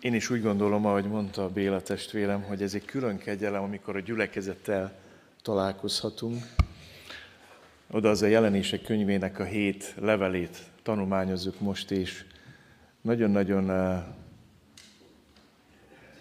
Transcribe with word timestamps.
Én 0.00 0.14
is 0.14 0.30
úgy 0.30 0.42
gondolom, 0.42 0.86
ahogy 0.86 1.04
mondta 1.04 1.48
Béla 1.48 1.82
testvérem, 1.82 2.42
hogy 2.42 2.62
ez 2.62 2.74
egy 2.74 2.84
külön 2.84 3.18
kegyelem, 3.18 3.62
amikor 3.62 3.96
a 3.96 4.00
gyülekezettel 4.00 4.98
találkozhatunk. 5.42 6.42
Oda 7.90 8.10
az 8.10 8.22
a 8.22 8.26
jelenések 8.26 8.82
könyvének 8.82 9.38
a 9.38 9.44
hét 9.44 9.94
levelét 9.96 10.62
tanulmányozzuk 10.82 11.60
most, 11.60 11.90
és 11.90 12.24
nagyon-nagyon 13.00 13.70
eh, 13.70 14.04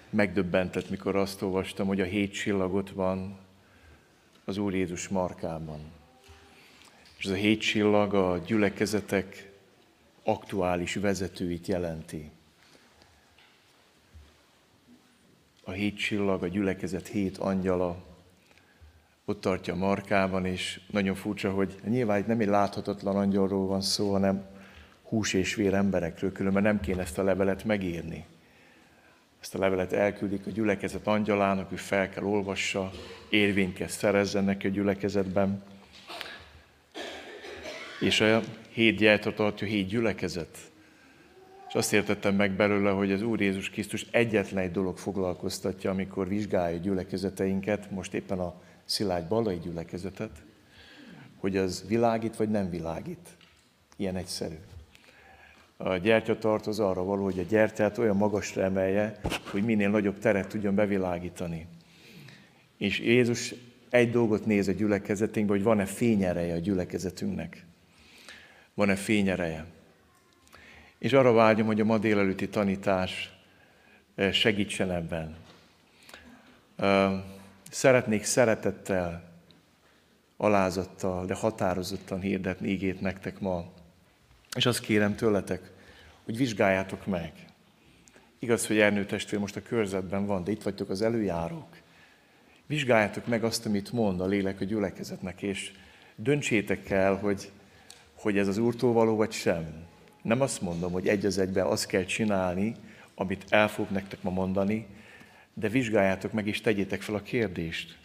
megdöbbentett, 0.09 0.89
mikor 0.89 1.15
azt 1.15 1.41
olvastam, 1.41 1.87
hogy 1.87 2.01
a 2.01 2.05
hét 2.05 2.33
csillagot 2.33 2.89
van 2.89 3.39
az 4.45 4.57
Úr 4.57 4.75
Jézus 4.75 5.07
markában. 5.07 5.79
És 7.17 7.25
ez 7.25 7.31
a 7.31 7.35
hét 7.35 7.61
csillag 7.61 8.13
a 8.13 8.37
gyülekezetek 8.45 9.51
aktuális 10.23 10.95
vezetőit 10.95 11.67
jelenti. 11.67 12.31
A 15.67 15.71
hét 15.71 15.97
csillag, 15.97 16.43
a 16.43 16.47
gyülekezet 16.47 17.07
hét 17.07 17.37
angyala, 17.37 18.03
ott 19.25 19.41
tartja 19.41 19.75
markában, 19.75 20.45
és 20.45 20.79
nagyon 20.91 21.15
furcsa, 21.15 21.51
hogy 21.51 21.75
nyilván 21.87 22.23
nem 22.27 22.39
egy 22.39 22.47
láthatatlan 22.47 23.15
angyalról 23.15 23.67
van 23.67 23.81
szó, 23.81 24.11
hanem 24.11 24.45
hús 25.03 25.33
és 25.33 25.55
vér 25.55 25.73
emberekről, 25.73 26.31
különben 26.31 26.63
nem 26.63 26.79
kéne 26.79 27.01
ezt 27.01 27.17
a 27.17 27.23
levelet 27.23 27.63
megírni. 27.63 28.25
Ezt 29.41 29.55
a 29.55 29.59
levelet 29.59 29.93
elküldik 29.93 30.47
a 30.47 30.49
gyülekezet 30.49 31.07
angyalának, 31.07 31.71
ő 31.71 31.75
fel 31.75 32.09
kell 32.09 32.23
olvassa, 32.23 32.91
érvényt 33.29 33.73
kell 33.73 33.87
szerezzen 33.87 34.43
neki 34.43 34.67
a 34.67 34.71
gyülekezetben. 34.71 35.63
És 37.99 38.21
a 38.21 38.41
hét 38.69 38.97
gyertot 38.97 39.35
tartja 39.35 39.67
hét 39.67 39.87
gyülekezet. 39.87 40.57
És 41.67 41.73
azt 41.73 41.93
értettem 41.93 42.35
meg 42.35 42.51
belőle, 42.51 42.91
hogy 42.91 43.11
az 43.11 43.21
Úr 43.21 43.41
Jézus 43.41 43.69
Krisztus 43.69 44.05
egyetlen 44.11 44.63
egy 44.63 44.71
dolog 44.71 44.97
foglalkoztatja, 44.97 45.91
amikor 45.91 46.27
vizsgálja 46.27 46.77
gyülekezeteinket, 46.77 47.91
most 47.91 48.13
éppen 48.13 48.39
a 48.39 48.61
Szilágy 48.85 49.25
Balai 49.25 49.59
gyülekezetet, 49.59 50.43
hogy 51.37 51.57
az 51.57 51.85
világít 51.87 52.35
vagy 52.35 52.49
nem 52.49 52.69
világít. 52.69 53.29
Ilyen 53.95 54.15
egyszerű. 54.15 54.55
A 55.77 55.95
gyertyatartó 55.95 56.69
az 56.69 56.79
arra 56.79 57.03
való, 57.03 57.23
hogy 57.23 57.39
a 57.39 57.43
gyertyát 57.49 57.97
olyan 57.97 58.17
magasra 58.17 58.63
emelje, 58.63 59.19
hogy 59.51 59.63
minél 59.63 59.89
nagyobb 59.89 60.19
teret 60.19 60.47
tudjon 60.47 60.75
bevilágítani. 60.75 61.67
És 62.77 62.99
Jézus 62.99 63.53
egy 63.89 64.11
dolgot 64.11 64.45
néz 64.45 64.67
a 64.67 64.71
gyülekezetünkbe, 64.71 65.53
hogy 65.53 65.63
van-e 65.63 65.85
fényereje 65.85 66.53
a 66.53 66.59
gyülekezetünknek. 66.59 67.65
Van-e 68.73 68.95
fényereje. 68.95 69.65
És 70.99 71.13
arra 71.13 71.31
vágyom, 71.31 71.67
hogy 71.67 71.79
a 71.79 71.85
ma 71.85 71.97
délelőtti 71.97 72.49
tanítás 72.49 73.37
eh, 74.15 74.31
segítsen 74.31 74.91
ebben. 74.91 75.35
Szeretnék 77.69 78.23
szeretettel, 78.23 79.23
alázattal, 80.37 81.25
de 81.25 81.33
határozottan 81.33 82.19
hirdetni 82.19 82.69
ígét 82.69 83.01
nektek 83.01 83.39
ma. 83.39 83.65
És 84.55 84.65
azt 84.65 84.79
kérem 84.79 85.15
tőletek, 85.15 85.71
hogy 86.25 86.37
vizsgáljátok 86.37 87.05
meg. 87.05 87.31
Igaz, 88.39 88.67
hogy 88.67 88.79
Ernő 88.79 89.05
testvér 89.05 89.39
most 89.39 89.55
a 89.55 89.61
körzetben 89.61 90.25
van, 90.25 90.43
de 90.43 90.51
itt 90.51 90.63
vagytok 90.63 90.89
az 90.89 91.01
előjárók. 91.01 91.77
Vizsgáljátok 92.65 93.27
meg 93.27 93.43
azt, 93.43 93.65
amit 93.65 93.91
mond 93.91 94.21
a 94.21 94.25
lélek 94.25 94.61
a 94.61 94.65
gyülekezetnek, 94.65 95.41
és 95.41 95.71
döntsétek 96.15 96.89
el, 96.89 97.15
hogy, 97.15 97.51
hogy 98.13 98.37
ez 98.37 98.47
az 98.47 98.57
úrtól 98.57 98.93
való, 98.93 99.15
vagy 99.15 99.31
sem. 99.31 99.86
Nem 100.27 100.41
azt 100.41 100.61
mondom, 100.61 100.91
hogy 100.91 101.07
egy 101.07 101.25
az 101.25 101.37
egyben 101.37 101.65
azt 101.65 101.85
kell 101.85 102.03
csinálni, 102.03 102.75
amit 103.15 103.45
el 103.49 103.67
fog 103.67 103.85
nektek 103.89 104.21
ma 104.21 104.29
mondani, 104.29 104.87
de 105.53 105.67
vizsgáljátok 105.67 106.31
meg 106.31 106.47
és 106.47 106.61
tegyétek 106.61 107.01
fel 107.01 107.15
a 107.15 107.21
kérdést. 107.21 107.97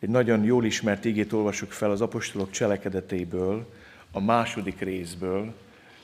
Egy 0.00 0.08
nagyon 0.08 0.44
jól 0.44 0.64
ismert 0.64 1.04
ígét 1.04 1.32
olvasok 1.32 1.72
fel 1.72 1.90
az 1.90 2.00
apostolok 2.00 2.50
cselekedetéből, 2.50 3.72
a 4.12 4.20
második 4.20 4.80
részből, 4.80 5.54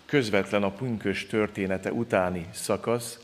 közvetlen 0.07 0.63
a 0.63 0.71
pünkös 0.71 1.27
története 1.27 1.93
utáni 1.93 2.47
szakasz, 2.53 3.19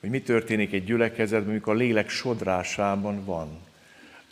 hogy 0.00 0.10
mi 0.10 0.20
történik 0.20 0.72
egy 0.72 0.84
gyülekezetben, 0.84 1.50
amikor 1.50 1.74
a 1.74 1.76
lélek 1.76 2.08
sodrásában 2.08 3.24
van, 3.24 3.60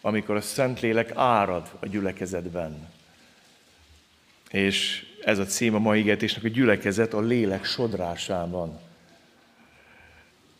amikor 0.00 0.36
a 0.36 0.40
Szentlélek 0.40 1.12
árad 1.14 1.70
a 1.80 1.86
gyülekezetben. 1.86 2.94
És 4.50 5.06
ez 5.24 5.38
a 5.38 5.44
cím 5.44 5.74
a 5.74 5.78
mai 5.78 5.98
igetésnek, 5.98 6.42
hogy 6.42 6.52
gyülekezet 6.52 7.14
a 7.14 7.20
lélek 7.20 7.64
sodrásában. 7.64 8.78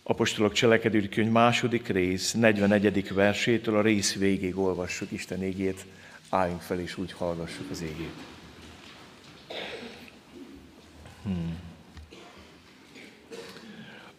Apostolok 0.03 0.53
cselekedő 0.53 1.09
könyv 1.09 1.31
második 1.31 1.89
rész, 1.89 2.33
41. 2.33 3.15
versétől 3.15 3.77
a 3.77 3.83
rész 3.83 4.15
végig 4.15 4.59
olvassuk 4.59 5.11
Isten 5.11 5.43
égét, 5.43 5.87
álljunk 6.29 6.61
fel 6.61 6.81
és 6.81 6.99
úgy 6.99 7.13
hallgassuk 7.13 7.71
az 7.71 7.83
égét. 7.83 8.15
Hmm. 11.23 11.59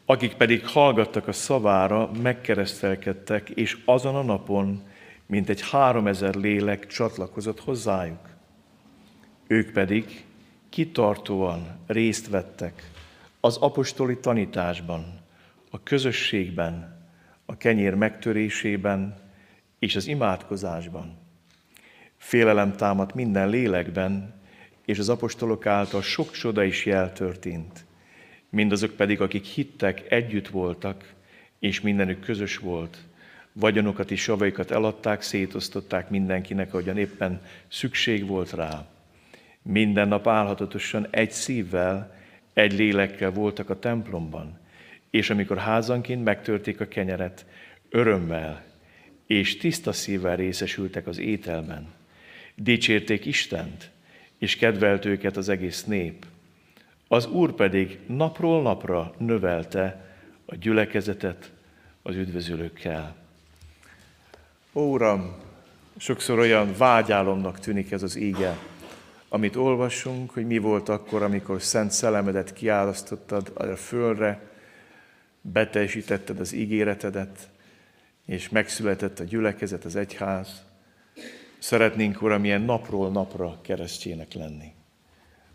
Akik 0.06 0.33
pedig 0.33 0.66
hallgattak 0.66 1.27
a 1.27 1.33
szavára, 1.33 2.11
megkeresztelkedtek, 2.22 3.50
és 3.50 3.77
azon 3.85 4.16
a 4.16 4.23
napon 4.23 4.83
mint 5.27 5.50
egy 5.50 5.69
háromezer 5.69 6.35
lélek 6.35 6.88
csatlakozott 6.88 7.59
hozzájuk. 7.59 8.37
Ők 9.47 9.72
pedig 9.72 10.25
kitartóan 10.69 11.80
részt 11.85 12.30
vettek 12.30 12.91
az 13.40 13.58
apostoli 13.58 14.18
tanításban, 14.18 15.19
a 15.69 15.84
közösségben, 15.84 17.06
a 17.46 17.57
kenyér 17.57 17.94
megtörésében 17.94 19.16
és 19.80 19.96
az 19.96 20.07
imádkozásban. 20.07 21.18
Félelem 22.18 22.75
támadt 22.75 23.13
minden 23.13 23.50
lélekben, 23.50 24.34
és 24.86 25.00
az 25.00 25.09
apostolok 25.09 25.66
által 25.66 26.02
sok 26.02 26.31
csoda 26.31 26.63
is 26.63 26.86
jel 26.86 27.13
történt. 27.13 27.86
Mindazok 28.50 28.91
pedig, 28.91 29.22
akik 29.22 29.46
hittek, 29.46 30.12
együtt 30.12 30.47
voltak, 30.47 31.13
és 31.59 31.81
mindenük 31.81 32.19
közös 32.19 32.57
volt. 32.57 32.97
Vagyonokat 33.53 34.12
és 34.12 34.22
savaikat 34.22 34.72
eladták, 34.72 35.22
szétosztották 35.22 36.09
mindenkinek, 36.09 36.74
ahogyan 36.74 36.97
éppen 36.97 37.41
szükség 37.68 38.28
volt 38.28 38.52
rá. 38.52 38.97
Minden 39.69 40.07
nap 40.07 40.28
álhatatosan 40.28 41.07
egy 41.09 41.31
szívvel, 41.31 42.16
egy 42.53 42.73
lélekkel 42.73 43.31
voltak 43.31 43.69
a 43.69 43.79
templomban, 43.79 44.59
és 45.09 45.29
amikor 45.29 45.57
házanként 45.57 46.23
megtörték 46.23 46.81
a 46.81 46.88
kenyeret, 46.88 47.45
örömmel 47.89 48.63
és 49.25 49.57
tiszta 49.57 49.91
szívvel 49.91 50.35
részesültek 50.35 51.07
az 51.07 51.17
ételben. 51.17 51.88
Dicsérték 52.56 53.25
Istent, 53.25 53.91
és 54.38 54.56
kedvelt 54.56 55.06
őket 55.06 55.38
az 55.38 55.50
egész 55.50 55.83
nép. 55.83 56.25
Az 57.07 57.25
Úr 57.25 57.53
pedig 57.53 58.00
napról 58.06 58.61
napra 58.61 59.13
növelte 59.17 60.06
a 60.45 60.56
gyülekezetet 60.56 61.51
az 62.01 62.16
üdvözülőkkel. 62.16 63.16
Ó, 64.73 64.81
Uram, 64.81 65.35
sokszor 65.97 66.39
olyan 66.39 66.73
vágyálomnak 66.77 67.59
tűnik 67.59 67.91
ez 67.91 68.03
az 68.03 68.16
íge, 68.16 68.57
amit 69.29 69.55
olvasunk, 69.55 70.31
hogy 70.31 70.45
mi 70.45 70.57
volt 70.57 70.89
akkor, 70.89 71.23
amikor 71.23 71.61
Szent 71.61 71.91
Szelemedet 71.91 72.53
kiálasztottad 72.53 73.51
a 73.55 73.75
földre, 73.75 74.51
beteljesítetted 75.41 76.39
az 76.39 76.53
ígéretedet, 76.53 77.49
és 78.25 78.49
megszületett 78.49 79.19
a 79.19 79.23
gyülekezet, 79.23 79.85
az 79.85 79.95
egyház. 79.95 80.65
Szeretnénk, 81.59 82.21
Uram, 82.21 82.45
ilyen 82.45 82.61
napról 82.61 83.11
napra 83.11 83.59
keresztjének 83.61 84.33
lenni. 84.33 84.73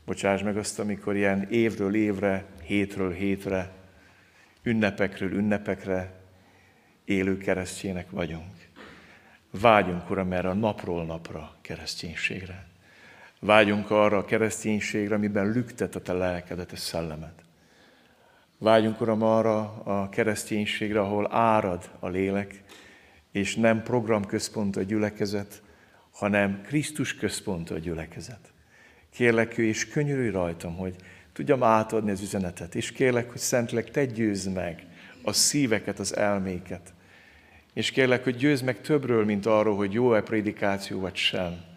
Bocsáss 0.05 0.43
meg 0.43 0.57
azt, 0.57 0.79
amikor 0.79 1.17
ilyen 1.17 1.51
évről 1.51 1.95
évre, 1.95 2.45
hétről 2.63 3.13
hétre, 3.13 3.73
ünnepekről 4.63 5.33
ünnepekre 5.33 6.21
élő 7.05 7.39
keresztjének 7.39 8.11
vagyunk. 8.11 8.69
Vágyunk, 9.51 10.11
Uram, 10.11 10.33
erre 10.33 10.49
a 10.49 10.55
napról 10.55 11.05
napra 11.05 11.57
kereszténységre. 11.61 12.72
Vágyunk 13.45 13.91
arra 13.91 14.19
a 14.19 14.25
kereszténységre, 14.25 15.15
amiben 15.15 15.53
lüktet 15.53 15.95
a 15.95 16.01
te 16.01 16.13
lelkedet, 16.13 16.73
a 16.73 16.77
szellemet. 16.77 17.43
Vágyunk, 18.59 19.01
Uram, 19.01 19.23
arra 19.23 19.83
a 19.85 20.09
kereszténységre, 20.09 21.01
ahol 21.01 21.35
árad 21.35 21.91
a 22.01 22.09
lélek, 22.09 22.63
és 23.33 23.57
nem 23.57 23.83
programközpont 23.83 24.77
a 24.77 24.83
gyülekezet, 24.83 25.63
hanem 26.13 26.63
Krisztus 26.67 27.15
központ 27.15 27.71
a 27.71 27.79
gyülekezet. 27.79 28.53
Kérlek 29.11 29.59
ő, 29.59 29.65
és 29.65 29.89
könyörülj 29.89 30.31
rajtam, 30.31 30.77
hogy 30.77 30.97
tudjam 31.33 31.63
átadni 31.63 32.11
az 32.11 32.21
üzenetet, 32.21 32.75
és 32.75 32.93
kérlek, 32.93 33.31
hogy 33.31 33.41
Szentlek, 33.41 33.91
te 33.91 34.05
győzd 34.05 34.53
meg 34.53 34.87
a 35.23 35.33
szíveket, 35.33 35.99
az 35.99 36.17
elméket. 36.17 36.93
És 37.73 37.91
kérlek, 37.91 38.25
hogy 38.25 38.37
győzd 38.37 38.65
meg 38.65 38.81
többről, 38.81 39.25
mint 39.25 39.47
arról, 39.47 39.77
hogy 39.77 39.93
jó-e 39.93 40.21
prédikáció 40.21 41.01
vagy 41.01 41.17
sem. 41.17 41.71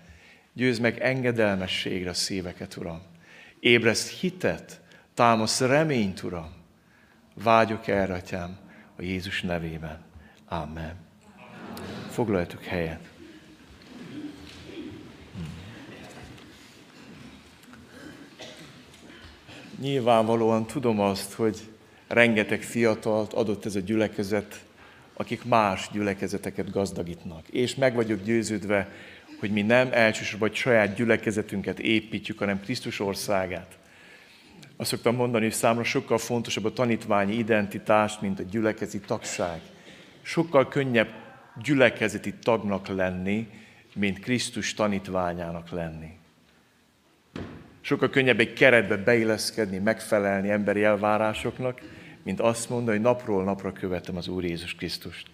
Győzd 0.56 0.82
meg 0.82 1.00
engedelmességre 1.00 2.10
a 2.10 2.14
szíveket, 2.14 2.76
Uram. 2.76 3.02
Ébreszt 3.60 4.20
hitet, 4.20 4.82
támasz 5.14 5.60
reményt, 5.60 6.24
Uram 6.24 6.64
Vágyok 7.44 7.88
erre, 7.88 8.14
atyám, 8.14 8.58
a 8.96 9.02
Jézus 9.02 9.42
nevében. 9.42 10.04
Amen. 10.48 10.96
Foglaljatok 12.10 12.64
helyet. 12.64 13.00
Nyilvánvalóan 19.80 20.66
tudom 20.66 21.00
azt, 21.00 21.34
hogy 21.34 21.60
rengeteg 22.08 22.62
fiatalt 22.62 23.34
adott 23.34 23.66
ez 23.66 23.76
a 23.76 23.80
gyülekezet, 23.80 24.66
akik 25.14 25.44
más 25.44 25.90
gyülekezeteket 25.92 26.72
gazdagítnak. 26.72 27.48
És 27.48 27.76
meg 27.76 27.96
vagyok 27.96 28.24
győződve, 28.24 28.90
hogy 29.40 29.52
mi 29.52 29.62
nem 29.62 29.90
elsősorban 29.92 30.48
vagy 30.48 30.58
saját 30.58 30.96
gyülekezetünket 30.96 31.80
építjük, 31.80 32.40
hanem 32.40 32.62
Krisztus 32.62 33.00
országát. 33.00 33.78
Azt 34.78 34.90
szoktam 34.90 35.16
mondani, 35.16 35.44
hogy 35.44 35.54
számra 35.54 35.84
sokkal 35.84 36.18
fontosabb 36.18 36.66
a 36.66 36.74
tanítványi 36.74 37.34
identitás, 37.34 38.20
mint 38.20 38.40
a 38.40 38.44
gyülekezeti 38.44 39.00
tagság. 39.00 39.60
Sokkal 40.22 40.68
könnyebb 40.68 41.10
gyülekezeti 41.64 42.34
tagnak 42.34 42.88
lenni, 42.88 43.48
mint 43.96 44.20
Krisztus 44.20 44.74
tanítványának 44.74 45.70
lenni. 45.70 46.10
Sokkal 47.82 48.10
könnyebb 48.10 48.40
egy 48.40 48.54
keretbe 48.54 48.98
beilleszkedni, 48.98 49.78
megfelelni 49.78 50.50
emberi 50.50 50.84
elvárásoknak, 50.84 51.82
mint 52.24 52.40
azt 52.40 52.70
mondani, 52.70 52.98
hogy 52.98 53.06
napról 53.06 53.44
napra 53.44 53.72
követem 53.72 54.16
az 54.16 54.28
Úr 54.28 54.44
Jézus 54.44 54.76
Krisztust. 54.76 55.28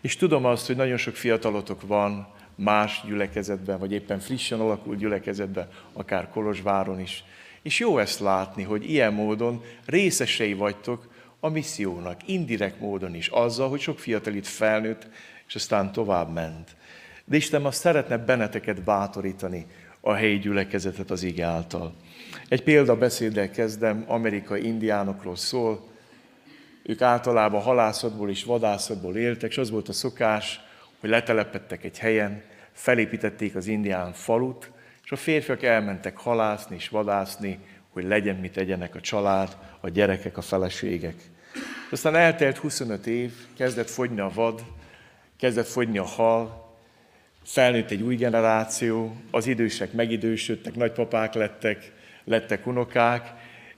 És 0.00 0.16
tudom 0.16 0.44
azt, 0.44 0.66
hogy 0.66 0.76
nagyon 0.76 0.96
sok 0.96 1.14
fiatalotok 1.14 1.86
van 1.86 2.28
más 2.58 3.02
gyülekezetben, 3.06 3.78
vagy 3.78 3.92
éppen 3.92 4.18
frissen 4.18 4.60
alakult 4.60 4.98
gyülekezetben, 4.98 5.68
akár 5.92 6.28
Kolozsváron 6.28 7.00
is. 7.00 7.24
És 7.62 7.78
jó 7.78 7.98
ezt 7.98 8.20
látni, 8.20 8.62
hogy 8.62 8.90
ilyen 8.90 9.12
módon 9.12 9.62
részesei 9.86 10.52
vagytok 10.52 11.08
a 11.40 11.48
missziónak, 11.48 12.28
indirekt 12.28 12.80
módon 12.80 13.14
is, 13.14 13.28
azzal, 13.28 13.68
hogy 13.68 13.80
sok 13.80 13.98
fiatal 13.98 14.34
itt 14.34 14.46
felnőtt, 14.46 15.08
és 15.46 15.54
aztán 15.54 15.92
tovább 15.92 16.32
ment. 16.32 16.76
De 17.24 17.36
Isten 17.36 17.64
azt 17.64 17.80
szeretne 17.80 18.18
benneteket 18.18 18.82
bátorítani, 18.82 19.66
a 20.00 20.12
helyi 20.12 20.38
gyülekezetet 20.38 21.10
az 21.10 21.22
ige 21.22 21.44
által. 21.44 21.94
Egy 22.48 22.62
példabeszéddel 22.62 23.50
kezdem, 23.50 24.04
amerikai 24.06 24.66
indiánokról 24.66 25.36
szól. 25.36 25.88
Ők 26.82 27.00
általában 27.00 27.60
halászatból 27.60 28.30
és 28.30 28.44
vadászatból 28.44 29.16
éltek, 29.16 29.50
és 29.50 29.58
az 29.58 29.70
volt 29.70 29.88
a 29.88 29.92
szokás, 29.92 30.60
hogy 31.00 31.10
letelepettek 31.10 31.84
egy 31.84 31.98
helyen, 31.98 32.42
felépítették 32.72 33.54
az 33.54 33.66
indián 33.66 34.12
falut, 34.12 34.70
és 35.04 35.12
a 35.12 35.16
férfiak 35.16 35.62
elmentek 35.62 36.16
halászni 36.16 36.76
és 36.76 36.88
vadászni, 36.88 37.58
hogy 37.90 38.04
legyen 38.04 38.36
mit 38.36 38.52
tegyenek 38.52 38.94
a 38.94 39.00
család, 39.00 39.56
a 39.80 39.88
gyerekek, 39.88 40.36
a 40.36 40.42
feleségek. 40.42 41.14
Aztán 41.90 42.14
eltelt 42.14 42.56
25 42.56 43.06
év, 43.06 43.32
kezdett 43.56 43.90
fogyni 43.90 44.20
a 44.20 44.30
vad, 44.34 44.64
kezdett 45.38 45.66
fogyni 45.66 45.98
a 45.98 46.04
hal, 46.04 46.68
felnőtt 47.44 47.90
egy 47.90 48.02
új 48.02 48.16
generáció, 48.16 49.16
az 49.30 49.46
idősek 49.46 49.92
megidősödtek, 49.92 50.74
nagypapák 50.74 51.34
lettek, 51.34 51.92
lettek 52.24 52.66
unokák, 52.66 53.32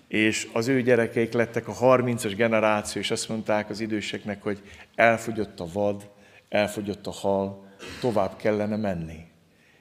és 0.08 0.49
az 0.52 0.69
ő 0.69 0.82
gyerekeik 0.82 1.32
lettek 1.32 1.69
a 1.69 1.75
30-as 1.75 2.32
generáció, 2.37 3.00
és 3.00 3.11
azt 3.11 3.28
mondták 3.28 3.70
az 3.70 3.81
időseknek, 3.81 4.43
hogy 4.43 4.61
elfogyott 4.94 5.61
a 5.61 5.66
vad, 5.73 6.11
elfogyott 6.50 7.06
a 7.06 7.11
hal, 7.11 7.67
tovább 8.00 8.37
kellene 8.37 8.76
menni. 8.76 9.29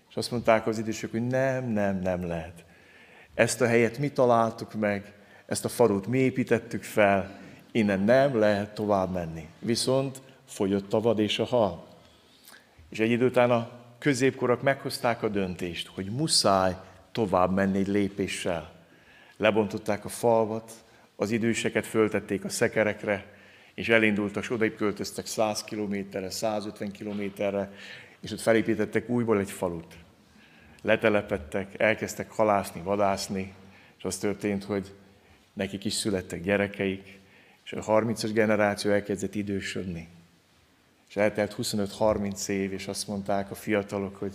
És 0.09 0.15
azt 0.15 0.31
mondták 0.31 0.67
az 0.67 0.77
idősek, 0.77 1.11
hogy 1.11 1.27
nem, 1.27 1.65
nem, 1.65 1.99
nem 1.99 2.27
lehet. 2.27 2.65
Ezt 3.33 3.61
a 3.61 3.67
helyet 3.67 3.97
mi 3.97 4.09
találtuk 4.09 4.73
meg, 4.73 5.13
ezt 5.45 5.65
a 5.65 5.69
farut 5.69 6.07
mi 6.07 6.17
építettük 6.17 6.83
fel, 6.83 7.39
innen 7.71 7.99
nem 7.99 8.39
lehet 8.39 8.73
tovább 8.73 9.11
menni. 9.11 9.47
Viszont 9.59 10.21
fogyott 10.45 10.93
a 10.93 10.99
vad 10.99 11.19
és 11.19 11.39
a 11.39 11.45
hal. 11.45 11.87
És 12.89 12.99
egy 12.99 13.11
idő 13.11 13.25
után 13.25 13.51
a 13.51 13.69
középkorak 13.99 14.61
meghozták 14.61 15.23
a 15.23 15.29
döntést, 15.29 15.87
hogy 15.87 16.05
muszáj 16.05 16.75
tovább 17.11 17.53
menni 17.53 17.77
egy 17.77 17.87
lépéssel. 17.87 18.71
Lebontották 19.37 20.05
a 20.05 20.09
falvat, 20.09 20.71
az 21.15 21.31
időseket 21.31 21.85
föltették 21.85 22.45
a 22.45 22.49
szekerekre, 22.49 23.25
és 23.79 23.89
elindultak, 23.89 24.43
és 24.43 24.49
odaip 24.49 24.75
költöztek 24.75 25.25
100 25.25 25.63
kilométerre, 25.63 26.29
150 26.29 26.91
kilométerre, 26.91 27.71
és 28.19 28.31
ott 28.31 28.39
felépítettek 28.39 29.09
újból 29.09 29.39
egy 29.39 29.51
falut. 29.51 29.97
Letelepettek, 30.81 31.79
elkezdtek 31.79 32.31
halászni, 32.31 32.81
vadászni, 32.81 33.53
és 33.97 34.03
az 34.03 34.17
történt, 34.17 34.63
hogy 34.63 34.93
nekik 35.53 35.85
is 35.85 35.93
születtek 35.93 36.41
gyerekeik, 36.41 37.19
és 37.65 37.71
a 37.73 37.83
30-as 37.83 38.29
generáció 38.33 38.91
elkezdett 38.91 39.35
idősödni. 39.35 40.07
És 41.09 41.15
eltelt 41.15 41.55
25-30 41.57 42.47
év, 42.47 42.73
és 42.73 42.87
azt 42.87 43.07
mondták 43.07 43.51
a 43.51 43.55
fiatalok, 43.55 44.15
hogy 44.15 44.33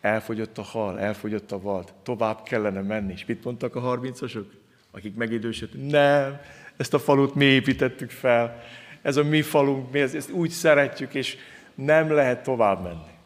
elfogyott 0.00 0.58
a 0.58 0.62
hal, 0.62 1.00
elfogyott 1.00 1.52
a 1.52 1.60
vad, 1.60 1.92
tovább 2.02 2.42
kellene 2.42 2.80
menni. 2.80 3.12
És 3.12 3.24
mit 3.24 3.44
mondtak 3.44 3.76
a 3.76 3.98
30-asok, 3.98 4.44
akik 4.90 5.14
megidősödtek? 5.14 5.80
Nem, 5.80 6.40
ezt 6.78 6.94
a 6.94 6.98
falut 6.98 7.34
mi 7.34 7.44
építettük 7.44 8.10
fel, 8.10 8.62
ez 9.02 9.16
a 9.16 9.24
mi 9.24 9.42
falunk, 9.42 9.92
mi 9.92 10.00
ezt 10.00 10.30
úgy 10.30 10.50
szeretjük, 10.50 11.14
és 11.14 11.36
nem 11.74 12.10
lehet 12.10 12.42
tovább 12.42 12.82
menni. 12.82 13.16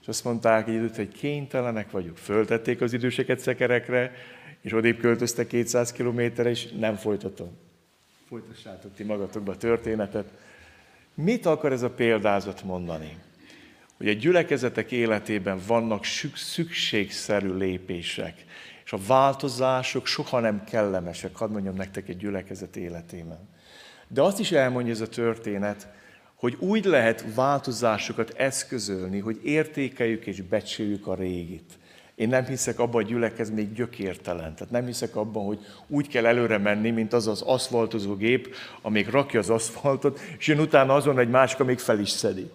És 0.00 0.08
azt 0.08 0.24
mondták 0.24 0.68
egy 0.68 0.74
időt, 0.74 0.96
hogy 0.96 1.08
kénytelenek 1.08 1.90
vagyunk. 1.90 2.16
Föltették 2.16 2.80
az 2.80 2.92
időseket 2.92 3.38
szekerekre, 3.38 4.12
és 4.60 4.72
odébb 4.72 4.98
költöztek 4.98 5.46
200 5.46 5.92
kilométerre, 5.92 6.50
és 6.50 6.68
nem 6.78 6.94
folytatom. 6.94 7.58
Folytassátok 8.28 8.94
ti 8.94 9.04
magatokba 9.04 9.52
a 9.52 9.56
történetet. 9.56 10.28
Mit 11.14 11.46
akar 11.46 11.72
ez 11.72 11.82
a 11.82 11.90
példázat 11.90 12.62
mondani? 12.62 13.16
Hogy 13.96 14.08
a 14.08 14.12
gyülekezetek 14.12 14.92
életében 14.92 15.60
vannak 15.66 16.04
szükségszerű 16.34 17.52
lépések, 17.52 18.44
és 18.92 18.98
a 18.98 19.06
változások 19.06 20.06
soha 20.06 20.40
nem 20.40 20.64
kellemesek, 20.64 21.36
hadd 21.36 21.50
mondjam 21.50 21.74
nektek 21.74 22.08
egy 22.08 22.16
gyülekezet 22.16 22.76
életében. 22.76 23.48
De 24.08 24.22
azt 24.22 24.38
is 24.38 24.52
elmondja 24.52 24.92
ez 24.92 25.00
a 25.00 25.08
történet, 25.08 25.88
hogy 26.34 26.56
úgy 26.58 26.84
lehet 26.84 27.24
változásokat 27.34 28.30
eszközölni, 28.30 29.18
hogy 29.18 29.40
értékeljük 29.44 30.26
és 30.26 30.40
becsüljük 30.40 31.06
a 31.06 31.14
régit. 31.14 31.78
Én 32.14 32.28
nem 32.28 32.44
hiszek 32.44 32.78
abban, 32.78 32.94
hogy 32.94 33.06
gyülekez 33.06 33.50
még 33.50 33.72
gyökértelen. 33.72 34.54
Tehát 34.54 34.70
nem 34.70 34.86
hiszek 34.86 35.16
abban, 35.16 35.44
hogy 35.44 35.58
úgy 35.86 36.08
kell 36.08 36.26
előre 36.26 36.58
menni, 36.58 36.90
mint 36.90 37.12
az 37.12 37.26
az 37.26 37.42
aszfaltozó 37.42 38.14
gép, 38.14 38.54
amíg 38.82 39.08
rakja 39.08 39.40
az 39.40 39.50
aszfaltot, 39.50 40.20
és 40.38 40.46
jön 40.46 40.60
utána 40.60 40.94
azon 40.94 41.18
egy 41.18 41.30
másik, 41.30 41.60
amíg 41.60 41.78
fel 41.78 42.00
is 42.00 42.10
szedi. 42.10 42.50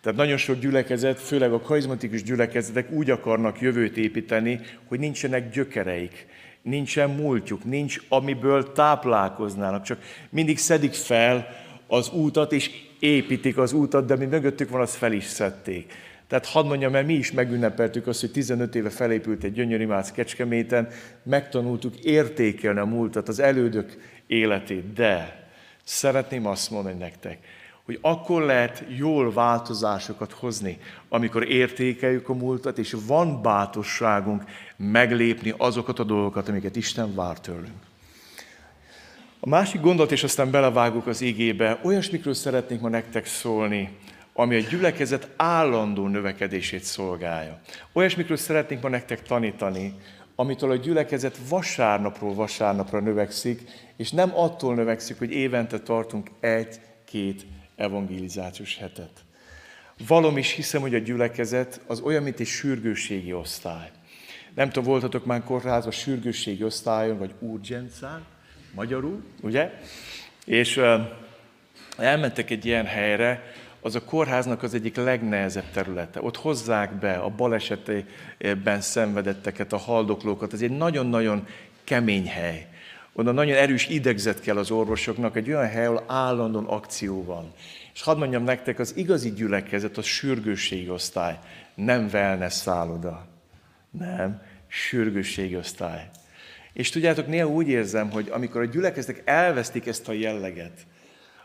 Tehát 0.00 0.18
nagyon 0.18 0.36
sok 0.36 0.58
gyülekezet, 0.58 1.20
főleg 1.20 1.52
a 1.52 1.60
karizmatikus 1.60 2.22
gyülekezetek 2.22 2.90
úgy 2.90 3.10
akarnak 3.10 3.60
jövőt 3.60 3.96
építeni, 3.96 4.60
hogy 4.84 4.98
nincsenek 4.98 5.50
gyökereik, 5.50 6.26
nincsen 6.62 7.10
múltjuk, 7.10 7.64
nincs 7.64 8.00
amiből 8.08 8.72
táplálkoznának, 8.72 9.82
csak 9.82 9.98
mindig 10.30 10.58
szedik 10.58 10.92
fel 10.92 11.48
az 11.86 12.10
útat, 12.10 12.52
és 12.52 12.70
építik 12.98 13.58
az 13.58 13.72
útat, 13.72 14.06
de 14.06 14.16
mi 14.16 14.24
mögöttük 14.24 14.68
van, 14.68 14.80
azt 14.80 14.96
fel 14.96 15.12
is 15.12 15.24
szedték. 15.24 15.92
Tehát 16.26 16.46
hadd 16.46 16.66
mondjam, 16.66 16.92
mert 16.92 17.06
mi 17.06 17.14
is 17.14 17.32
megünnepeltük 17.32 18.06
azt, 18.06 18.20
hogy 18.20 18.30
15 18.30 18.74
éve 18.74 18.90
felépült 18.90 19.44
egy 19.44 19.52
gyönyörű 19.52 19.86
mász 19.86 20.12
Kecskeméten, 20.12 20.88
megtanultuk 21.22 21.98
értékelni 21.98 22.78
a 22.78 22.84
múltat, 22.84 23.28
az 23.28 23.38
elődök 23.38 23.96
életét, 24.26 24.92
de 24.92 25.46
szeretném 25.84 26.46
azt 26.46 26.70
mondani 26.70 26.98
nektek, 26.98 27.38
hogy 27.88 27.98
akkor 28.00 28.42
lehet 28.42 28.84
jól 28.96 29.32
változásokat 29.32 30.32
hozni, 30.32 30.78
amikor 31.08 31.50
értékeljük 31.50 32.28
a 32.28 32.34
múltat, 32.34 32.78
és 32.78 32.96
van 33.06 33.42
bátorságunk 33.42 34.44
meglépni 34.76 35.54
azokat 35.56 35.98
a 35.98 36.04
dolgokat, 36.04 36.48
amiket 36.48 36.76
Isten 36.76 37.14
vár 37.14 37.40
tőlünk. 37.40 37.76
A 39.40 39.48
másik 39.48 39.80
gondolat, 39.80 40.12
és 40.12 40.22
aztán 40.22 40.50
belevágok 40.50 41.06
az 41.06 41.20
igébe, 41.20 41.80
olyasmikről 41.82 42.34
szeretnék 42.34 42.80
ma 42.80 42.88
nektek 42.88 43.26
szólni, 43.26 43.96
ami 44.32 44.56
a 44.56 44.68
gyülekezet 44.70 45.28
állandó 45.36 46.06
növekedését 46.06 46.82
szolgálja. 46.82 47.60
Olyasmikről 47.92 48.36
szeretnénk 48.36 48.82
ma 48.82 48.88
nektek 48.88 49.22
tanítani, 49.22 49.94
amitől 50.34 50.70
a 50.70 50.76
gyülekezet 50.76 51.38
vasárnapról 51.48 52.34
vasárnapra 52.34 53.00
növekszik, 53.00 53.62
és 53.96 54.10
nem 54.10 54.30
attól 54.34 54.74
növekszik, 54.74 55.18
hogy 55.18 55.30
évente 55.30 55.80
tartunk 55.80 56.30
egy-két 56.40 57.46
evangelizációs 57.78 58.76
hetet. 58.76 59.24
Valom 60.06 60.38
is 60.38 60.52
hiszem, 60.52 60.80
hogy 60.80 60.94
a 60.94 60.98
gyülekezet 60.98 61.80
az 61.86 62.00
olyan, 62.00 62.22
mint 62.22 62.40
egy 62.40 62.46
sürgősségi 62.46 63.32
osztály. 63.32 63.90
Nem 64.54 64.70
tudom, 64.70 64.88
voltatok 64.88 65.24
már 65.24 65.44
kórházban 65.44 65.92
sürgősségi 65.92 66.64
osztályon, 66.64 67.18
vagy 67.18 67.34
urgencán, 67.38 68.24
magyarul, 68.74 69.22
ugye? 69.42 69.72
És 70.44 70.80
elmentek 71.96 72.50
egy 72.50 72.64
ilyen 72.64 72.86
helyre, 72.86 73.52
az 73.80 73.94
a 73.94 74.04
kórháznak 74.04 74.62
az 74.62 74.74
egyik 74.74 74.96
legnehezebb 74.96 75.70
területe. 75.72 76.22
Ott 76.22 76.36
hozzák 76.36 76.92
be 76.92 77.12
a 77.12 77.28
balesetben 77.28 78.80
szenvedetteket, 78.80 79.72
a 79.72 79.76
haldoklókat. 79.76 80.52
Ez 80.52 80.62
egy 80.62 80.76
nagyon-nagyon 80.76 81.46
kemény 81.84 82.28
hely. 82.28 82.66
Onnan 83.18 83.34
nagyon 83.34 83.56
erős 83.56 83.88
idegzet 83.88 84.40
kell 84.40 84.56
az 84.56 84.70
orvosoknak, 84.70 85.36
egy 85.36 85.48
olyan 85.48 85.68
hely, 85.68 85.86
ahol 85.86 86.04
állandóan 86.06 86.64
akció 86.64 87.24
van. 87.24 87.52
És 87.94 88.02
hadd 88.02 88.18
mondjam 88.18 88.44
nektek, 88.44 88.78
az 88.78 88.96
igazi 88.96 89.32
gyülekezet, 89.32 89.96
az 89.96 90.04
sürgősségi 90.04 90.90
osztály, 90.90 91.38
nem 91.74 92.08
wellness 92.12 92.54
szálloda. 92.54 93.26
Nem, 93.90 94.42
sürgősségi 94.66 95.56
osztály. 95.56 96.08
És 96.72 96.90
tudjátok, 96.90 97.26
néha 97.26 97.48
úgy 97.48 97.68
érzem, 97.68 98.10
hogy 98.10 98.28
amikor 98.30 98.60
a 98.60 98.64
gyülekezetek 98.64 99.22
elvesztik 99.24 99.86
ezt 99.86 100.08
a 100.08 100.12
jelleget, 100.12 100.86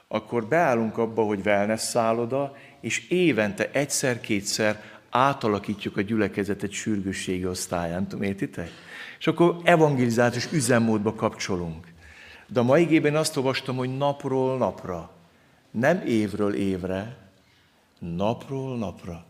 akkor 0.08 0.48
beállunk 0.48 0.98
abba, 0.98 1.24
hogy 1.24 1.40
wellness 1.46 1.82
szálloda, 1.82 2.56
és 2.82 3.08
évente 3.10 3.70
egyszer-kétszer 3.72 4.82
átalakítjuk 5.10 5.98
a 5.98 6.02
gyülekezetet 6.02 6.72
sürgősségi 6.72 7.46
osztályán. 7.46 8.08
Tudom, 8.08 8.24
értitek? 8.24 8.70
És 9.24 9.30
akkor 9.30 9.60
evangelizációs 9.64 10.52
üzemmódba 10.52 11.14
kapcsolunk. 11.14 11.88
De 12.48 12.60
a 12.60 12.64
mai 12.64 12.82
igében 12.82 13.16
azt 13.16 13.38
olvastam, 13.38 13.76
hogy 13.76 13.98
napról 13.98 14.58
napra, 14.58 15.12
nem 15.72 16.02
évről 16.06 16.54
évre, 16.54 17.18
napról 18.00 18.78
napra. 18.78 19.26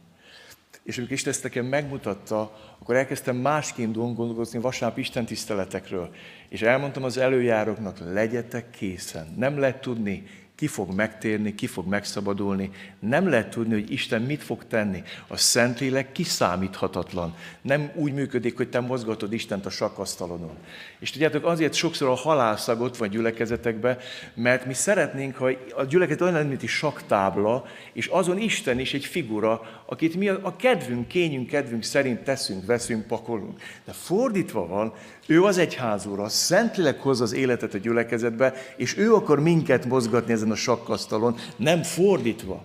És 0.84 0.98
amikor 0.98 1.14
Isten 1.14 1.32
ezt 1.32 1.44
nekem 1.44 1.66
megmutatta, 1.66 2.60
akkor 2.80 2.96
elkezdtem 2.96 3.36
másként 3.36 3.96
gondolkozni 3.96 4.60
vasárnap 4.60 4.98
Isten 4.98 5.26
tiszteletekről. 5.26 6.10
És 6.50 6.62
elmondtam 6.62 7.04
az 7.04 7.18
előjáróknak, 7.18 8.00
legyetek 8.14 8.70
készen. 8.70 9.34
Nem 9.38 9.60
lehet 9.60 9.82
tudni, 9.82 10.24
ki 10.56 10.68
fog 10.68 10.94
megtérni, 10.94 11.56
ki 11.56 11.68
fog 11.68 11.88
megszabadulni. 11.88 12.72
Nem 13.00 13.30
lehet 13.30 13.50
tudni, 13.50 13.74
hogy 13.74 13.92
Isten 13.92 14.22
mit 14.22 14.44
fog 14.44 14.66
tenni. 14.68 15.04
A 15.28 15.38
Szentlélek 15.38 16.12
kiszámíthatatlan. 16.12 17.36
Nem 17.62 17.92
úgy 17.96 18.14
működik, 18.14 18.58
hogy 18.58 18.70
te 18.70 18.80
mozgatod 18.80 19.34
Istent 19.34 19.66
a 19.66 19.70
sakkasztalonon. 19.70 20.58
És 21.00 21.12
tudjátok, 21.12 21.46
azért 21.46 21.74
sokszor 21.74 22.10
a 22.10 22.14
halálszag 22.14 22.82
ott 22.82 22.98
van 22.98 23.10
gyülekezetekbe, 23.10 23.98
mert 24.34 24.66
mi 24.66 24.74
szeretnénk, 24.74 25.36
ha 25.36 25.50
a 25.76 25.84
gyülekezet 25.84 26.22
olyan 26.22 26.34
lenne, 26.34 26.48
mint 26.48 26.62
egy 26.62 26.70
saktábla, 26.70 27.66
és 27.94 28.08
azon 28.08 28.38
Isten 28.38 28.80
is 28.80 28.94
egy 28.94 29.06
figura, 29.06 29.62
akit 29.86 30.16
mi 30.16 30.28
a 30.28 30.56
kedvünk, 30.56 31.08
kényünk, 31.08 31.48
kedvünk 31.48 31.84
szerint 31.84 32.24
teszünk, 32.24 32.66
veszünk, 32.66 33.08
pakolunk. 33.08 33.62
De 33.86 33.92
fordítva 33.92 34.68
van, 34.68 34.94
ő 35.26 35.44
az 35.44 35.58
egyházúra, 35.58 36.24
a 36.24 36.30
Szentlélek 36.30 37.02
hoz 37.02 37.22
az 37.22 37.34
életet 37.34 37.74
a 37.74 37.78
gyülekezetbe, 37.78 38.54
és 38.78 38.98
ő 38.98 39.14
akar 39.14 39.40
minket 39.40 39.86
mozgatni 39.86 40.34
ezen 40.34 40.52
a 40.52 40.56
sakkasztalon, 40.56 41.36
nem 41.56 41.84
fordítva. 41.84 42.64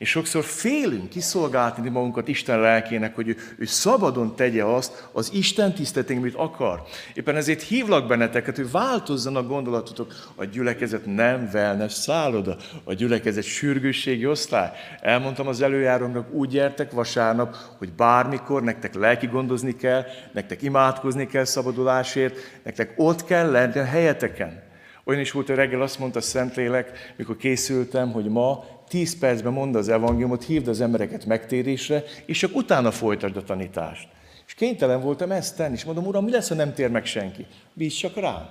És 0.00 0.08
sokszor 0.08 0.44
félünk 0.44 1.08
kiszolgáltatni 1.08 1.90
magunkat 1.90 2.28
Isten 2.28 2.60
lelkének, 2.60 3.14
hogy 3.14 3.28
ő, 3.28 3.36
ő 3.58 3.64
szabadon 3.64 4.36
tegye 4.36 4.64
azt 4.64 5.08
az 5.12 5.30
Isten 5.32 5.74
tisztetén, 5.74 6.16
amit 6.16 6.34
akar. 6.34 6.82
Éppen 7.14 7.36
ezért 7.36 7.62
hívlak 7.62 8.06
benneteket, 8.06 8.56
hogy 8.56 8.70
változzon 8.70 9.36
a 9.36 9.42
gondolatotok. 9.42 10.32
A 10.34 10.44
gyülekezet 10.44 11.06
nem 11.06 11.50
wellness 11.52 11.92
szálloda, 11.92 12.56
a 12.84 12.92
gyülekezet 12.92 13.44
sürgősségi 13.44 14.26
osztály. 14.26 14.70
Elmondtam 15.00 15.46
az 15.46 15.62
előjárónak, 15.62 16.32
úgy 16.32 16.48
gyertek 16.48 16.90
vasárnap, 16.90 17.56
hogy 17.78 17.92
bármikor 17.92 18.62
nektek 18.62 18.94
lelki 18.94 19.26
gondozni 19.26 19.76
kell, 19.76 20.04
nektek 20.32 20.62
imádkozni 20.62 21.26
kell 21.26 21.44
szabadulásért, 21.44 22.36
nektek 22.62 22.94
ott 22.96 23.24
kell 23.24 23.50
lenni 23.50 23.78
a 23.78 23.84
helyeteken. 23.84 24.62
Olyan 25.04 25.20
is 25.20 25.30
volt, 25.30 25.46
hogy 25.46 25.56
reggel 25.56 25.82
azt 25.82 25.98
mondta 25.98 26.20
Szentlélek, 26.20 27.12
mikor 27.16 27.36
készültem, 27.36 28.12
hogy 28.12 28.28
ma 28.28 28.64
10 28.90 29.18
percben 29.18 29.52
mondd 29.52 29.76
az 29.76 29.88
evangéliumot, 29.88 30.44
hívd 30.44 30.68
az 30.68 30.80
embereket 30.80 31.26
megtérésre, 31.26 32.04
és 32.26 32.38
csak 32.38 32.56
utána 32.56 32.90
folytasd 32.90 33.36
a 33.36 33.42
tanítást. 33.42 34.08
És 34.46 34.54
kénytelen 34.54 35.00
voltam 35.00 35.30
ezt 35.30 35.56
tenni, 35.56 35.74
és 35.74 35.84
mondom, 35.84 36.06
uram, 36.06 36.24
mi 36.24 36.30
lesz, 36.30 36.48
ha 36.48 36.54
nem 36.54 36.74
tér 36.74 36.90
meg 36.90 37.06
senki? 37.06 37.46
Bízz 37.72 37.94
csak 37.94 38.16
rám. 38.16 38.48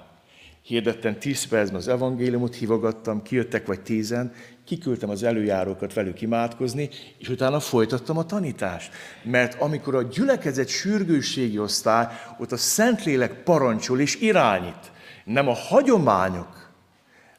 Hirdettem 0.62 1.18
10 1.18 1.48
percben 1.48 1.80
az 1.80 1.88
evangéliumot, 1.88 2.56
hívogattam, 2.56 3.22
kijöttek 3.22 3.66
vagy 3.66 3.82
tízen, 3.82 4.34
kiküldtem 4.66 5.10
az 5.10 5.24
előjárókat 5.24 5.94
velük 5.94 6.22
imádkozni, 6.22 6.90
és 7.18 7.30
utána 7.30 7.60
folytattam 7.60 8.18
a 8.18 8.26
tanítást. 8.26 8.92
Mert 9.24 9.62
amikor 9.62 9.96
a 9.96 10.04
gyülekezet 10.04 10.68
sürgősségi 10.68 11.60
osztály, 11.60 12.08
ott 12.38 12.52
a 12.52 12.58
Szentlélek 12.58 13.44
parancsol 13.44 14.00
és 14.00 14.16
irányít. 14.16 14.92
Nem 15.26 15.48
a 15.48 15.54
hagyományok, 15.54 16.72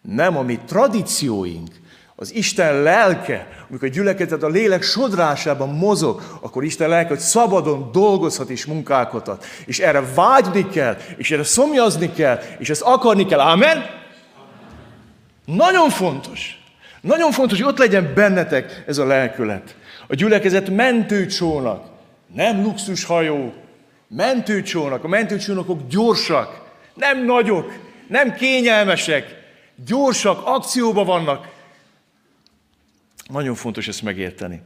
nem 0.03 0.37
a 0.37 0.43
mi 0.43 0.59
tradícióink, 0.67 1.81
az 2.21 2.35
Isten 2.35 2.83
lelke, 2.83 3.47
amikor 3.69 3.89
a 3.89 3.91
gyülekezet 3.91 4.43
a 4.43 4.49
lélek 4.49 4.83
sodrásában 4.83 5.69
mozog, 5.69 6.23
akkor 6.41 6.65
Isten 6.65 6.89
lelke, 6.89 7.09
hogy 7.09 7.19
szabadon 7.19 7.93
dolgozhat 7.93 8.51
és 8.51 8.65
munkálkodhat. 8.65 9.45
És 9.67 9.79
erre 9.79 10.03
vágyni 10.15 10.69
kell, 10.69 10.97
és 11.17 11.31
erre 11.31 11.43
szomjazni 11.43 12.13
kell, 12.13 12.41
és 12.59 12.71
ezt 12.71 12.83
akarni 12.83 13.27
kell. 13.27 13.39
Amen? 13.39 13.87
Nagyon 15.45 15.91
fontos. 15.91 16.63
Nagyon 17.01 17.31
fontos, 17.31 17.59
hogy 17.59 17.69
ott 17.73 17.79
legyen 17.79 18.13
bennetek 18.15 18.85
ez 18.87 18.99
a 18.99 19.07
lelkület. 19.07 19.77
A 20.07 20.15
gyülekezet 20.15 20.71
mentőcsónak, 20.71 21.85
nem 22.35 22.63
luxushajó, 22.63 23.53
mentőcsónak. 24.09 25.05
A 25.05 25.09
mentőcsónakok 25.09 25.87
gyorsak, 25.89 26.61
nem 26.95 27.25
nagyok, 27.25 27.73
nem 28.09 28.35
kényelmesek, 28.35 29.39
gyorsak, 29.87 30.41
akcióban 30.45 31.07
vannak, 31.07 31.59
nagyon 33.31 33.55
fontos 33.55 33.89
ezt 33.89 34.03
megérteni. 34.03 34.63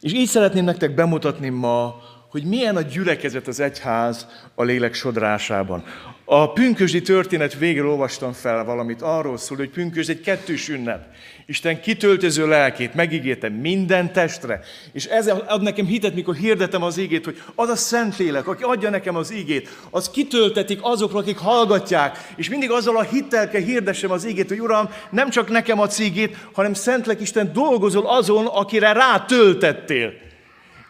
És 0.00 0.12
így 0.12 0.28
szeretném 0.28 0.64
nektek 0.64 0.94
bemutatni 0.94 1.48
ma, 1.48 2.00
hogy 2.30 2.44
milyen 2.44 2.76
a 2.76 2.82
gyülekezet 2.82 3.46
az 3.46 3.60
egyház 3.60 4.26
a 4.54 4.62
lélek 4.62 4.94
sodrásában. 4.94 5.84
A 6.24 6.52
pünkösdi 6.52 7.02
történet 7.02 7.58
végül 7.58 7.88
olvastam 7.88 8.32
fel 8.32 8.64
valamit, 8.64 9.02
arról 9.02 9.38
szól, 9.38 9.56
hogy 9.56 9.70
pünkösd 9.70 10.10
egy 10.10 10.20
kettős 10.20 10.68
ünnep. 10.68 11.04
Isten 11.46 11.80
kitöltöző 11.80 12.46
lelkét 12.46 12.94
megígérte 12.94 13.48
minden 13.48 14.12
testre, 14.12 14.60
és 14.92 15.04
ez 15.04 15.26
ad 15.46 15.62
nekem 15.62 15.86
hitet, 15.86 16.14
mikor 16.14 16.34
hirdetem 16.34 16.82
az 16.82 16.98
ígét, 16.98 17.24
hogy 17.24 17.42
az 17.54 17.68
a 17.68 17.76
Szentlélek, 17.76 18.48
aki 18.48 18.62
adja 18.62 18.90
nekem 18.90 19.16
az 19.16 19.32
ígét, 19.32 19.68
az 19.90 20.10
kitöltetik 20.10 20.78
azokra, 20.82 21.18
akik 21.18 21.38
hallgatják, 21.38 22.18
és 22.36 22.48
mindig 22.48 22.70
azzal 22.70 22.96
a 22.96 23.02
hittel 23.02 23.48
kell 23.48 23.60
hirdessem 23.60 24.10
az 24.10 24.26
ígét, 24.26 24.48
hogy 24.48 24.60
Uram, 24.60 24.90
nem 25.10 25.30
csak 25.30 25.50
nekem 25.50 25.80
a 25.80 25.86
ígét, 26.00 26.36
hanem 26.52 26.74
Szentlek 26.74 27.20
Isten 27.20 27.52
dolgozol 27.52 28.06
azon, 28.06 28.46
akire 28.46 28.92
rátöltettél. 28.92 30.12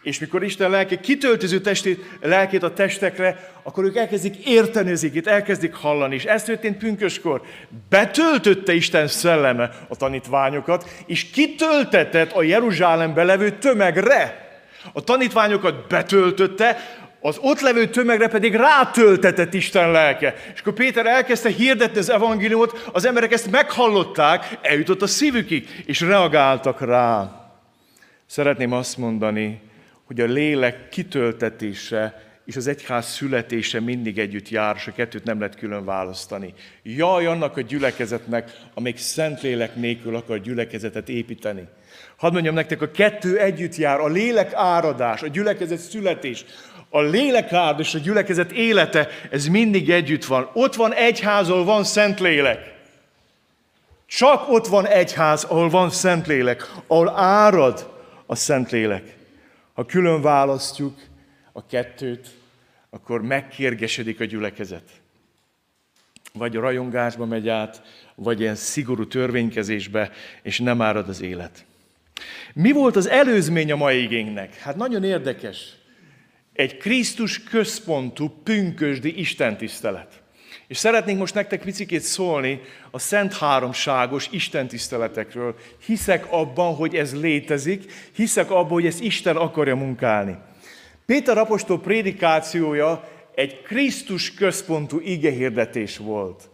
És 0.02 0.18
mikor 0.18 0.44
Isten 0.44 0.70
lelke 0.70 1.00
kitöltöző 1.00 1.60
testét, 1.60 2.04
lelkét 2.20 2.62
a 2.62 2.72
testekre, 2.72 3.50
akkor 3.62 3.84
ők 3.84 3.96
elkezdik 3.96 4.46
érteni 4.46 4.90
az 4.90 5.02
igét, 5.02 5.26
elkezdik 5.26 5.74
hallani. 5.74 6.14
És 6.14 6.24
ez 6.24 6.44
történt 6.44 6.76
pünköskor. 6.76 7.42
Betöltötte 7.88 8.72
Isten 8.72 9.06
szelleme 9.06 9.70
a 9.88 9.96
tanítványokat, 9.96 10.90
és 11.06 11.30
kitöltetett 11.30 12.32
a 12.32 12.42
Jeruzsálembe 12.42 13.24
levő 13.24 13.50
tömegre. 13.50 14.50
A 14.92 15.04
tanítványokat 15.04 15.86
betöltötte, 15.88 16.76
az 17.20 17.38
ott 17.40 17.60
levő 17.60 17.86
tömegre 17.86 18.28
pedig 18.28 18.54
rátöltetett 18.54 19.54
Isten 19.54 19.90
lelke. 19.90 20.34
És 20.54 20.60
akkor 20.60 20.72
Péter 20.72 21.06
elkezdte 21.06 21.48
hirdetni 21.48 21.98
az 21.98 22.10
evangéliumot, 22.10 22.88
az 22.92 23.04
emberek 23.04 23.32
ezt 23.32 23.50
meghallották, 23.50 24.58
eljutott 24.62 25.02
a 25.02 25.06
szívükig, 25.06 25.82
és 25.86 26.00
reagáltak 26.00 26.80
rá. 26.80 27.36
Szeretném 28.26 28.72
azt 28.72 28.96
mondani, 28.96 29.60
hogy 30.12 30.20
a 30.20 30.32
lélek 30.32 30.88
kitöltetése 30.88 32.22
és 32.46 32.56
az 32.56 32.66
egyház 32.66 33.06
születése 33.06 33.80
mindig 33.80 34.18
együtt 34.18 34.48
jár, 34.48 34.74
és 34.76 34.86
a 34.86 34.92
kettőt 34.92 35.24
nem 35.24 35.38
lehet 35.38 35.56
külön 35.56 35.84
választani. 35.84 36.54
Jaj 36.82 37.26
annak 37.26 37.56
a 37.56 37.60
gyülekezetnek, 37.60 38.58
amelyik 38.74 38.98
lélek 39.42 39.74
nélkül 39.74 40.16
akar 40.16 40.38
gyülekezetet 40.38 41.08
építeni. 41.08 41.68
Hadd 42.16 42.32
mondjam 42.32 42.54
nektek, 42.54 42.82
a 42.82 42.90
kettő 42.90 43.38
együtt 43.38 43.76
jár, 43.76 44.00
a 44.00 44.08
lélek 44.08 44.52
áradás, 44.54 45.22
a 45.22 45.28
gyülekezet 45.28 45.78
születés, 45.78 46.44
a 46.88 47.00
lélek 47.00 47.52
áradás 47.52 47.86
és 47.86 47.94
a 47.94 47.98
gyülekezet 47.98 48.50
élete, 48.50 49.08
ez 49.30 49.46
mindig 49.46 49.90
együtt 49.90 50.24
van. 50.24 50.50
Ott 50.52 50.74
van 50.74 50.94
egyház, 50.94 51.48
ahol 51.48 51.64
van 51.64 51.84
lélek. 52.20 52.74
Csak 54.06 54.48
ott 54.48 54.66
van 54.66 54.86
egyház, 54.86 55.44
ahol 55.44 55.68
van 55.68 55.90
lélek, 56.26 56.70
ahol 56.86 57.08
árad 57.16 57.90
a 58.26 58.34
lélek. 58.70 59.20
Ha 59.72 59.86
külön 59.86 60.22
választjuk 60.22 61.00
a 61.52 61.66
kettőt, 61.66 62.30
akkor 62.90 63.22
megkérgesedik 63.22 64.20
a 64.20 64.24
gyülekezet. 64.24 64.90
Vagy 66.32 66.56
a 66.56 66.60
rajongásba 66.60 67.26
megy 67.26 67.48
át, 67.48 67.82
vagy 68.14 68.40
ilyen 68.40 68.54
szigorú 68.54 69.06
törvénykezésbe, 69.06 70.10
és 70.42 70.58
nem 70.58 70.82
árad 70.82 71.08
az 71.08 71.20
élet. 71.20 71.64
Mi 72.54 72.72
volt 72.72 72.96
az 72.96 73.08
előzmény 73.08 73.72
a 73.72 73.76
mai 73.76 74.02
igénynek? 74.02 74.54
Hát 74.54 74.76
nagyon 74.76 75.04
érdekes. 75.04 75.74
Egy 76.52 76.76
Krisztus 76.76 77.42
központú, 77.42 78.28
pünkösdi 78.28 79.18
istentisztelet. 79.18 80.21
És 80.72 80.78
szeretnénk 80.78 81.18
most 81.18 81.34
nektek 81.34 81.62
picikét 81.62 82.00
szólni 82.00 82.60
a 82.90 82.98
Szent 82.98 83.34
Háromságos 83.34 84.28
istentiszteletekről. 84.30 85.54
Hiszek 85.86 86.26
abban, 86.30 86.74
hogy 86.74 86.94
ez 86.94 87.20
létezik, 87.20 87.92
hiszek 88.14 88.50
abban, 88.50 88.72
hogy 88.72 88.86
ezt 88.86 89.00
Isten 89.00 89.36
akarja 89.36 89.76
munkálni. 89.76 90.36
Péter 91.06 91.38
apostol 91.38 91.80
prédikációja 91.80 93.08
egy 93.34 93.62
Krisztus 93.62 94.34
központú 94.34 95.00
igehirdetés 95.00 95.96
volt. 95.96 96.50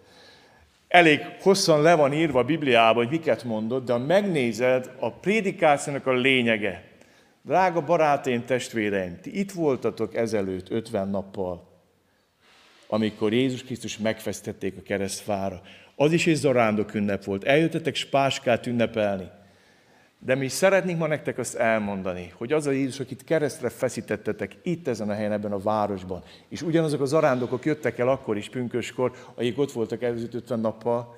elég 0.88 1.20
hosszan 1.40 1.82
le 1.82 1.94
van 1.94 2.12
írva 2.12 2.38
a 2.38 2.44
Bibliában, 2.44 3.04
hogy 3.04 3.18
miket 3.18 3.44
mondott, 3.44 3.84
de 3.84 3.92
ha 3.92 3.98
megnézed, 3.98 4.90
a 4.98 5.10
prédikációnak 5.10 6.06
a 6.06 6.12
lényege, 6.12 6.84
drága 7.42 7.80
barátaim, 7.84 8.44
testvéreim, 8.44 9.18
ti 9.22 9.38
itt 9.38 9.52
voltatok 9.52 10.16
ezelőtt 10.16 10.70
50 10.70 11.08
nappal, 11.08 11.67
amikor 12.88 13.32
Jézus 13.32 13.62
Krisztus 13.62 13.98
megfesztették 13.98 14.74
a 14.78 14.82
keresztfára. 14.82 15.60
Az 15.96 16.12
is 16.12 16.26
egy 16.26 16.34
zarándok 16.34 16.94
ünnep 16.94 17.24
volt. 17.24 17.44
Eljöttetek 17.44 17.94
spáskát 17.94 18.66
ünnepelni. 18.66 19.26
De 20.18 20.34
mi 20.34 20.48
szeretnénk 20.48 20.98
ma 20.98 21.06
nektek 21.06 21.38
azt 21.38 21.54
elmondani, 21.54 22.32
hogy 22.36 22.52
az 22.52 22.66
a 22.66 22.70
Jézus, 22.70 23.00
akit 23.00 23.24
keresztre 23.24 23.68
feszítettetek 23.68 24.56
itt 24.62 24.88
ezen 24.88 25.08
a 25.08 25.14
helyen, 25.14 25.32
ebben 25.32 25.52
a 25.52 25.58
városban, 25.58 26.22
és 26.48 26.62
ugyanazok 26.62 27.00
az 27.00 27.12
arándokok 27.12 27.64
jöttek 27.64 27.98
el 27.98 28.08
akkor 28.08 28.36
is, 28.36 28.48
pünköskor, 28.48 29.12
akik 29.34 29.58
ott 29.58 29.72
voltak 29.72 30.02
előző 30.02 30.28
50 30.32 30.60
nappal, 30.60 31.16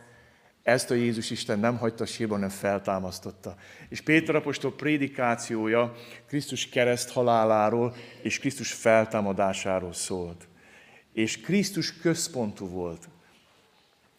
ezt 0.62 0.90
a 0.90 0.94
Jézus 0.94 1.30
Isten 1.30 1.58
nem 1.58 1.76
hagyta 1.76 2.06
sírban, 2.06 2.36
hanem 2.36 2.56
feltámasztotta. 2.56 3.54
És 3.88 4.00
Péter 4.00 4.34
apostol 4.34 4.74
prédikációja 4.74 5.92
Krisztus 6.26 6.68
kereszt 6.68 7.10
haláláról 7.10 7.94
és 8.22 8.38
Krisztus 8.38 8.72
feltámadásáról 8.72 9.92
szólt. 9.92 10.48
És 11.12 11.40
Krisztus 11.40 11.96
központú 11.96 12.68
volt. 12.68 13.08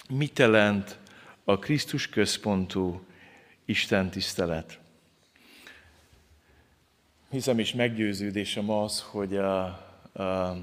Mit 0.09 0.39
jelent 0.39 0.97
a 1.43 1.59
Krisztus 1.59 2.09
központú 2.09 3.05
Isten 3.65 4.09
tisztelet. 4.09 4.79
Hiszem 7.29 7.59
és 7.59 7.73
meggyőződésem 7.73 8.69
az, 8.69 9.01
hogy 9.01 9.37
a, 9.37 9.63
a, 10.13 10.57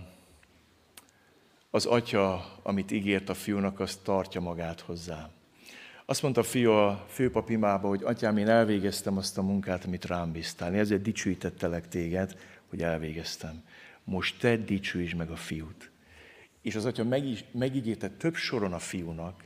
az 1.71 1.87
atya, 1.87 2.55
amit 2.63 2.91
ígért 2.91 3.29
a 3.29 3.35
fiúnak, 3.35 3.81
azt 3.81 4.01
tartja 4.03 4.41
magát 4.41 4.81
hozzá. 4.81 5.31
Azt 6.05 6.23
mondta 6.23 6.41
a 6.41 6.45
fiú 6.45 6.71
a 6.71 7.07
főpapimába, 7.09 7.89
hogy 7.89 8.03
atyám, 8.05 8.37
én 8.37 8.49
elvégeztem 8.49 9.17
azt 9.17 9.39
a 9.39 9.43
munkát, 9.43 9.85
amit 9.85 10.05
rám 10.05 10.33
bíztál. 10.33 10.75
Ezért 10.75 11.03
dicsőítettelek 11.03 11.89
téged, 11.89 12.37
hogy 12.69 12.83
elvégeztem. 12.83 13.63
Most 14.05 14.39
te 14.39 14.57
dicsőítsd 14.57 15.17
meg 15.17 15.31
a 15.31 15.37
fiút. 15.37 15.91
És 16.63 16.75
az 16.75 16.85
atya 16.85 17.05
megígérte 17.53 18.09
több 18.09 18.35
soron 18.35 18.73
a 18.73 18.79
fiúnak, 18.79 19.45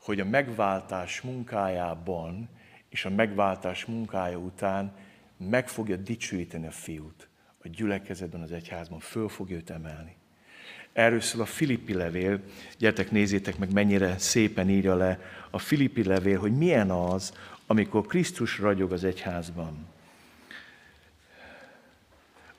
hogy 0.00 0.20
a 0.20 0.24
megváltás 0.24 1.20
munkájában 1.20 2.48
és 2.88 3.04
a 3.04 3.10
megváltás 3.10 3.84
munkája 3.84 4.38
után 4.38 4.92
meg 5.36 5.68
fogja 5.68 5.96
dicsőíteni 5.96 6.66
a 6.66 6.70
fiút 6.70 7.28
a 7.64 7.68
gyülekezetben, 7.68 8.40
az 8.40 8.52
egyházban, 8.52 8.98
föl 8.98 9.28
fogja 9.28 9.56
őt 9.56 9.70
emelni. 9.70 10.14
Erről 10.92 11.20
szól 11.20 11.40
a 11.40 11.46
Filippi 11.46 11.92
levél, 11.92 12.40
gyertek 12.78 13.10
nézzétek 13.10 13.58
meg, 13.58 13.72
mennyire 13.72 14.18
szépen 14.18 14.70
írja 14.70 14.94
le 14.94 15.20
a 15.50 15.58
Filippi 15.58 16.04
levél, 16.04 16.38
hogy 16.38 16.56
milyen 16.56 16.90
az, 16.90 17.32
amikor 17.66 18.06
Krisztus 18.06 18.58
ragyog 18.58 18.92
az 18.92 19.04
egyházban. 19.04 19.86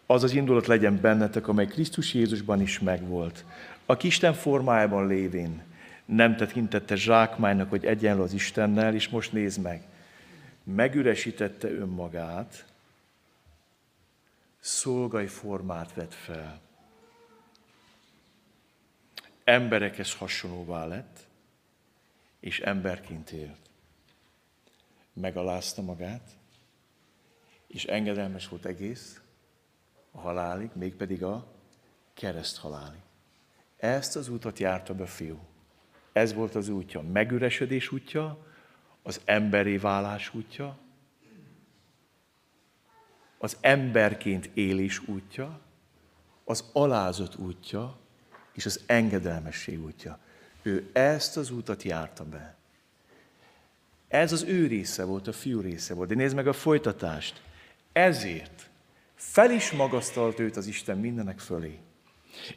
Az 0.05 0.23
az 0.23 0.33
indulat 0.33 0.67
legyen 0.67 1.01
bennetek, 1.01 1.47
amely 1.47 1.67
Krisztus 1.67 2.13
Jézusban 2.13 2.61
is 2.61 2.79
megvolt, 2.79 3.45
a 3.91 3.97
Isten 4.01 4.33
formájában 4.33 5.07
lévén 5.07 5.63
nem 6.05 6.35
tekintette 6.35 6.95
zsákmánynak, 6.95 7.69
hogy 7.69 7.85
egyenlő 7.85 8.21
az 8.21 8.33
Istennel, 8.33 8.93
és 8.93 9.09
most 9.09 9.31
nézd 9.31 9.61
meg, 9.61 9.83
megüresítette 10.63 11.69
önmagát, 11.69 12.65
szolgai 14.59 15.27
formát 15.27 15.93
vett 15.93 16.13
fel. 16.13 16.61
Emberekhez 19.43 20.15
hasonlóvá 20.15 20.85
lett, 20.85 21.19
és 22.39 22.59
emberként 22.59 23.29
élt. 23.29 23.69
Megalázta 25.13 25.81
magát, 25.81 26.29
és 27.67 27.85
engedelmes 27.85 28.47
volt 28.47 28.65
egész 28.65 29.21
a 30.11 30.19
halálig, 30.19 30.69
mégpedig 30.73 31.23
a 31.23 31.47
kereszt 32.13 32.57
halálig. 32.57 33.01
Ezt 33.81 34.15
az 34.15 34.29
útat 34.29 34.59
járta 34.59 34.93
be 34.93 35.05
fiú. 35.05 35.39
Ez 36.13 36.33
volt 36.33 36.55
az 36.55 36.69
útja, 36.69 37.01
megüresedés 37.01 37.91
útja, 37.91 38.45
az 39.03 39.21
emberi 39.25 39.77
válás 39.77 40.33
útja, 40.33 40.77
az 43.37 43.57
emberként 43.61 44.49
élés 44.53 45.07
útja, 45.07 45.59
az 46.43 46.69
alázott 46.73 47.37
útja, 47.37 47.97
és 48.53 48.65
az 48.65 48.83
engedelmesség 48.85 49.83
útja. 49.83 50.19
Ő 50.61 50.89
ezt 50.93 51.37
az 51.37 51.51
útat 51.51 51.83
járta 51.83 52.25
be. 52.25 52.55
Ez 54.07 54.31
az 54.31 54.43
ő 54.43 54.67
része 54.67 55.03
volt, 55.03 55.27
a 55.27 55.33
fiú 55.33 55.59
része 55.59 55.93
volt. 55.93 56.09
De 56.09 56.15
nézd 56.15 56.35
meg 56.35 56.47
a 56.47 56.53
folytatást. 56.53 57.41
Ezért 57.91 58.69
fel 59.15 59.51
is 59.51 59.71
magasztalt 59.71 60.39
őt 60.39 60.57
az 60.57 60.67
Isten 60.67 60.97
mindenek 60.97 61.39
fölé. 61.39 61.79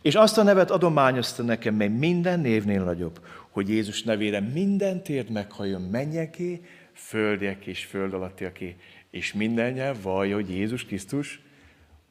És 0.03 0.15
azt 0.15 0.39
a 0.39 0.43
nevet 0.43 0.71
adományozta 0.71 1.43
nekem, 1.43 1.75
mely 1.75 1.89
minden 1.89 2.41
névnél 2.41 2.85
nagyobb, 2.85 3.21
hogy 3.51 3.69
Jézus 3.69 4.03
nevére 4.03 4.41
minden 4.41 5.03
térd 5.03 5.31
meghajjon 5.31 5.83
mennyeké, 5.83 6.61
földiek 6.93 7.67
és 7.67 7.85
föld 7.85 8.15
alattiaké, 8.15 8.77
és 9.11 9.33
minden 9.33 9.73
nyelv 9.73 10.03
vallja, 10.03 10.35
hogy 10.35 10.51
Jézus 10.51 10.85
Krisztus, 10.85 11.43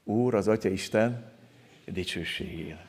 Úr, 0.03 0.35
az 0.35 0.47
Atya 0.47 0.69
Isten 0.69 1.31
dicsőségére. 1.85 2.85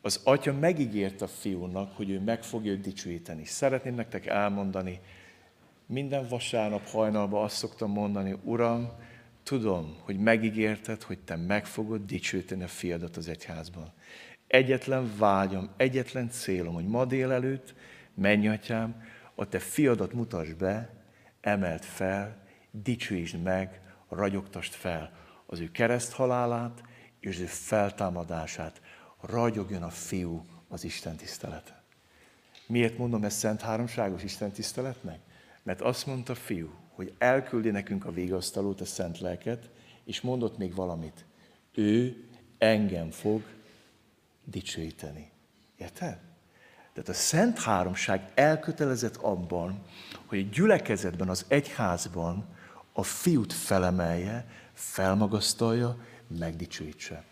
Az 0.00 0.20
Atya 0.24 0.52
megígért 0.52 1.22
a 1.22 1.26
fiúnak, 1.26 1.96
hogy 1.96 2.10
ő 2.10 2.20
meg 2.20 2.42
fogja 2.42 2.72
őt 2.72 2.80
dicsőíteni. 2.80 3.44
Szeretném 3.44 3.94
nektek 3.94 4.26
elmondani, 4.26 5.00
minden 5.86 6.28
vasárnap 6.28 6.86
hajnalban 6.88 7.44
azt 7.44 7.56
szoktam 7.56 7.90
mondani, 7.90 8.36
Uram, 8.42 8.90
tudom, 9.48 9.96
hogy 10.00 10.18
megígérted, 10.18 11.02
hogy 11.02 11.18
te 11.18 11.36
meg 11.36 11.66
fogod 11.66 12.04
dicsőíteni 12.04 12.62
a 12.62 12.68
fiadat 12.68 13.16
az 13.16 13.28
egyházban. 13.28 13.92
Egyetlen 14.46 15.12
vágyam, 15.18 15.70
egyetlen 15.76 16.30
célom, 16.30 16.74
hogy 16.74 16.86
ma 16.86 17.04
délelőtt, 17.04 17.74
menj 18.14 18.48
atyám, 18.48 19.02
a 19.34 19.48
te 19.48 19.58
fiadat 19.58 20.12
mutasd 20.12 20.56
be, 20.56 20.90
emelt 21.40 21.84
fel, 21.84 22.36
dicsőítsd 22.70 23.42
meg, 23.42 23.80
ragyogtast 24.08 24.74
fel 24.74 25.12
az 25.46 25.60
ő 25.60 25.70
kereszthalálát 25.70 26.82
és 27.20 27.34
az 27.34 27.40
ő 27.40 27.46
feltámadását. 27.46 28.80
Ragyogjon 29.20 29.82
a 29.82 29.90
fiú 29.90 30.46
az 30.68 30.84
Isten 30.84 31.16
tisztelete. 31.16 31.82
Miért 32.66 32.98
mondom 32.98 33.24
ezt 33.24 33.38
szent 33.38 33.60
háromságos 33.60 34.22
Isten 34.22 34.50
tiszteletnek? 34.50 35.20
Mert 35.62 35.80
azt 35.80 36.06
mondta 36.06 36.34
fiú, 36.34 36.70
hogy 36.98 37.12
elküldi 37.18 37.70
nekünk 37.70 38.04
a 38.04 38.12
végasztalót, 38.12 38.80
a 38.80 38.84
szent 38.84 39.20
lelket, 39.20 39.70
és 40.04 40.20
mondott 40.20 40.58
még 40.58 40.74
valamit. 40.74 41.24
Ő 41.74 42.24
engem 42.58 43.10
fog 43.10 43.42
dicsőíteni. 44.44 45.30
Érted? 45.76 46.18
Tehát 46.92 47.08
a 47.08 47.12
Szent 47.12 47.58
Háromság 47.58 48.30
elkötelezett 48.34 49.16
abban, 49.16 49.82
hogy 50.26 50.38
a 50.38 50.48
gyülekezetben, 50.52 51.28
az 51.28 51.44
egyházban 51.48 52.46
a 52.92 53.02
fiút 53.02 53.52
felemelje, 53.52 54.46
felmagasztalja, 54.72 56.04
megdicsőítse. 56.38 57.24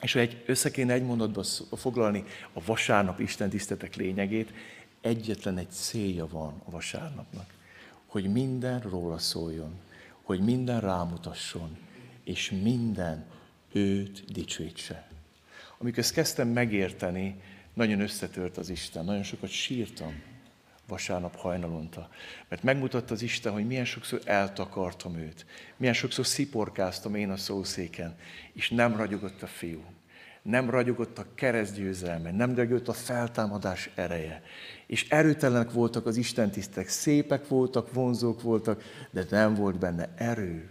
És 0.00 0.12
ha 0.12 0.18
egy, 0.18 0.42
össze 0.46 0.70
kéne 0.70 0.92
egy 0.92 1.04
mondatba 1.04 1.42
foglalni 1.76 2.24
a 2.52 2.64
vasárnap 2.64 3.20
Isten 3.20 3.48
tisztetek 3.48 3.94
lényegét, 3.94 4.52
egyetlen 5.00 5.58
egy 5.58 5.70
célja 5.70 6.26
van 6.26 6.62
a 6.64 6.70
vasárnapnak, 6.70 7.60
hogy 8.12 8.32
minden 8.32 8.80
róla 8.80 9.18
szóljon, 9.18 9.80
hogy 10.22 10.40
minden 10.40 10.80
rámutasson, 10.80 11.76
és 12.24 12.50
minden 12.62 13.24
őt 13.72 14.32
dicsőítse. 14.32 15.08
Amikor 15.78 15.98
ezt 15.98 16.12
kezdtem 16.12 16.48
megérteni, 16.48 17.40
nagyon 17.74 18.00
összetört 18.00 18.56
az 18.56 18.68
Isten, 18.68 19.04
nagyon 19.04 19.22
sokat 19.22 19.50
sírtam 19.50 20.22
vasárnap 20.86 21.36
hajnalonta. 21.36 22.08
Mert 22.48 22.62
megmutatta 22.62 23.14
az 23.14 23.22
Isten, 23.22 23.52
hogy 23.52 23.66
milyen 23.66 23.84
sokszor 23.84 24.20
eltakartam 24.24 25.16
őt, 25.16 25.46
milyen 25.76 25.94
sokszor 25.94 26.26
sziporkáztam 26.26 27.14
én 27.14 27.30
a 27.30 27.36
szószéken, 27.36 28.16
és 28.52 28.70
nem 28.70 28.96
ragyogott 28.96 29.42
a 29.42 29.46
fiú. 29.46 29.84
Nem 30.42 30.70
ragyogott 30.70 31.18
a 31.18 31.26
keresztgyőzelme, 31.34 32.30
nem 32.30 32.54
ragyogott 32.54 32.88
a 32.88 32.92
feltámadás 32.92 33.90
ereje. 33.94 34.42
És 34.86 35.08
erőtelenek 35.08 35.72
voltak 35.72 36.06
az 36.06 36.16
Isten 36.16 36.50
tisztek, 36.50 36.88
szépek 36.88 37.48
voltak, 37.48 37.92
vonzók 37.92 38.42
voltak, 38.42 38.82
de 39.10 39.24
nem 39.30 39.54
volt 39.54 39.78
benne 39.78 40.08
erő. 40.16 40.70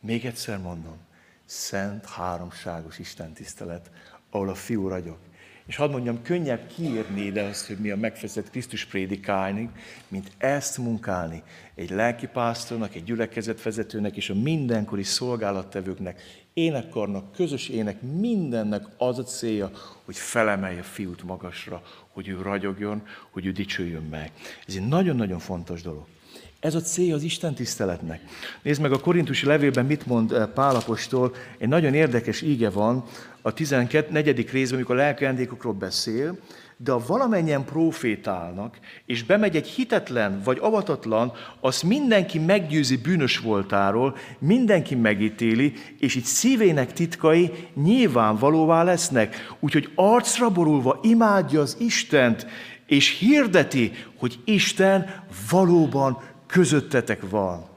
Még 0.00 0.24
egyszer 0.24 0.58
mondom, 0.58 0.96
szent, 1.44 2.06
háromságos 2.06 2.98
Isten 2.98 3.32
tisztelet, 3.32 3.90
ahol 4.30 4.48
a 4.48 4.54
fiú 4.54 4.88
ragyog. 4.88 5.16
És 5.66 5.76
hadd 5.76 5.90
mondjam, 5.90 6.22
könnyebb 6.22 6.66
kiírni 6.66 7.20
ide 7.20 7.42
azt, 7.42 7.66
hogy 7.66 7.78
mi 7.78 7.90
a 7.90 7.96
megfeszett 7.96 8.50
Krisztus 8.50 8.84
prédikálni, 8.84 9.70
mint 10.08 10.30
ezt 10.38 10.78
munkálni 10.78 11.42
egy 11.74 11.90
lelkipásztornak, 11.90 12.94
egy 12.94 13.04
gyülekezetvezetőnek 13.04 14.16
és 14.16 14.30
a 14.30 14.34
mindenkori 14.34 15.02
szolgálattevőknek, 15.02 16.20
énekkarnak, 16.56 17.32
közös 17.32 17.68
ének, 17.68 18.02
mindennek 18.02 18.82
az 18.96 19.18
a 19.18 19.22
célja, 19.22 19.70
hogy 20.04 20.16
felemelje 20.16 20.80
a 20.80 20.82
fiút 20.82 21.22
magasra, 21.22 21.82
hogy 22.08 22.28
ő 22.28 22.40
ragyogjon, 22.42 23.02
hogy 23.30 23.46
ő 23.46 23.52
dicsőjön 23.52 24.02
meg. 24.02 24.32
Ez 24.66 24.74
egy 24.74 24.88
nagyon-nagyon 24.88 25.38
fontos 25.38 25.82
dolog. 25.82 26.04
Ez 26.60 26.74
a 26.74 26.80
célja 26.80 27.14
az 27.14 27.22
Isten 27.22 27.54
tiszteletnek. 27.54 28.20
Nézd 28.62 28.80
meg 28.80 28.92
a 28.92 29.00
korintusi 29.00 29.46
levélben 29.46 29.86
mit 29.86 30.06
mond 30.06 30.32
eh, 30.32 30.46
Pálapostól. 30.46 31.34
Egy 31.58 31.68
nagyon 31.68 31.94
érdekes 31.94 32.42
íge 32.42 32.70
van 32.70 33.04
a 33.42 33.52
14. 33.52 34.50
részben, 34.50 34.76
amikor 34.76 34.94
a 34.94 34.98
lelkeendékokról 34.98 35.72
beszél, 35.72 36.38
de 36.76 36.92
ha 36.92 37.04
valamennyien 37.06 37.64
profétálnak, 37.64 38.78
és 39.06 39.24
bemegy 39.24 39.56
egy 39.56 39.66
hitetlen 39.66 40.40
vagy 40.44 40.58
avatatlan, 40.60 41.32
azt 41.60 41.82
mindenki 41.82 42.38
meggyőzi 42.38 42.96
bűnös 42.96 43.38
voltáról, 43.38 44.16
mindenki 44.38 44.94
megítéli, 44.94 45.72
és 45.98 46.14
így 46.14 46.24
szívének 46.24 46.92
titkai 46.92 47.52
nyilvánvalóvá 47.74 48.82
lesznek. 48.82 49.56
Úgyhogy 49.60 49.90
arcra 49.94 50.50
borulva 50.50 50.98
imádja 51.02 51.60
az 51.60 51.76
Istent, 51.80 52.46
és 52.86 53.18
hirdeti, 53.18 53.92
hogy 54.18 54.38
Isten 54.44 55.24
valóban 55.50 56.22
közöttetek 56.46 57.30
van. 57.30 57.68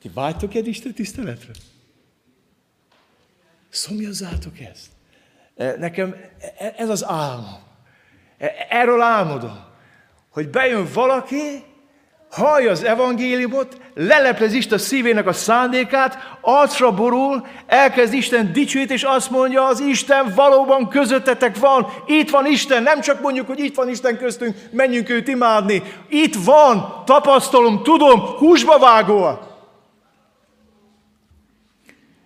Ti 0.00 0.10
vágytok 0.14 0.54
egy 0.54 0.66
Isten 0.66 0.94
tiszteletre? 0.94 1.52
Szomjazzátok 3.68 4.60
ezt. 4.60 4.90
E, 5.56 5.76
nekem 5.78 6.14
e, 6.58 6.74
ez 6.76 6.88
az 6.88 7.04
álmom. 7.04 7.70
E, 8.42 8.66
erről 8.68 9.00
álmodom, 9.00 9.58
hogy 10.30 10.48
bejön 10.48 10.86
valaki, 10.94 11.64
hallja 12.30 12.70
az 12.70 12.84
evangéliumot, 12.84 13.80
leleplez 13.94 14.52
Isten 14.52 14.78
szívének 14.78 15.26
a 15.26 15.32
szándékát, 15.32 16.38
arcra 16.40 16.94
borul, 16.94 17.46
elkezd 17.66 18.12
Isten 18.12 18.52
dicsőt, 18.52 18.90
és 18.90 19.02
azt 19.02 19.30
mondja, 19.30 19.66
az 19.66 19.80
Isten 19.80 20.32
valóban 20.34 20.88
közöttetek 20.88 21.58
van, 21.58 21.86
itt 22.06 22.30
van 22.30 22.46
Isten, 22.46 22.82
nem 22.82 23.00
csak 23.00 23.20
mondjuk, 23.20 23.46
hogy 23.46 23.58
itt 23.58 23.74
van 23.74 23.88
Isten 23.88 24.18
köztünk, 24.18 24.56
menjünk 24.70 25.08
őt 25.08 25.28
imádni, 25.28 25.82
itt 26.08 26.34
van, 26.44 27.02
tapasztalom, 27.04 27.82
tudom, 27.82 28.20
húsba 28.20 28.78
vágóan. 28.78 29.40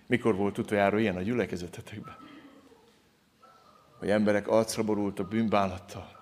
Mikor 0.07 0.35
volt 0.35 0.57
utoljára 0.57 0.99
ilyen 0.99 1.15
a 1.15 1.21
gyülekezetetekben? 1.21 2.26
Hogy 3.99 4.09
emberek 4.09 4.47
arcra 4.47 4.83
borultak 4.83 5.27
bűnbánattal. 5.27 6.17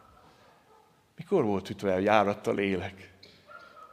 Mikor 1.18 1.44
volt 1.44 1.70
utoljára 1.70 2.02
járatta 2.02 2.52
lélek? 2.52 3.14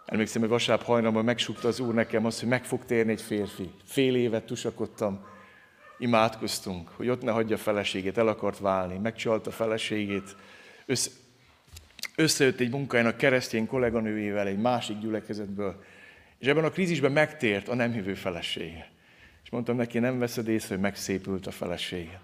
Emlékszem, 0.06 0.40
hogy 0.40 0.50
vasárnap 0.50 0.86
hajnalban 0.86 1.24
megsukta 1.24 1.68
az 1.68 1.80
Úr 1.80 1.94
nekem 1.94 2.26
azt, 2.26 2.40
hogy 2.40 2.48
meg 2.48 2.64
fog 2.64 2.84
térni 2.84 3.12
egy 3.12 3.22
férfi. 3.22 3.70
Fél 3.84 4.16
évet 4.16 4.44
tusakodtam, 4.44 5.24
imádkoztunk, 5.98 6.88
hogy 6.88 7.08
ott 7.08 7.22
ne 7.22 7.30
hagyja 7.30 7.56
a 7.56 7.58
feleségét, 7.58 8.18
el 8.18 8.28
akart 8.28 8.58
válni, 8.58 8.98
megcsalta 8.98 9.50
a 9.50 9.52
feleségét. 9.52 10.36
Össze, 10.86 11.10
összejött 12.16 12.60
egy 12.60 12.70
munkájának 12.70 13.16
keresztény 13.16 13.66
kolléganőjével 13.66 14.46
egy 14.46 14.58
másik 14.58 14.98
gyülekezetből, 14.98 15.82
és 16.38 16.46
ebben 16.46 16.64
a 16.64 16.70
krízisben 16.70 17.12
megtért 17.12 17.68
a 17.68 17.74
nem 17.74 17.92
hívő 17.92 18.14
felesége. 18.14 18.90
És 19.44 19.50
mondtam 19.50 19.76
neki, 19.76 19.98
nem 19.98 20.18
veszed 20.18 20.48
észre, 20.48 20.74
hogy 20.74 20.82
megszépült 20.82 21.46
a 21.46 21.50
felesége. 21.50 22.20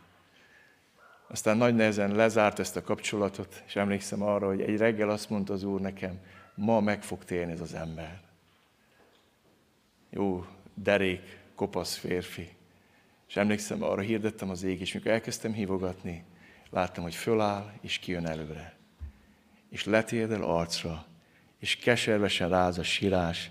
Aztán 1.31 1.57
nagy 1.57 1.75
nehezen 1.75 2.15
lezárt 2.15 2.59
ezt 2.59 2.77
a 2.77 2.83
kapcsolatot, 2.83 3.63
és 3.67 3.77
emlékszem 3.77 4.23
arra, 4.23 4.47
hogy 4.47 4.61
egy 4.61 4.77
reggel 4.77 5.11
azt 5.11 5.31
mondta 5.31 5.53
az 5.53 5.63
Úr 5.63 5.81
nekem, 5.81 6.21
ma 6.55 6.81
meg 6.81 7.03
fog 7.03 7.25
térni 7.25 7.53
ez 7.53 7.61
az 7.61 7.75
ember. 7.75 8.21
Jó, 10.11 10.45
derék, 10.75 11.39
kopasz 11.55 11.97
férfi. 11.97 12.49
És 13.29 13.37
emlékszem, 13.37 13.83
arra 13.83 14.01
hirdettem 14.01 14.51
az 14.51 14.63
ég, 14.63 14.81
és 14.81 14.93
mikor 14.93 15.11
elkezdtem 15.11 15.53
hívogatni, 15.53 16.25
láttam, 16.71 17.03
hogy 17.03 17.15
föláll, 17.15 17.73
és 17.81 17.99
kijön 17.99 18.27
előre. 18.27 18.77
És 19.71 19.85
letérdel 19.85 20.43
arcra, 20.43 21.07
és 21.59 21.77
keservesen 21.77 22.49
ráz 22.49 22.79
a 22.79 22.83
sírás, 22.83 23.51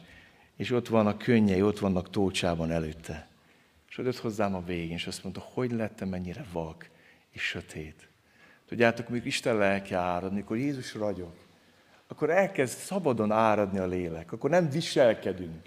és 0.56 0.72
ott 0.72 0.88
van 0.88 1.08
a 1.08 1.18
könnyei, 1.18 1.62
ott 1.62 1.80
vannak 1.80 2.10
tócsában 2.10 2.72
előtte. 2.72 3.28
És 3.90 3.98
odott 3.98 4.18
hozzám 4.18 4.56
a 4.56 4.64
végén, 4.64 4.96
és 4.96 5.08
azt 5.08 5.24
mondta, 5.24 5.42
hogy 5.42 5.72
lettem 5.72 6.10
mennyire 6.10 6.46
vak 6.52 6.90
és 7.32 7.42
sötét. 7.42 8.10
Tudjátok, 8.68 9.10
amikor 9.10 9.28
Isten 9.28 9.58
lelke 9.58 9.98
árad, 9.98 10.32
amikor 10.32 10.58
Jézus 10.58 10.94
ragyog, 10.94 11.34
akkor 12.08 12.30
elkezd 12.30 12.78
szabadon 12.78 13.32
áradni 13.32 13.80
a 13.80 13.88
lélek, 13.88 14.32
akkor 14.32 14.50
nem 14.50 14.70
viselkedünk, 14.70 15.62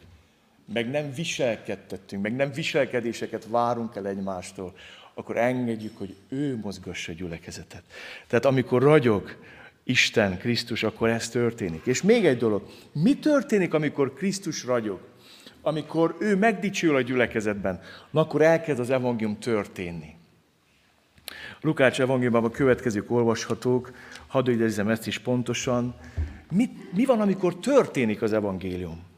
meg 0.73 0.91
nem 0.91 1.13
viselkedtettünk, 1.13 2.23
meg 2.23 2.37
nem 2.37 2.53
viselkedéseket 2.53 3.47
várunk 3.49 3.97
el 3.97 4.07
egymástól, 4.07 4.75
akkor 5.15 5.37
engedjük, 5.37 5.99
hogy 5.99 6.17
ő 6.29 6.57
mozgassa 6.63 7.13
a 7.13 7.15
gyülekezetet. 7.15 7.83
Tehát 8.27 8.45
amikor 8.45 8.83
ragyog 8.83 9.37
Isten, 9.85 10.39
Krisztus, 10.39 10.83
akkor 10.83 11.09
ez 11.09 11.29
történik. 11.29 11.87
És 11.87 12.03
még 12.03 12.27
egy 12.27 12.37
dolog, 12.37 12.67
mi 12.93 13.19
történik, 13.19 13.75
amikor 13.75 14.15
Krisztus 14.15 14.65
ragyog? 14.65 15.01
Amikor 15.63 16.17
ő 16.21 16.37
megdicsül 16.37 16.97
a 16.97 17.01
gyülekezetben, 17.01 17.81
na 18.11 18.21
akkor 18.21 18.43
elkezd 18.43 18.81
az 18.81 18.91
evangélium 18.91 19.39
történni. 19.39 20.19
Lukács 21.61 22.01
evangéliumban 22.01 22.45
a 22.45 22.51
következők 22.51 23.11
olvashatók, 23.11 23.93
hadd 24.27 24.49
idézzem 24.49 24.89
ezt 24.89 25.07
is 25.07 25.19
pontosan. 25.19 25.95
Mi, 26.51 26.71
mi 26.95 27.05
van, 27.05 27.21
amikor 27.21 27.57
történik 27.57 28.23
az 28.23 28.33
evangélium? 28.33 29.09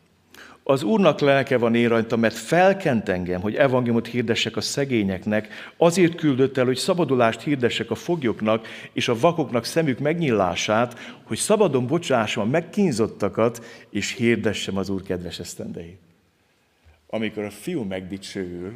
Az 0.64 0.82
Úrnak 0.82 1.20
lelke 1.20 1.58
van 1.58 1.74
én 1.74 1.88
rajta, 1.88 2.16
mert 2.16 2.34
felkent 2.34 3.08
engem, 3.08 3.40
hogy 3.40 3.54
evangéliumot 3.54 4.06
hirdessek 4.06 4.56
a 4.56 4.60
szegényeknek, 4.60 5.48
azért 5.76 6.14
küldött 6.14 6.56
el, 6.56 6.64
hogy 6.64 6.76
szabadulást 6.76 7.40
hirdessek 7.40 7.90
a 7.90 7.94
foglyoknak 7.94 8.66
és 8.92 9.08
a 9.08 9.18
vakoknak 9.18 9.64
szemük 9.64 9.98
megnyilását, 9.98 10.98
hogy 11.24 11.36
szabadon 11.36 11.86
bocsássam 11.86 12.42
a 12.42 12.50
megkínzottakat, 12.50 13.64
és 13.90 14.14
hirdessem 14.14 14.76
az 14.76 14.88
Úr 14.88 15.02
kedves 15.02 15.38
esztendeit. 15.38 16.00
Amikor 17.06 17.44
a 17.44 17.50
fiú 17.50 17.82
megdicsőül, 17.82 18.72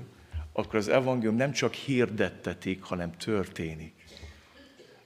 akkor 0.59 0.75
az 0.75 0.89
evangélium 0.89 1.37
nem 1.37 1.53
csak 1.53 1.73
hirdettetik, 1.73 2.83
hanem 2.83 3.17
történik. 3.17 3.95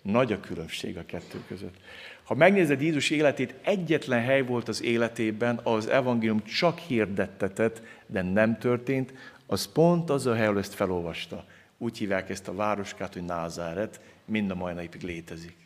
Nagy 0.02 0.32
a 0.32 0.40
különbség 0.40 0.96
a 0.96 1.04
kettő 1.06 1.42
között. 1.48 1.74
Ha 2.22 2.34
megnézed 2.34 2.80
Jézus 2.80 3.10
életét, 3.10 3.54
egyetlen 3.62 4.22
hely 4.22 4.42
volt 4.42 4.68
az 4.68 4.82
életében, 4.82 5.60
az 5.62 5.86
evangélium 5.86 6.44
csak 6.44 6.78
hirdettetett, 6.78 7.82
de 8.06 8.22
nem 8.22 8.58
történt, 8.58 9.12
az 9.46 9.72
pont 9.72 10.10
az 10.10 10.26
a 10.26 10.34
hely, 10.34 10.46
ahol 10.46 10.58
ezt 10.58 10.74
felolvasta. 10.74 11.44
Úgy 11.78 11.98
hívják 11.98 12.30
ezt 12.30 12.48
a 12.48 12.54
városkát, 12.54 13.12
hogy 13.12 13.24
Názáret, 13.24 14.00
mind 14.24 14.50
a 14.50 14.54
mai 14.54 14.74
napig 14.74 15.02
létezik. 15.02 15.56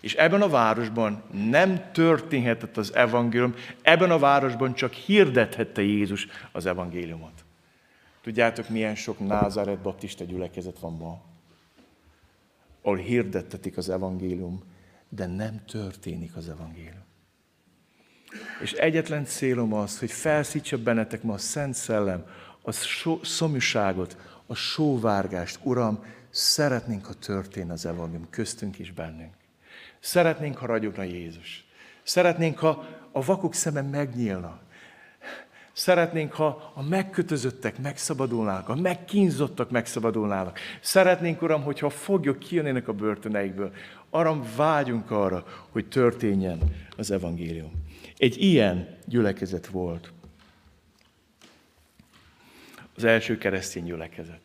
És 0.00 0.14
ebben 0.14 0.42
a 0.42 0.48
városban 0.48 1.22
nem 1.50 1.90
történhetett 1.92 2.76
az 2.76 2.94
evangélium, 2.94 3.54
ebben 3.82 4.10
a 4.10 4.18
városban 4.18 4.74
csak 4.74 4.92
hirdethette 4.92 5.82
Jézus 5.82 6.26
az 6.52 6.66
evangéliumot. 6.66 7.37
Tudjátok, 8.20 8.68
milyen 8.68 8.94
sok 8.94 9.18
Názáret 9.18 9.78
baptista 9.78 10.24
gyülekezet 10.24 10.78
van 10.78 10.96
ma? 10.96 11.20
Ahol 12.82 12.96
hirdettetik 12.96 13.76
az 13.76 13.88
evangélium, 13.88 14.62
de 15.08 15.26
nem 15.26 15.64
történik 15.64 16.36
az 16.36 16.48
evangélium. 16.48 17.06
És 18.62 18.72
egyetlen 18.72 19.24
célom 19.24 19.72
az, 19.72 19.98
hogy 19.98 20.10
felszítsa 20.10 20.78
bennetek 20.82 21.22
ma 21.22 21.32
a 21.32 21.38
Szent 21.38 21.74
Szellem, 21.74 22.24
a 22.62 22.72
szomjúságot, 23.22 24.16
a 24.46 24.54
sóvárgást. 24.54 25.58
Uram, 25.62 26.04
szeretnénk, 26.30 27.04
ha 27.04 27.14
történne 27.14 27.72
az 27.72 27.86
evangélium 27.86 28.30
köztünk 28.30 28.78
is 28.78 28.92
bennünk. 28.92 29.34
Szeretnénk, 30.00 30.56
ha 30.56 30.66
ragyogna 30.66 31.02
Jézus. 31.02 31.66
Szeretnénk, 32.02 32.58
ha 32.58 32.84
a 33.12 33.24
vakok 33.24 33.54
szeme 33.54 33.82
megnyílna. 33.82 34.60
Szeretnénk, 35.78 36.32
ha 36.32 36.72
a 36.74 36.82
megkötözöttek 36.82 37.78
megszabadulnának, 37.78 38.68
a 38.68 38.74
megkínzottak 38.74 39.70
megszabadulnának. 39.70 40.58
Szeretnénk, 40.80 41.42
Uram, 41.42 41.62
hogyha 41.62 41.86
a 41.86 41.90
foglyok 41.90 42.38
kijönnének 42.38 42.88
a 42.88 42.92
börtöneikből. 42.92 43.72
Aram, 44.10 44.44
vágyunk 44.56 45.10
arra, 45.10 45.44
hogy 45.70 45.88
történjen 45.88 46.58
az 46.96 47.10
evangélium. 47.10 47.72
Egy 48.16 48.42
ilyen 48.42 48.96
gyülekezet 49.04 49.66
volt. 49.66 50.12
Az 52.96 53.04
első 53.04 53.38
keresztény 53.38 53.84
gyülekezet. 53.84 54.40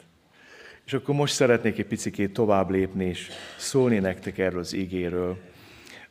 És 0.86 0.94
akkor 0.94 1.16
most 1.16 1.34
szeretnék 1.34 1.78
egy 1.78 1.88
picit 1.88 2.34
tovább 2.34 2.70
lépni, 2.70 3.06
és 3.06 3.30
szólni 3.58 4.00
nektek 4.00 4.38
erről 4.38 4.60
az 4.60 4.74
igéről. 4.74 5.38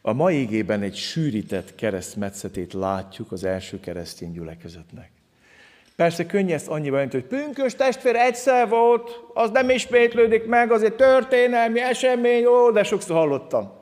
A 0.04 0.12
mai 0.12 0.40
igében 0.40 0.82
egy 0.82 0.96
sűrített 0.96 1.74
keresztmetszetét 1.74 2.72
látjuk 2.72 3.32
az 3.32 3.44
első 3.44 3.80
keresztény 3.80 4.32
gyülekezetnek. 4.32 5.10
Persze 5.96 6.26
könnyű 6.26 6.52
ezt 6.52 6.68
annyiban 6.68 6.92
jelenti, 6.92 7.16
hogy 7.16 7.26
pünkös 7.26 7.74
testvér 7.74 8.14
egyszer 8.14 8.68
volt, 8.68 9.20
az 9.34 9.50
nem 9.50 9.70
ismétlődik 9.70 10.46
meg, 10.46 10.72
az 10.72 10.82
egy 10.82 10.94
történelmi 10.94 11.80
esemény, 11.80 12.46
ó, 12.46 12.70
de 12.70 12.82
sokszor 12.82 13.16
hallottam. 13.16 13.72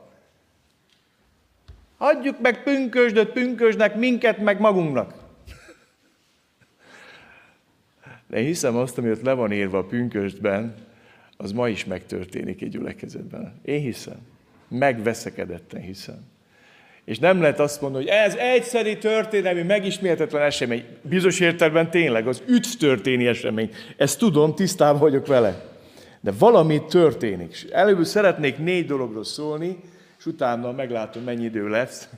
Adjuk 1.97 2.39
meg 2.39 2.63
pünkösdöt 2.63 3.31
pünkösnek, 3.31 3.95
minket 3.95 4.37
meg 4.37 4.59
magunknak. 4.59 5.13
De 8.27 8.37
én 8.37 8.45
hiszem 8.45 8.75
azt, 8.75 8.97
ami 8.97 9.11
ott 9.11 9.21
le 9.21 9.33
van 9.33 9.51
írva 9.51 9.77
a 9.77 9.85
pünkösdben, 9.85 10.75
az 11.37 11.51
ma 11.51 11.69
is 11.69 11.85
megtörténik 11.85 12.61
egy 12.61 12.69
gyülekezetben. 12.69 13.59
Én 13.65 13.81
hiszem. 13.81 14.17
Megveszekedetten 14.71 15.81
hiszem. 15.81 16.29
És 17.05 17.19
nem 17.19 17.41
lehet 17.41 17.59
azt 17.59 17.81
mondani, 17.81 18.03
hogy 18.03 18.13
ez 18.13 18.35
egyszeri 18.35 18.97
történelmi, 18.97 19.61
megismétetlen 19.61 20.41
esemény. 20.41 20.83
Bizonyos 21.01 21.39
értelemben 21.39 21.89
tényleg 21.89 22.27
az 22.27 22.43
üdv 22.47 22.69
történi 22.79 23.27
esemény. 23.27 23.69
Ezt 23.97 24.19
tudom, 24.19 24.55
tisztában 24.55 24.99
vagyok 24.99 25.27
vele. 25.27 25.69
De 26.21 26.31
valami 26.39 26.85
történik. 26.85 27.65
Előbb 27.71 28.03
szeretnék 28.03 28.57
négy 28.57 28.85
dologról 28.85 29.23
szólni, 29.23 29.77
és 30.19 30.25
utána 30.25 30.71
meglátom, 30.71 31.23
mennyi 31.23 31.43
idő 31.43 31.69
lesz. 31.69 32.09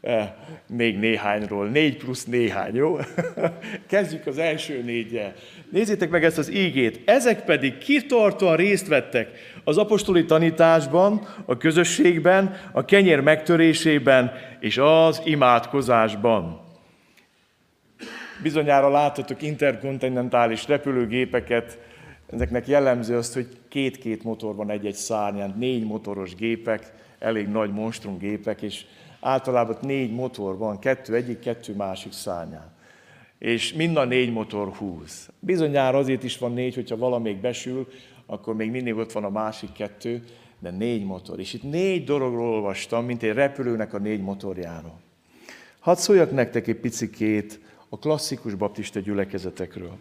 Eh, 0.00 0.32
még 0.66 0.98
néhányról. 0.98 1.66
Négy 1.66 1.96
plusz 1.96 2.24
néhány, 2.24 2.74
jó? 2.74 2.98
Kezdjük 3.86 4.26
az 4.26 4.38
első 4.38 4.82
négyel. 4.82 5.32
Nézzétek 5.70 6.10
meg 6.10 6.24
ezt 6.24 6.38
az 6.38 6.50
ígét. 6.50 7.00
Ezek 7.04 7.44
pedig 7.44 7.78
kitartóan 7.78 8.56
részt 8.56 8.86
vettek 8.86 9.28
az 9.64 9.78
apostoli 9.78 10.24
tanításban, 10.24 11.26
a 11.44 11.56
közösségben, 11.56 12.56
a 12.72 12.84
kenyér 12.84 13.20
megtörésében 13.20 14.32
és 14.60 14.78
az 14.78 15.20
imádkozásban. 15.24 16.60
Bizonyára 18.42 18.90
láthatok 18.90 19.42
interkontinentális 19.42 20.68
repülőgépeket, 20.68 21.78
ezeknek 22.32 22.66
jellemző 22.66 23.16
az, 23.16 23.34
hogy 23.34 23.48
két-két 23.68 24.22
motor 24.22 24.54
van 24.54 24.70
egy-egy 24.70 24.94
szárnyán, 24.94 25.54
négy 25.58 25.84
motoros 25.84 26.34
gépek, 26.34 26.92
elég 27.18 27.48
nagy 27.48 27.72
monstrum 27.72 28.18
gépek, 28.18 28.62
és 28.62 28.84
általában 29.20 29.76
négy 29.80 30.12
motor 30.12 30.56
van, 30.56 30.78
kettő 30.78 31.14
egyik, 31.14 31.38
kettő 31.38 31.74
másik 31.74 32.12
szárnyán. 32.12 32.70
És 33.38 33.72
mind 33.72 33.96
a 33.96 34.04
négy 34.04 34.32
motor 34.32 34.68
húz. 34.68 35.28
Bizonyára 35.38 35.98
azért 35.98 36.22
is 36.22 36.38
van 36.38 36.52
négy, 36.52 36.74
hogyha 36.74 36.96
valamelyik 36.96 37.40
besül, 37.40 37.88
akkor 38.26 38.54
még 38.54 38.70
mindig 38.70 38.96
ott 38.96 39.12
van 39.12 39.24
a 39.24 39.30
másik 39.30 39.72
kettő, 39.72 40.24
de 40.58 40.70
négy 40.70 41.04
motor. 41.04 41.38
És 41.38 41.52
itt 41.52 41.62
négy 41.62 42.04
dologról 42.04 42.48
olvastam, 42.48 43.04
mint 43.04 43.22
egy 43.22 43.32
repülőnek 43.32 43.94
a 43.94 43.98
négy 43.98 44.22
motorjáról. 44.22 45.00
Hadd 45.78 45.96
szóljak 45.96 46.30
nektek 46.30 46.66
egy 46.66 46.76
picikét 46.76 47.60
a 47.88 47.98
klasszikus 47.98 48.54
baptista 48.54 49.00
gyülekezetekről. 49.00 49.96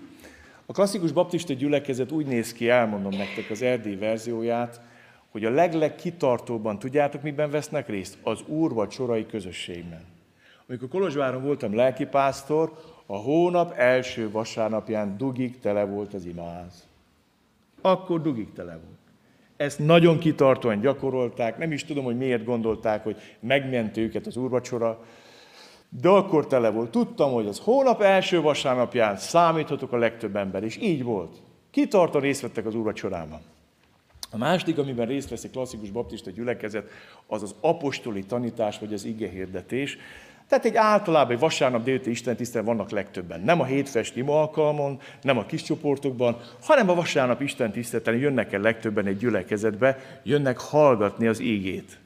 A 0.65 0.71
klasszikus 0.71 1.11
baptista 1.11 1.53
gyülekezet 1.53 2.11
úgy 2.11 2.25
néz 2.25 2.53
ki, 2.53 2.69
elmondom 2.69 3.11
nektek 3.11 3.49
az 3.49 3.61
erdély 3.61 3.95
verzióját, 3.95 4.81
hogy 5.31 5.45
a 5.45 5.49
legleg 5.49 5.95
kitartóban, 5.95 6.79
tudjátok, 6.79 7.21
miben 7.21 7.49
vesznek 7.49 7.87
részt? 7.87 8.17
Az 8.23 8.41
úrvacsorai 8.47 9.25
közösségben. 9.25 10.05
Amikor 10.67 10.87
Kolozsváron 10.87 11.43
voltam 11.43 11.75
lelkipásztor, 11.75 12.71
a 13.05 13.17
hónap 13.17 13.73
első 13.77 14.31
vasárnapján 14.31 15.17
dugig 15.17 15.59
tele 15.59 15.85
volt 15.85 16.13
az 16.13 16.25
imáz. 16.25 16.87
Akkor 17.81 18.21
dugig 18.21 18.53
tele 18.53 18.71
volt. 18.71 18.97
Ezt 19.57 19.79
nagyon 19.79 20.19
kitartóan 20.19 20.79
gyakorolták, 20.79 21.57
nem 21.57 21.71
is 21.71 21.85
tudom, 21.85 22.03
hogy 22.03 22.17
miért 22.17 22.43
gondolták, 22.45 23.03
hogy 23.03 23.17
megment 23.39 23.97
őket 23.97 24.25
az 24.25 24.37
úrvacsora, 24.37 25.05
de 26.01 26.09
akkor 26.09 26.47
tele 26.47 26.69
volt. 26.69 26.91
Tudtam, 26.91 27.31
hogy 27.31 27.47
az 27.47 27.59
hónap 27.59 28.01
első 28.01 28.41
vasárnapján 28.41 29.17
számíthatok 29.17 29.91
a 29.91 29.97
legtöbb 29.97 30.35
ember, 30.35 30.63
és 30.63 30.77
így 30.77 31.03
volt. 31.03 31.41
Kitartóan 31.71 32.23
részt 32.23 32.41
vettek 32.41 32.65
az 32.65 32.75
úrvacsorában. 32.75 33.39
A 34.31 34.37
második, 34.37 34.77
amiben 34.77 35.07
részt 35.07 35.29
vesz 35.29 35.43
egy 35.43 35.51
klasszikus 35.51 35.89
baptista 35.89 36.31
gyülekezet, 36.31 36.89
az 37.27 37.43
az 37.43 37.55
apostoli 37.61 38.23
tanítás, 38.23 38.79
vagy 38.79 38.93
az 38.93 39.05
igehirdetés. 39.05 39.97
Tehát 40.47 40.65
egy 40.65 40.75
általában 40.75 41.31
egy 41.31 41.39
vasárnap 41.39 41.83
délután 41.83 42.11
Isten 42.11 42.35
tisztelen 42.35 42.67
vannak 42.67 42.89
legtöbben. 42.89 43.41
Nem 43.41 43.59
a 43.59 43.65
hétfest 43.65 44.15
ima 44.15 44.39
alkalmon, 44.39 44.99
nem 45.21 45.37
a 45.37 45.45
kis 45.45 45.61
csoportokban, 45.61 46.37
hanem 46.61 46.89
a 46.89 46.95
vasárnap 46.95 47.41
Isten 47.41 47.71
tiszteleten 47.71 48.15
jönnek 48.15 48.53
el 48.53 48.61
legtöbben 48.61 49.05
egy 49.05 49.17
gyülekezetbe, 49.17 49.97
jönnek 50.23 50.57
hallgatni 50.59 51.27
az 51.27 51.39
ígét. 51.39 51.97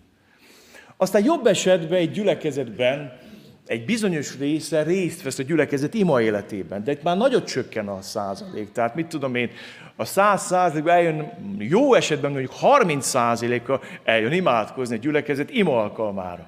Aztán 0.98 1.24
jobb 1.24 1.46
esetben 1.46 2.00
egy 2.00 2.12
gyülekezetben 2.12 3.20
egy 3.65 3.86
bizonyos 3.86 4.38
része 4.38 4.84
részt 4.84 5.23
vesz 5.23 5.39
a 5.39 5.43
gyülekezet 5.43 5.93
ima 5.93 6.21
életében, 6.21 6.84
de 6.84 6.91
itt 6.91 7.04
már 7.04 7.17
nagyot 7.17 7.47
csökken 7.47 7.88
a 7.88 8.02
százalék. 8.02 8.71
Tehát 8.71 8.95
mit 8.95 9.08
tudom 9.08 9.36
én, 9.36 9.49
a 9.95 10.06
száz 10.06 10.41
százalékban 10.41 10.93
eljön, 10.93 11.32
jó 11.58 11.93
esetben 11.93 12.32
mondjuk 12.32 12.52
30 12.52 13.06
százaléka 13.06 13.82
eljön 14.04 14.32
imádkozni 14.32 14.95
a 14.95 14.99
gyülekezet 14.99 15.49
ima 15.49 15.82
alkalmára. 15.82 16.47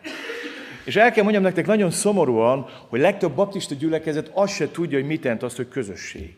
És 0.85 0.95
el 0.95 1.11
kell 1.11 1.23
mondjam 1.23 1.43
nektek 1.43 1.65
nagyon 1.65 1.91
szomorúan, 1.91 2.69
hogy 2.89 2.99
legtöbb 2.99 3.31
baptista 3.31 3.75
gyülekezet 3.75 4.31
azt 4.33 4.53
se 4.53 4.71
tudja, 4.71 4.97
hogy 4.97 5.07
mit 5.07 5.23
jelent 5.23 5.43
az, 5.43 5.55
hogy 5.55 5.67
közösség. 5.67 6.35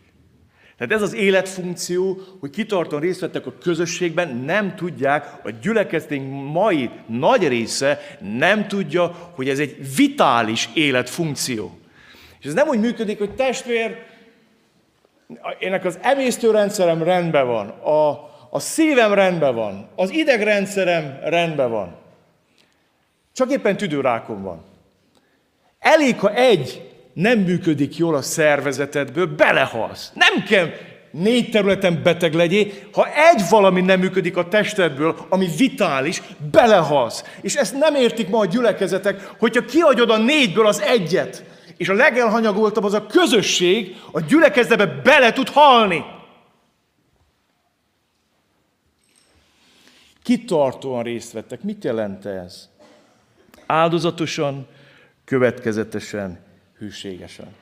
Tehát 0.78 0.94
ez 0.94 1.02
az 1.02 1.14
életfunkció, 1.14 2.20
hogy 2.40 2.50
kitartóan 2.50 3.02
részt 3.02 3.20
vettek 3.20 3.46
a 3.46 3.54
közösségben, 3.62 4.36
nem 4.36 4.76
tudják, 4.76 5.40
a 5.44 5.50
gyülekezetünk 5.62 6.52
mai 6.52 6.90
nagy 7.06 7.48
része 7.48 8.00
nem 8.20 8.68
tudja, 8.68 9.32
hogy 9.36 9.50
ez 9.50 9.60
egy 9.60 9.96
vitális 9.96 10.70
életfunkció. 10.74 11.80
És 12.40 12.46
ez 12.46 12.54
nem 12.54 12.68
úgy 12.68 12.80
működik, 12.80 13.18
hogy 13.18 13.36
testvér, 13.36 13.98
ének 15.60 15.86
az 15.86 16.00
emésztőrendszerem 16.02 17.04
rendben 17.04 17.48
van, 17.48 17.68
a, 17.68 18.10
a 18.50 18.60
szívem 18.60 19.14
rendben 19.14 19.56
van, 19.56 19.90
az 19.96 20.10
idegrendszerem 20.10 21.20
rendben 21.24 21.70
van. 21.70 21.96
Csak 23.34 23.52
éppen 23.52 23.78
tüdőrákom 23.78 24.44
van. 24.44 24.64
Elég, 25.80 26.20
ha 26.20 26.34
egy 26.34 26.87
nem 27.18 27.40
működik 27.40 27.98
jól 27.98 28.16
a 28.16 28.22
szervezetedből, 28.22 29.36
belehalsz. 29.36 30.12
Nem 30.14 30.44
kell 30.44 30.70
négy 31.12 31.50
területen 31.50 32.04
beteg 32.04 32.34
legyél, 32.34 32.68
ha 32.92 33.08
egy 33.14 33.42
valami 33.50 33.82
nem 33.82 34.00
működik 34.00 34.38
a 34.38 34.48
testedből, 34.48 35.26
ami 35.30 35.48
vitális, 35.58 36.22
belehalsz. 36.52 37.24
És 37.42 37.56
ezt 37.56 37.80
nem 37.80 37.96
értik 37.96 38.30
ma 38.30 38.40
a 38.40 38.46
gyülekezetek, 38.46 39.32
hogyha 39.38 39.66
kiadod 39.66 40.10
a 40.10 40.18
négyből 40.18 40.68
az 40.68 40.82
egyet, 40.82 41.44
és 41.78 41.90
a 41.90 41.94
legelhanyagoltabb 41.94 42.84
az 42.84 42.94
a 42.94 43.06
közösség, 43.06 43.96
a 44.12 44.22
gyülekezetbe 44.22 44.86
bele 44.86 45.34
tud 45.34 45.50
halni. 45.50 46.06
Kitartóan 50.24 51.04
részt 51.04 51.32
vettek. 51.32 51.64
Mit 51.64 51.84
jelent 51.84 52.26
ez? 52.26 52.70
Áldozatosan, 53.66 54.68
következetesen, 55.26 56.46
hűségesen. 56.78 57.56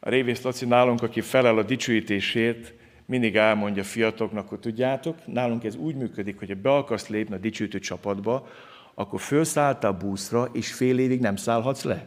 A 0.00 0.08
Révész 0.08 0.42
Laci 0.42 0.66
nálunk, 0.66 1.02
aki 1.02 1.20
felel 1.20 1.58
a 1.58 1.62
dicsőítésért, 1.62 2.72
mindig 3.06 3.36
elmondja 3.36 3.84
fiataloknak, 3.84 4.48
hogy 4.48 4.60
tudjátok, 4.60 5.26
nálunk 5.26 5.64
ez 5.64 5.76
úgy 5.76 5.94
működik, 5.94 6.38
hogy 6.38 6.48
ha 6.48 6.54
be 6.54 6.70
akarsz 6.70 7.08
lépni 7.08 7.34
a 7.34 7.38
dicsőítő 7.38 7.78
csapatba, 7.78 8.48
akkor 8.94 9.20
felszálltál 9.20 9.92
buszra, 9.92 10.48
és 10.52 10.72
fél 10.72 10.98
évig 10.98 11.20
nem 11.20 11.36
szállhatsz 11.36 11.82
le. 11.82 12.06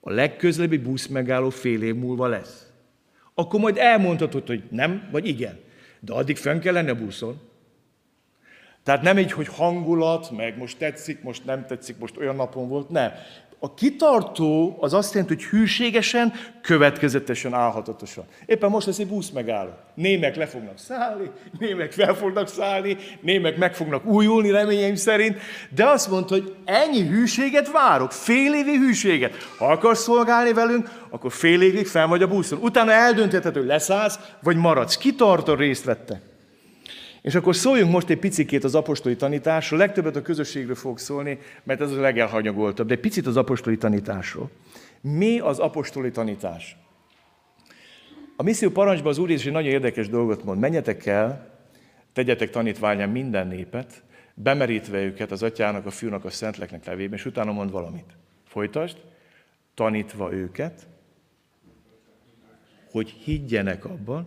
A 0.00 0.10
legközelebbi 0.10 0.78
busz 0.78 1.06
megálló 1.06 1.50
fél 1.50 1.82
év 1.82 1.94
múlva 1.94 2.26
lesz. 2.26 2.72
Akkor 3.34 3.60
majd 3.60 3.76
elmondhatod, 3.76 4.46
hogy 4.46 4.62
nem, 4.70 5.08
vagy 5.10 5.26
igen. 5.26 5.58
De 6.00 6.12
addig 6.12 6.36
fönn 6.36 6.60
kell 6.60 6.72
lenni 6.72 6.90
a 6.90 6.94
buszon. 6.94 7.40
Tehát 8.82 9.02
nem 9.02 9.18
így, 9.18 9.32
hogy 9.32 9.48
hangulat, 9.48 10.30
meg 10.30 10.58
most 10.58 10.78
tetszik, 10.78 11.22
most 11.22 11.44
nem 11.44 11.66
tetszik, 11.66 11.98
most 11.98 12.16
olyan 12.16 12.36
napon 12.36 12.68
volt, 12.68 12.88
nem. 12.88 13.12
A 13.64 13.74
kitartó 13.74 14.76
az 14.80 14.92
azt 14.92 15.14
jelenti, 15.14 15.34
hogy 15.34 15.44
hűségesen, 15.44 16.32
következetesen, 16.62 17.54
állhatatosan. 17.54 18.24
Éppen 18.46 18.70
most 18.70 18.86
lesz 18.86 18.98
egy 18.98 19.06
busz 19.06 19.30
megálló. 19.30 19.70
Némek 19.94 20.36
le 20.36 20.46
fognak 20.46 20.78
szállni, 20.78 21.30
némek 21.58 21.92
fel 21.92 22.14
fognak 22.14 22.48
szállni, 22.48 22.96
némek 23.20 23.56
meg 23.56 23.74
fognak 23.74 24.04
újulni 24.04 24.50
reményeim 24.50 24.94
szerint, 24.94 25.38
de 25.74 25.86
azt 25.86 26.10
mondta, 26.10 26.34
hogy 26.34 26.54
ennyi 26.64 27.08
hűséget 27.08 27.72
várok, 27.72 28.12
fél 28.12 28.54
évi 28.54 28.76
hűséget. 28.76 29.34
Ha 29.58 29.66
akarsz 29.66 30.02
szolgálni 30.02 30.52
velünk, 30.52 30.90
akkor 31.10 31.32
fél 31.32 31.62
évig 31.62 31.86
fel 31.86 32.06
vagy 32.06 32.22
a 32.22 32.28
buszon. 32.28 32.58
Utána 32.62 32.92
eldöntheted, 32.92 33.54
hogy 33.54 33.66
leszállsz, 33.66 34.18
vagy 34.42 34.56
maradsz. 34.56 34.96
Kitartó 34.96 35.54
részt 35.54 35.84
vette. 35.84 36.33
És 37.24 37.34
akkor 37.34 37.56
szóljunk 37.56 37.92
most 37.92 38.08
egy 38.08 38.18
picikét 38.18 38.64
az 38.64 38.74
apostoli 38.74 39.16
tanításról. 39.16 39.78
Legtöbbet 39.78 40.16
a 40.16 40.22
közösségről 40.22 40.74
fog 40.74 40.98
szólni, 40.98 41.38
mert 41.62 41.80
ez 41.80 41.92
a 41.92 42.00
legelhanyagoltabb, 42.00 42.86
de 42.86 42.96
picit 42.96 43.26
az 43.26 43.36
apostoli 43.36 43.76
tanításról. 43.76 44.50
Mi 45.00 45.38
az 45.38 45.58
apostoli 45.58 46.10
tanítás? 46.10 46.76
A 48.36 48.42
misszió 48.42 48.70
parancsban 48.70 49.10
az 49.10 49.18
Úr 49.18 49.30
is 49.30 49.46
egy 49.46 49.52
nagyon 49.52 49.70
érdekes 49.70 50.08
dolgot 50.08 50.44
mond. 50.44 50.60
Menjetek 50.60 51.06
el, 51.06 51.58
tegyetek 52.12 52.50
tanítványán 52.50 53.08
minden 53.08 53.46
népet, 53.46 54.02
bemerítve 54.34 55.02
őket 55.02 55.30
az 55.30 55.42
atyának, 55.42 55.86
a 55.86 55.90
fiúnak, 55.90 56.24
a 56.24 56.30
szentleknek 56.30 56.84
levében, 56.84 57.18
és 57.18 57.26
utána 57.26 57.52
mond 57.52 57.70
valamit. 57.70 58.16
Folytasd, 58.46 58.96
tanítva 59.74 60.32
őket, 60.32 60.86
hogy 62.90 63.08
higgyenek 63.08 63.84
abban. 63.84 64.26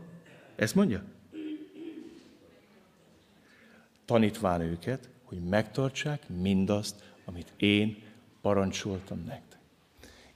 Ezt 0.56 0.76
mondja? 0.76 1.04
Tanítván 4.08 4.62
őket, 4.62 5.10
hogy 5.24 5.40
megtartsák 5.50 6.30
mindazt, 6.42 7.14
amit 7.26 7.54
én 7.58 7.98
parancsoltam 8.42 9.24
nektek. 9.28 9.60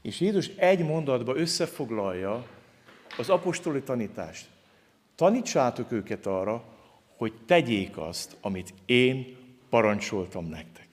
És 0.01 0.19
Jézus 0.19 0.47
egy 0.47 0.86
mondatba 0.86 1.36
összefoglalja 1.36 2.47
az 3.17 3.29
apostoli 3.29 3.81
tanítást. 3.81 4.47
Tanítsátok 5.15 5.91
őket 5.91 6.25
arra, 6.25 6.63
hogy 7.17 7.34
tegyék 7.45 7.97
azt, 7.97 8.38
amit 8.41 8.73
én 8.86 9.36
parancsoltam 9.69 10.45
nektek. 10.45 10.88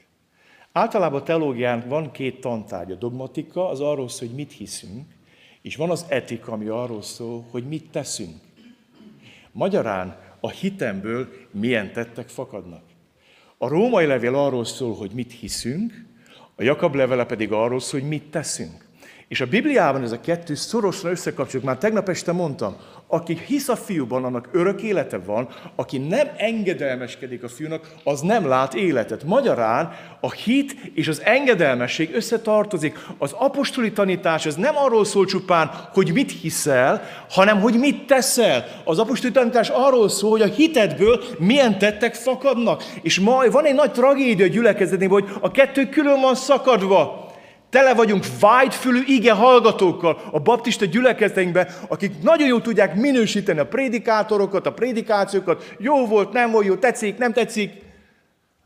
Általában 0.72 1.20
a 1.20 1.24
teológián 1.24 1.88
van 1.88 2.10
két 2.10 2.40
tantárgy. 2.40 2.92
A 2.92 2.94
dogmatika 2.94 3.68
az 3.68 3.80
arról 3.80 4.08
szól, 4.08 4.28
hogy 4.28 4.36
mit 4.36 4.52
hiszünk, 4.52 5.06
és 5.62 5.76
van 5.76 5.90
az 5.90 6.04
etika, 6.08 6.52
ami 6.52 6.66
arról 6.66 7.02
szól, 7.02 7.44
hogy 7.50 7.68
mit 7.68 7.90
teszünk. 7.90 8.40
Magyarán 9.52 10.27
a 10.40 10.50
hitemből 10.50 11.28
milyen 11.50 11.92
tettek 11.92 12.28
fakadnak. 12.28 12.82
A 13.58 13.68
római 13.68 14.06
levél 14.06 14.34
arról 14.34 14.64
szól, 14.64 14.94
hogy 14.94 15.10
mit 15.14 15.32
hiszünk, 15.32 16.06
a 16.54 16.62
Jakab 16.62 16.94
levele 16.94 17.24
pedig 17.24 17.52
arról 17.52 17.80
szól, 17.80 18.00
hogy 18.00 18.08
mit 18.08 18.30
teszünk. 18.30 18.87
És 19.28 19.40
a 19.40 19.46
Bibliában 19.46 20.02
ez 20.02 20.12
a 20.12 20.20
kettő 20.20 20.54
szorosan 20.54 21.10
összekapcsolódik. 21.10 21.68
Már 21.68 21.78
tegnap 21.78 22.08
este 22.08 22.32
mondtam, 22.32 22.76
aki 23.06 23.40
hisz 23.46 23.68
a 23.68 23.76
fiúban, 23.76 24.24
annak 24.24 24.48
örök 24.52 24.82
élete 24.82 25.18
van, 25.18 25.48
aki 25.76 25.98
nem 25.98 26.28
engedelmeskedik 26.36 27.42
a 27.42 27.48
fiúnak, 27.48 27.92
az 28.04 28.20
nem 28.20 28.46
lát 28.46 28.74
életet. 28.74 29.24
Magyarán 29.24 29.92
a 30.20 30.32
hit 30.32 30.76
és 30.94 31.08
az 31.08 31.22
engedelmesség 31.24 32.14
összetartozik. 32.14 32.98
Az 33.18 33.32
apostoli 33.32 33.92
tanítás 33.92 34.46
az 34.46 34.54
nem 34.54 34.76
arról 34.76 35.04
szól 35.04 35.24
csupán, 35.24 35.70
hogy 35.92 36.12
mit 36.12 36.32
hiszel, 36.40 37.02
hanem 37.30 37.60
hogy 37.60 37.78
mit 37.78 38.06
teszel. 38.06 38.64
Az 38.84 38.98
apostoli 38.98 39.32
tanítás 39.32 39.68
arról 39.68 40.08
szól, 40.08 40.30
hogy 40.30 40.42
a 40.42 40.54
hitedből 40.54 41.22
milyen 41.38 41.78
tettek 41.78 42.14
fakadnak. 42.14 42.84
És 43.02 43.20
ma 43.20 43.50
van 43.50 43.64
egy 43.64 43.74
nagy 43.74 43.92
tragédia 43.92 44.46
gyülekezetében, 44.46 45.20
hogy 45.20 45.28
a 45.40 45.50
kettő 45.50 45.88
külön 45.88 46.20
van 46.20 46.34
szakadva. 46.34 47.26
Tele 47.70 47.94
vagyunk 47.94 48.24
vágyfülű 48.40 49.02
ige 49.06 49.32
hallgatókkal 49.32 50.20
a 50.32 50.40
baptista 50.40 50.84
gyülekezeteinkben, 50.84 51.68
akik 51.88 52.22
nagyon 52.22 52.48
jól 52.48 52.60
tudják 52.60 52.94
minősíteni 52.94 53.58
a 53.58 53.66
prédikátorokat, 53.66 54.66
a 54.66 54.72
prédikációkat, 54.72 55.74
jó 55.78 56.06
volt, 56.06 56.32
nem 56.32 56.50
volt 56.50 56.66
jó, 56.66 56.74
tetszik, 56.74 57.18
nem 57.18 57.32
tetszik. 57.32 57.72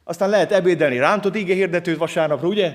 Aztán 0.04 0.28
lehet 0.28 0.52
ebédelni 0.52 0.98
rántott 0.98 1.36
ige 1.36 1.54
hirdetőt 1.54 1.98
vasárnapra, 1.98 2.48
ugye? 2.48 2.74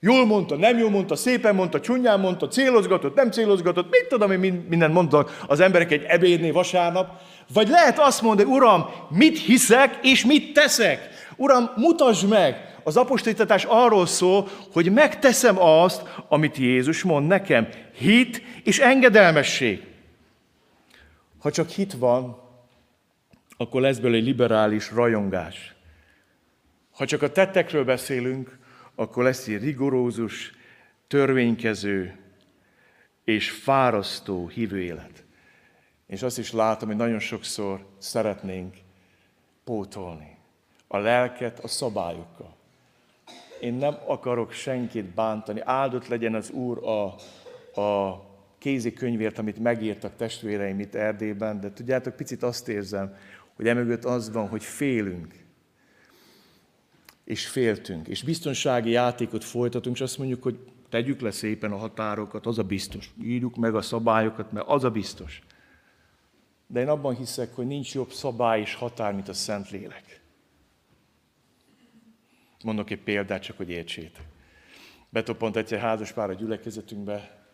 Jól 0.00 0.26
mondta, 0.26 0.56
nem 0.56 0.78
jól 0.78 0.90
mondta, 0.90 1.16
szépen 1.16 1.54
mondta, 1.54 1.80
csúnyán 1.80 2.20
mondta, 2.20 2.48
célozgatott, 2.48 3.14
nem 3.14 3.30
célozgatott, 3.30 3.90
mit 3.90 4.06
tudom 4.08 4.30
én, 4.30 4.66
mindent 4.68 4.92
mondtak 4.92 5.38
az 5.46 5.60
emberek 5.60 5.92
egy 5.92 6.02
ebédnél 6.02 6.52
vasárnap. 6.52 7.08
Vagy 7.52 7.68
lehet 7.68 7.98
azt 7.98 8.22
mondani, 8.22 8.50
Uram, 8.50 8.86
mit 9.08 9.38
hiszek 9.38 9.98
és 10.02 10.24
mit 10.24 10.52
teszek? 10.52 11.13
Uram, 11.36 11.70
mutasd 11.76 12.28
meg, 12.28 12.74
az 12.84 12.96
apostolítatás 12.96 13.64
arról 13.64 14.06
szól, 14.06 14.48
hogy 14.72 14.92
megteszem 14.92 15.58
azt, 15.58 16.02
amit 16.28 16.56
Jézus 16.56 17.02
mond 17.02 17.26
nekem. 17.26 17.68
Hit 17.92 18.42
és 18.64 18.78
engedelmesség. 18.78 19.86
Ha 21.38 21.50
csak 21.50 21.68
hit 21.68 21.92
van, 21.92 22.42
akkor 23.56 23.80
lesz 23.80 23.98
belőle 23.98 24.16
egy 24.16 24.24
liberális 24.24 24.90
rajongás. 24.90 25.74
Ha 26.90 27.06
csak 27.06 27.22
a 27.22 27.32
tettekről 27.32 27.84
beszélünk, 27.84 28.58
akkor 28.94 29.24
lesz 29.24 29.46
egy 29.46 29.62
rigorózus, 29.62 30.52
törvénykező 31.06 32.18
és 33.24 33.50
fárasztó 33.50 34.48
hívő 34.48 34.80
élet. 34.80 35.24
És 36.06 36.22
azt 36.22 36.38
is 36.38 36.52
látom, 36.52 36.88
hogy 36.88 36.96
nagyon 36.96 37.18
sokszor 37.18 37.86
szeretnénk 37.98 38.74
pótolni 39.64 40.33
a 40.94 40.98
lelket 40.98 41.58
a 41.58 41.68
szabályokkal. 41.68 42.54
Én 43.60 43.74
nem 43.74 43.96
akarok 44.06 44.52
senkit 44.52 45.04
bántani. 45.04 45.60
Áldott 45.64 46.08
legyen 46.08 46.34
az 46.34 46.50
Úr 46.50 46.88
a, 46.88 47.04
a 47.80 48.24
kézikönyvért, 48.58 49.38
amit 49.38 49.58
megírtak 49.58 50.16
testvéreim 50.16 50.80
itt 50.80 50.94
Erdélyben, 50.94 51.60
de 51.60 51.72
tudjátok, 51.72 52.16
picit 52.16 52.42
azt 52.42 52.68
érzem, 52.68 53.16
hogy 53.54 53.68
emögött 53.68 54.04
az 54.04 54.32
van, 54.32 54.48
hogy 54.48 54.64
félünk. 54.64 55.34
És 57.24 57.46
féltünk. 57.46 58.08
És 58.08 58.22
biztonsági 58.22 58.90
játékot 58.90 59.44
folytatunk, 59.44 59.96
és 59.96 60.02
azt 60.02 60.18
mondjuk, 60.18 60.42
hogy 60.42 60.58
tegyük 60.88 61.20
le 61.20 61.30
szépen 61.30 61.72
a 61.72 61.76
határokat, 61.76 62.46
az 62.46 62.58
a 62.58 62.62
biztos. 62.64 63.14
Írjuk 63.22 63.56
meg 63.56 63.74
a 63.74 63.82
szabályokat, 63.82 64.52
mert 64.52 64.68
az 64.68 64.84
a 64.84 64.90
biztos. 64.90 65.42
De 66.66 66.80
én 66.80 66.88
abban 66.88 67.14
hiszek, 67.14 67.54
hogy 67.54 67.66
nincs 67.66 67.94
jobb 67.94 68.10
szabály 68.10 68.60
és 68.60 68.74
határ, 68.74 69.14
mint 69.14 69.28
a 69.28 69.32
Szentlélek. 69.32 70.22
Mondok 72.64 72.90
egy 72.90 73.02
példát, 73.02 73.42
csak 73.42 73.56
hogy 73.56 73.70
értsétek. 73.70 74.24
Betopont 75.08 75.56
egyszer 75.56 75.78
házas 75.78 76.12
pár 76.12 76.30
a 76.30 76.34
gyülekezetünkbe, 76.34 77.46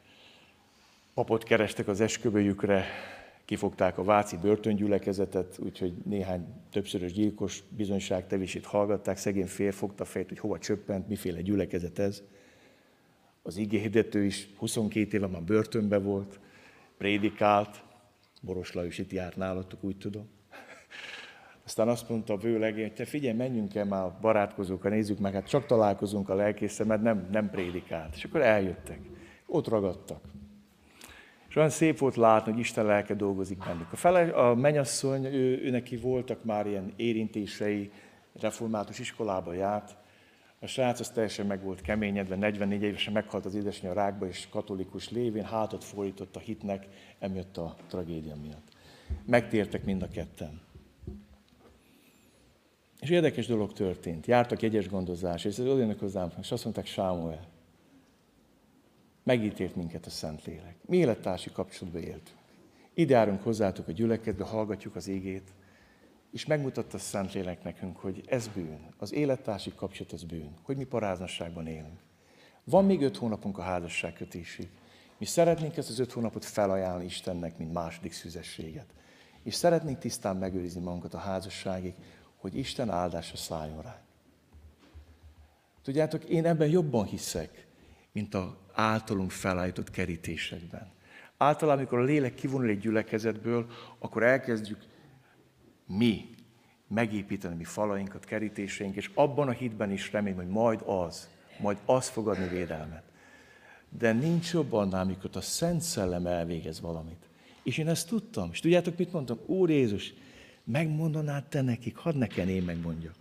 papot 1.15 1.43
kerestek 1.43 1.89
az 1.89 2.01
esküvőjükre, 2.01 2.85
kifogták 3.45 3.99
a 3.99 4.05
Váci 4.05 4.37
börtöngyülekezetet, 4.37 5.59
úgyhogy 5.59 5.93
néhány 6.05 6.47
többszörös 6.71 7.13
gyilkos 7.13 7.63
bizonyságtevését 7.69 8.65
hallgatták, 8.65 9.17
szegény 9.17 9.47
fél 9.47 9.73
fogta 9.73 10.05
fejt, 10.05 10.29
hogy 10.29 10.39
hova 10.39 10.59
csöppent, 10.59 11.09
miféle 11.09 11.41
gyülekezet 11.41 11.99
ez. 11.99 12.23
Az 13.43 13.57
igéhirdető 13.57 14.25
is 14.25 14.49
22 14.57 15.17
éve 15.17 15.27
már 15.27 15.43
börtönbe 15.43 15.99
volt, 15.99 16.41
prédikált, 16.99 17.83
Boros 18.43 18.73
Lajos 18.73 18.99
itt 18.99 19.13
járt 19.13 19.37
nálatok, 19.37 19.85
úgy 19.85 19.97
tudom. 19.97 20.29
Aztán 21.71 21.89
azt 21.89 22.09
mondta 22.09 22.33
a 22.33 22.37
vőlegény, 22.37 22.83
hogy 22.83 22.93
te 22.93 23.05
figyelj, 23.05 23.37
menjünk 23.37 23.75
el 23.75 23.85
már 23.85 24.11
barátkozók, 24.21 24.89
nézzük 24.89 25.19
meg, 25.19 25.33
hát 25.33 25.49
csak 25.49 25.67
találkozunk 25.67 26.29
a 26.29 26.35
lelkészre, 26.35 26.85
mert 26.85 27.03
nem, 27.03 27.29
nem 27.33 27.51
prédikált. 27.51 28.15
És 28.15 28.25
akkor 28.25 28.41
eljöttek. 28.41 28.99
Ott 29.47 29.69
ragadtak. 29.69 30.21
És 31.49 31.57
olyan 31.57 31.69
szép 31.69 31.99
volt 31.99 32.17
látni, 32.17 32.51
hogy 32.53 32.61
Isten 32.61 32.85
lelke 32.85 33.15
dolgozik 33.15 33.59
bennük. 33.59 33.93
A, 33.93 33.97
fele, 33.97 34.21
a 34.21 34.55
menyasszony, 34.55 35.25
ő, 35.25 35.63
ő 35.65 35.71
neki 35.71 35.97
voltak 35.97 36.45
már 36.45 36.67
ilyen 36.67 36.93
érintései, 36.97 37.91
református 38.41 38.99
iskolába 38.99 39.53
járt. 39.53 39.97
A 40.61 40.67
srác 40.67 41.01
az 41.01 41.11
teljesen 41.11 41.47
meg 41.47 41.63
volt 41.63 41.81
keményedve, 41.81 42.37
44 42.37 42.83
évesen 42.83 43.13
meghalt 43.13 43.45
az 43.45 43.55
édesanyja 43.55 43.93
rákba, 43.93 44.27
és 44.27 44.49
katolikus 44.49 45.11
lévén 45.11 45.45
hátat 45.45 45.85
fordított 45.85 46.37
a 46.37 46.41
hitnek, 46.41 46.87
emiatt 47.19 47.57
a 47.57 47.77
tragédia 47.89 48.37
miatt. 48.43 48.69
Megtértek 49.27 49.85
mind 49.85 50.03
a 50.03 50.09
ketten. 50.09 50.69
És 53.01 53.11
érdekes 53.11 53.47
dolog 53.47 53.73
történt. 53.73 54.27
Jártak 54.27 54.63
egyes 54.63 54.89
gondozás, 54.89 55.45
és 55.45 55.59
oda 55.59 55.79
jönnek 55.79 55.99
hozzám, 55.99 56.33
és 56.41 56.53
azt 56.53 56.65
mondták, 56.65 56.87
Sámuel, 56.87 57.49
megítélt 59.23 59.77
minket 59.77 60.07
a 60.07 60.11
Szentlélek. 60.11 60.77
Mi 60.87 60.97
élettársi 60.97 61.51
kapcsolatban 61.53 62.03
éltünk. 62.03 62.39
Ide 62.95 63.15
járunk 63.15 63.43
hozzátok 63.43 63.89
a 63.89 63.93
gyülekedbe, 63.93 64.45
hallgatjuk 64.45 64.97
az 64.97 65.09
égét, 65.09 65.53
és 66.33 66.47
megmutatta 66.47 66.97
a 66.97 67.01
Szentlélek 67.01 67.63
nekünk, 67.63 67.97
hogy 67.97 68.23
ez 68.27 68.49
bűn. 68.49 68.95
Az 68.97 69.13
élettársi 69.13 69.73
kapcsolat 69.75 70.13
az 70.13 70.25
bűn. 70.25 70.55
Hogy 70.63 70.77
mi 70.77 70.85
paráznasságban 70.85 71.67
élünk. 71.67 72.01
Van 72.65 72.85
még 72.85 73.03
öt 73.03 73.17
hónapunk 73.17 73.59
a 73.59 73.63
házasságkötésig. 73.63 74.69
Mi 75.19 75.25
szeretnénk 75.25 75.77
ezt 75.77 75.91
az 75.91 75.99
öt 75.99 76.13
hónapot 76.13 76.45
felajánlani 76.45 77.05
Istennek, 77.05 77.59
mint 77.59 77.73
második 77.73 78.13
szüzességet. 78.13 78.87
És 79.43 79.55
szeretnénk 79.55 79.99
tisztán 79.99 80.37
megőrizni 80.37 80.81
magunkat 80.81 81.15
a 81.15 81.19
házasságig, 81.19 81.95
hogy 82.41 82.57
Isten 82.57 82.91
áldása 82.91 83.37
szálljon 83.37 83.83
rá. 83.83 84.01
Tudjátok, 85.83 86.25
én 86.25 86.47
ebben 86.47 86.69
jobban 86.69 87.05
hiszek, 87.05 87.67
mint 88.13 88.35
a 88.35 88.57
általunk 88.73 89.31
felállított 89.31 89.91
kerítésekben. 89.91 90.91
Általában, 91.37 91.79
amikor 91.79 91.99
a 91.99 92.03
lélek 92.03 92.35
kivonul 92.35 92.69
egy 92.69 92.79
gyülekezetből, 92.79 93.67
akkor 93.99 94.23
elkezdjük 94.23 94.79
mi 95.87 96.35
megépíteni 96.89 97.55
mi 97.55 97.65
falainkat, 97.65 98.25
kerítéseink, 98.25 98.97
és 98.97 99.11
abban 99.15 99.49
a 99.49 99.53
hitben 99.53 99.93
is 99.93 100.13
remélem, 100.13 100.37
hogy 100.37 100.49
majd 100.49 100.81
az, 100.85 101.29
majd 101.59 101.79
az 101.85 102.09
fog 102.09 102.29
adni 102.29 102.49
védelmet. 102.49 103.03
De 103.99 104.13
nincs 104.13 104.53
jobb 104.53 104.73
annál, 104.73 105.05
amikor 105.05 105.31
a 105.33 105.41
Szent 105.41 105.81
Szellem 105.81 106.27
elvégez 106.27 106.81
valamit. 106.81 107.29
És 107.63 107.79
én 107.79 107.89
ezt 107.89 108.09
tudtam. 108.09 108.49
És 108.53 108.61
tudjátok, 108.61 108.97
mit 108.97 109.13
mondtam? 109.13 109.39
Úr 109.47 109.71
Jézus, 109.71 110.13
megmondanád 110.65 111.45
te 111.45 111.61
nekik, 111.61 111.97
hadd 111.97 112.17
nekem 112.17 112.49
én 112.49 112.63
megmondjak. 112.63 113.15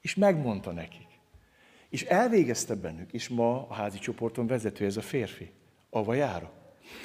És 0.00 0.14
megmondta 0.14 0.72
nekik. 0.72 1.06
És 1.88 2.02
elvégezte 2.02 2.74
bennük, 2.74 3.12
és 3.12 3.28
ma 3.28 3.66
a 3.68 3.74
házi 3.74 3.98
csoporton 3.98 4.46
vezető 4.46 4.84
ez 4.84 4.96
a 4.96 5.00
férfi, 5.00 5.50
ava 5.90 6.14
jára. 6.14 6.50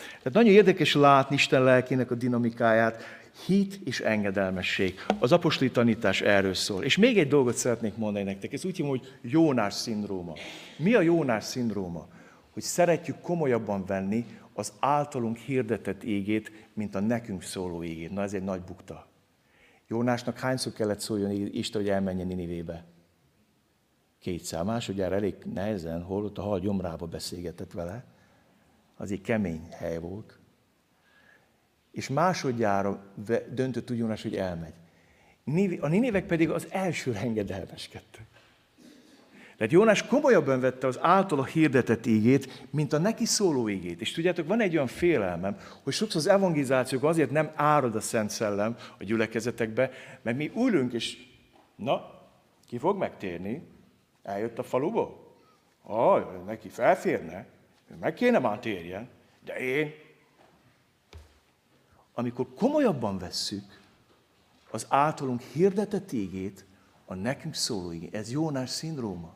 Tehát 0.07 0.33
nagyon 0.33 0.53
érdekes 0.53 0.93
látni 0.93 1.35
Isten 1.35 1.63
lelkének 1.63 2.11
a 2.11 2.15
dinamikáját, 2.15 3.03
hit 3.45 3.79
és 3.83 3.99
engedelmesség. 3.99 4.99
Az 5.19 5.31
apostoli 5.31 5.71
tanítás 5.71 6.21
erről 6.21 6.53
szól. 6.53 6.83
És 6.83 6.97
még 6.97 7.17
egy 7.17 7.27
dolgot 7.27 7.55
szeretnék 7.55 7.95
mondani 7.95 8.25
nektek, 8.25 8.53
ez 8.53 8.65
úgy 8.65 8.75
hívom, 8.75 8.91
hogy 8.91 9.17
Jónás 9.21 9.73
szindróma. 9.73 10.33
Mi 10.77 10.93
a 10.93 11.01
Jónás 11.01 11.43
szindróma? 11.43 12.07
Hogy 12.51 12.63
szeretjük 12.63 13.19
komolyabban 13.21 13.85
venni 13.85 14.25
az 14.53 14.73
általunk 14.79 15.37
hirdetett 15.37 16.03
égét, 16.03 16.51
mint 16.73 16.95
a 16.95 16.99
nekünk 16.99 17.41
szóló 17.41 17.83
égét. 17.83 18.11
Na 18.11 18.21
ez 18.21 18.33
egy 18.33 18.43
nagy 18.43 18.61
bukta. 18.61 19.07
Jónásnak 19.87 20.39
hányszor 20.39 20.73
kellett 20.73 20.99
szóljon 20.99 21.31
Isten, 21.31 21.81
hogy 21.81 21.89
elmenjen 21.89 22.27
Ninivébe? 22.27 22.85
Kétszer. 24.19 24.63
Másodjára 24.63 25.15
elég 25.15 25.35
nehezen, 25.53 26.01
hol 26.01 26.23
ott 26.23 26.37
a 26.37 26.41
hal 26.41 26.59
gyomrába 26.59 27.05
beszélgetett 27.05 27.71
vele. 27.71 28.05
Az 28.95 29.11
egy 29.11 29.21
kemény 29.21 29.67
hely 29.71 29.99
volt. 29.99 30.39
És 31.91 32.09
másodjára 32.09 33.13
döntött 33.51 33.91
úgy 33.91 33.97
Jónás, 33.97 34.21
hogy 34.21 34.35
elmegy. 34.35 34.73
A 35.79 35.87
ninévek 35.87 36.25
pedig 36.25 36.49
az 36.49 36.67
első 36.71 37.15
engedelmeskedtek. 37.15 38.32
Tehát 39.57 39.73
Jónás 39.73 40.05
komolyabban 40.05 40.59
vette 40.59 40.87
az 40.87 40.99
általa 41.01 41.45
hirdetett 41.45 42.05
ígét, 42.05 42.67
mint 42.71 42.93
a 42.93 42.97
neki 42.97 43.25
szóló 43.25 43.69
ígét. 43.69 44.01
És 44.01 44.11
tudjátok, 44.11 44.47
van 44.47 44.61
egy 44.61 44.73
olyan 44.73 44.87
félelmem, 44.87 45.57
hogy 45.83 45.93
sokszor 45.93 46.21
az 46.21 46.27
evangelizációk 46.27 47.03
azért 47.03 47.31
nem 47.31 47.51
árad 47.55 47.95
a 47.95 48.01
Szent 48.01 48.29
Szellem 48.29 48.75
a 48.99 49.03
gyülekezetekbe, 49.03 49.91
mert 50.21 50.37
mi 50.37 50.51
ülünk, 50.55 50.93
és 50.93 51.17
na, 51.75 52.21
ki 52.67 52.77
fog 52.77 52.97
megtérni? 52.97 53.67
Eljött 54.23 54.59
a 54.59 54.63
faluból? 54.63 55.35
Ah, 55.81 56.45
neki 56.45 56.69
felférne, 56.69 57.45
meg 57.99 58.13
kéne 58.13 58.39
már 58.39 58.59
térjen, 58.59 59.09
de 59.45 59.53
én. 59.53 59.93
Amikor 62.13 62.47
komolyabban 62.53 63.17
vesszük 63.17 63.81
az 64.71 64.85
általunk 64.89 65.41
hirdetett 65.41 66.11
ígét, 66.11 66.65
a 67.05 67.13
nekünk 67.13 67.53
szóló 67.53 67.93
ígét, 67.93 68.15
ez 68.15 68.31
Jónás 68.31 68.69
szindróma. 68.69 69.35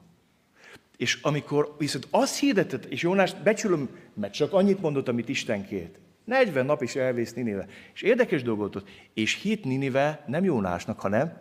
És 0.97 1.19
amikor 1.21 1.75
viszont 1.77 2.07
azt 2.09 2.39
hirdetett, 2.39 2.85
és 2.85 3.01
Jónás 3.01 3.33
becsülöm, 3.33 3.89
mert 4.13 4.33
csak 4.33 4.53
annyit 4.53 4.81
mondott, 4.81 5.07
amit 5.07 5.29
Isten 5.29 5.65
kért. 5.65 5.95
40 6.23 6.65
nap 6.65 6.81
is 6.81 6.95
elvész 6.95 7.33
Ninive. 7.33 7.67
És 7.93 8.01
érdekes 8.01 8.43
dolgot 8.43 8.75
ott, 8.75 8.89
és 9.13 9.41
hit 9.41 9.63
Ninive 9.63 10.23
nem 10.27 10.43
Jónásnak, 10.43 10.99
hanem 10.99 11.37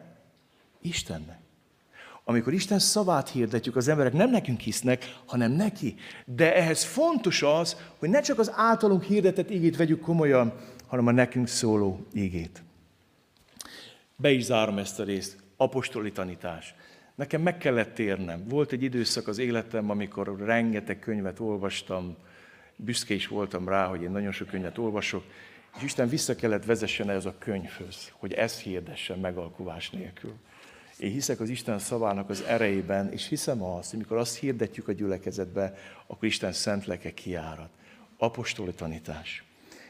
Istennek. 0.81 1.39
Amikor 2.25 2.53
Isten 2.53 2.79
szavát 2.79 3.29
hirdetjük, 3.29 3.77
az 3.77 3.89
emberek 3.89 4.13
nem 4.13 4.31
nekünk 4.31 4.61
hisznek, 4.61 5.19
hanem 5.27 5.53
neki. 5.53 5.95
De 6.25 6.57
ehhez 6.57 6.85
fontos 6.85 7.43
az, 7.43 7.77
hogy 7.99 8.09
ne 8.09 8.21
csak 8.21 8.39
az 8.39 8.53
általunk 8.55 9.03
hirdetett 9.03 9.51
ígét 9.51 9.77
vegyük 9.77 10.01
komolyan, 10.01 10.53
hanem 10.87 11.07
a 11.07 11.11
nekünk 11.11 11.49
szóló 11.49 12.07
ígét. 12.13 12.63
Be 14.17 14.31
is 14.31 14.45
zárom 14.45 14.79
ezt 14.79 15.01
a 15.01 15.05
részt. 15.05 15.37
Apostoli 15.57 16.13
tanítás. 16.13 16.75
Nekem 17.17 17.43
meg 17.43 17.59
kellett 17.59 17.95
térnem. 17.95 18.49
Volt 18.49 18.73
egy 18.73 18.83
időszak 18.83 19.29
az 19.29 19.39
életem, 19.39 19.91
amikor 19.91 20.37
rengeteg 20.39 20.99
könyvet 20.99 21.41
olvastam, 21.41 22.17
büszke 22.77 23.15
is 23.15 23.27
voltam 23.27 23.69
rá, 23.69 23.87
hogy 23.87 24.03
én 24.03 24.11
nagyon 24.11 24.33
sok 24.33 24.49
könyvet 24.49 24.79
olvasok, 24.79 25.25
és 25.77 25.83
Isten 25.83 26.09
vissza 26.09 26.35
kellett 26.35 26.65
vezessen 26.65 27.11
ez 27.11 27.25
a 27.25 27.35
könyvhöz, 27.39 28.13
hogy 28.13 28.33
ezt 28.33 28.61
hirdessen 28.61 29.19
megalkuvás 29.19 29.91
nélkül. 29.91 30.35
Én 30.99 31.11
hiszek 31.11 31.41
az 31.41 31.49
Isten 31.49 31.79
szavának 31.79 32.31
az 32.31 32.43
erejében, 32.43 33.13
és 33.13 33.29
hiszem 33.29 33.63
azt, 33.63 33.91
hogy 33.91 33.99
mikor 33.99 34.17
azt 34.17 34.39
hirdetjük 34.39 34.89
a 34.89 34.93
gyülekezetbe, 34.93 35.79
akkor 36.07 36.29
Isten 36.29 36.53
szent 36.53 36.87
leke 36.87 37.15
kiárat. 37.15 37.71
Apostoli 38.17 38.73
tanítás. 38.73 39.45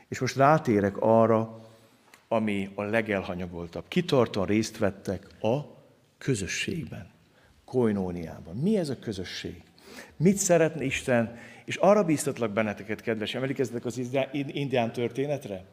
És 0.08 0.18
most 0.18 0.36
rátérek 0.36 0.96
arra, 0.96 1.60
ami 2.28 2.70
a 2.74 2.82
legelhanyagoltabb. 2.82 3.84
Kitartóan 3.88 4.46
részt 4.46 4.78
vettek 4.78 5.26
a 5.42 5.60
közösségben 6.18 7.14
koinóniában. 7.66 8.56
Mi 8.56 8.78
ez 8.78 8.88
a 8.88 8.98
közösség? 8.98 9.62
Mit 10.16 10.36
szeretne 10.36 10.84
Isten? 10.84 11.38
És 11.64 11.76
arra 11.76 12.04
bíztatlak 12.04 12.50
benneteket, 12.50 13.00
kedves, 13.00 13.34
emlékezzetek 13.34 13.84
az 13.84 14.02
indián 14.32 14.92
történetre? 14.92 15.64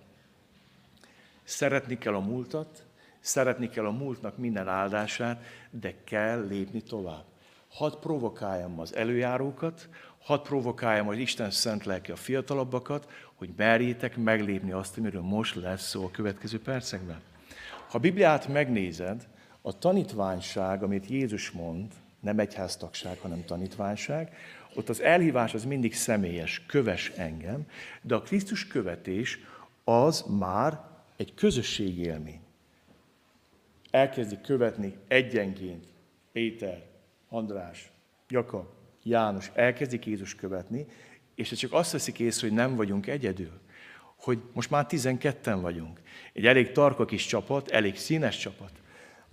Szeretni 1.44 1.98
kell 1.98 2.16
a 2.16 2.20
múltat, 2.20 2.84
szeretni 3.20 3.70
kell 3.70 3.86
a 3.86 3.92
múltnak 3.92 4.38
minden 4.38 4.68
áldását, 4.68 5.44
de 5.70 5.94
kell 6.04 6.46
lépni 6.48 6.82
tovább. 6.82 7.24
Hadd 7.70 8.00
provokáljam 8.00 8.80
az 8.80 8.96
előjárókat, 8.96 9.90
hadd 10.20 10.44
provokáljam 10.44 11.08
az 11.08 11.18
Isten 11.18 11.52
szent 11.52 11.86
lelke 11.86 12.14
a 12.14 12.16
fiatalabbakat, 12.16 13.12
hogy 13.36 13.50
merjétek 13.56 14.18
meglépni 14.18 14.72
azt, 14.72 14.98
amiről 14.98 15.22
most 15.22 15.56
lesz 15.56 15.88
szó 15.88 16.06
a 16.06 16.12
következő 16.12 16.62
percekben. 16.62 17.22
Ha 17.88 17.98
a 17.98 18.02
Bibliát 18.02 18.48
megnézed, 18.48 19.28
a 19.66 19.78
tanítványság, 19.78 20.84
amit 20.84 21.08
Jézus 21.08 21.52
mond, 21.52 21.92
nem 22.20 22.40
egyháztagság, 22.40 23.20
hanem 23.20 23.46
tanítványság, 23.46 24.36
ott 24.76 24.90
az 24.90 25.02
elhívás 25.02 25.54
az 25.54 25.66
mindig 25.66 25.94
személyes, 25.96 26.66
köves 26.66 27.10
engem, 27.10 27.66
de 28.02 28.16
a 28.16 28.22
Krisztus 28.22 28.68
követés 28.68 29.40
az 29.84 30.26
már 30.38 30.80
egy 31.16 31.34
közösségi 31.34 32.02
élmény. 32.02 32.40
Elkezdik 33.92 34.42
követni 34.42 34.98
egyenként 35.08 35.86
Péter, 36.32 36.84
András, 37.30 37.92
Jakab, 38.30 38.66
János, 39.04 39.52
elkezdik 39.54 40.06
Jézus 40.06 40.36
követni, 40.36 40.86
és 41.36 41.50
csak 41.50 41.74
azt 41.74 41.92
veszik 41.92 42.20
észre, 42.20 42.48
hogy 42.48 42.56
nem 42.56 42.76
vagyunk 42.76 43.08
egyedül. 43.08 43.60
Hogy 44.16 44.42
most 44.54 44.70
már 44.70 44.86
12-en 44.90 45.58
vagyunk. 45.62 46.02
Egy 46.34 46.46
elég 46.46 46.72
tarka 46.72 47.06
kis 47.06 47.26
csapat, 47.26 47.70
elég 47.70 47.98
színes 47.98 48.38
csapat. 48.38 48.72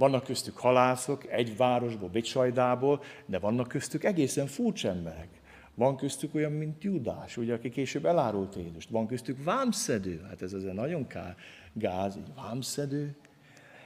Vannak 0.00 0.24
köztük 0.24 0.56
halászok, 0.56 1.26
egy 1.30 1.56
városból, 1.56 2.08
Becsajdából, 2.08 3.02
de 3.26 3.38
vannak 3.38 3.68
köztük 3.68 4.04
egészen 4.04 4.46
furcsa 4.46 4.88
emberek. 4.88 5.28
Van 5.74 5.96
köztük 5.96 6.34
olyan, 6.34 6.52
mint 6.52 6.82
Judás, 6.82 7.36
ugye, 7.36 7.54
aki 7.54 7.68
később 7.68 8.04
elárult 8.06 8.54
Jézust. 8.54 8.90
Van 8.90 9.06
köztük 9.06 9.44
vámszedő, 9.44 10.20
hát 10.28 10.42
ez 10.42 10.52
azért 10.52 10.74
nagyon 10.74 11.06
kár, 11.06 11.36
gáz, 11.72 12.16
egy 12.16 12.32
vámszedő. 12.34 13.16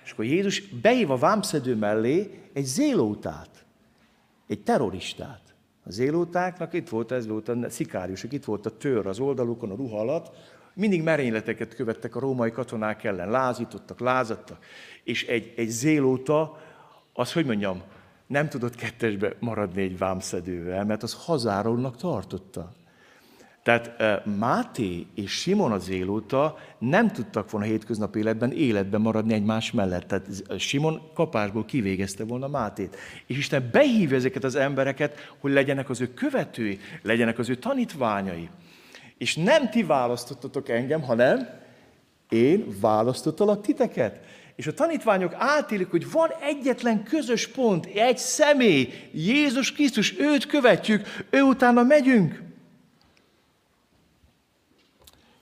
És 0.04 0.10
akkor 0.10 0.24
Jézus 0.24 0.68
beív 0.68 1.10
a 1.10 1.16
vámszedő 1.16 1.76
mellé 1.76 2.40
egy 2.52 2.64
zélótát, 2.64 3.64
egy 4.46 4.62
terroristát. 4.62 5.54
A 5.84 5.90
zélótáknak 5.90 6.72
itt 6.72 6.88
volt, 6.88 7.12
ez 7.12 7.26
volt 7.26 7.48
a 7.48 7.70
szikáriusok, 7.70 8.32
itt 8.32 8.44
volt 8.44 8.66
a 8.66 8.76
tör 8.76 9.06
az 9.06 9.18
oldalukon, 9.18 9.70
a 9.70 9.74
ruha 9.74 9.98
alatt, 9.98 10.36
mindig 10.74 11.02
merényleteket 11.02 11.74
követtek 11.74 12.16
a 12.16 12.20
római 12.20 12.50
katonák 12.50 13.04
ellen, 13.04 13.30
lázítottak, 13.30 14.00
lázadtak, 14.00 14.64
és 15.04 15.26
egy, 15.26 15.52
egy 15.56 15.68
zélóta, 15.68 16.60
az, 17.12 17.32
hogy 17.32 17.44
mondjam, 17.44 17.82
nem 18.26 18.48
tudott 18.48 18.74
kettesbe 18.74 19.32
maradni 19.38 19.82
egy 19.82 19.98
vámszedővel, 19.98 20.84
mert 20.84 21.02
az 21.02 21.14
hazáronnak 21.24 21.96
tartotta. 21.96 22.72
Tehát 23.64 23.90
Máté 24.38 25.06
és 25.14 25.30
Simon 25.30 25.72
az 25.72 25.84
zélóta 25.84 26.58
nem 26.78 27.12
tudtak 27.12 27.50
volna 27.50 27.66
hétköznapi 27.66 28.18
életben 28.18 28.52
életben 28.52 29.00
maradni 29.00 29.34
egymás 29.34 29.72
mellett. 29.72 30.06
Tehát 30.06 30.26
Simon 30.58 31.00
kapásból 31.14 31.64
kivégezte 31.64 32.24
volna 32.24 32.48
Mátét. 32.48 32.96
És 33.26 33.36
Isten 33.36 33.68
behívja 33.72 34.16
ezeket 34.16 34.44
az 34.44 34.54
embereket, 34.54 35.34
hogy 35.38 35.52
legyenek 35.52 35.90
az 35.90 36.00
ő 36.00 36.14
követői, 36.14 36.78
legyenek 37.02 37.38
az 37.38 37.48
ő 37.48 37.54
tanítványai. 37.54 38.48
És 39.18 39.36
nem 39.36 39.70
ti 39.70 39.82
választottatok 39.82 40.68
engem, 40.68 41.02
hanem 41.02 41.62
én 42.28 42.80
választottalak 42.80 43.62
titeket. 43.62 44.24
És 44.56 44.66
a 44.66 44.74
tanítványok 44.74 45.34
átélik, 45.34 45.90
hogy 45.90 46.10
van 46.10 46.30
egyetlen 46.40 47.02
közös 47.02 47.48
pont, 47.48 47.86
egy 47.86 48.18
személy, 48.18 49.08
Jézus 49.12 49.72
Krisztus, 49.72 50.18
őt 50.18 50.46
követjük, 50.46 51.26
ő 51.30 51.40
utána 51.42 51.82
megyünk. 51.82 52.42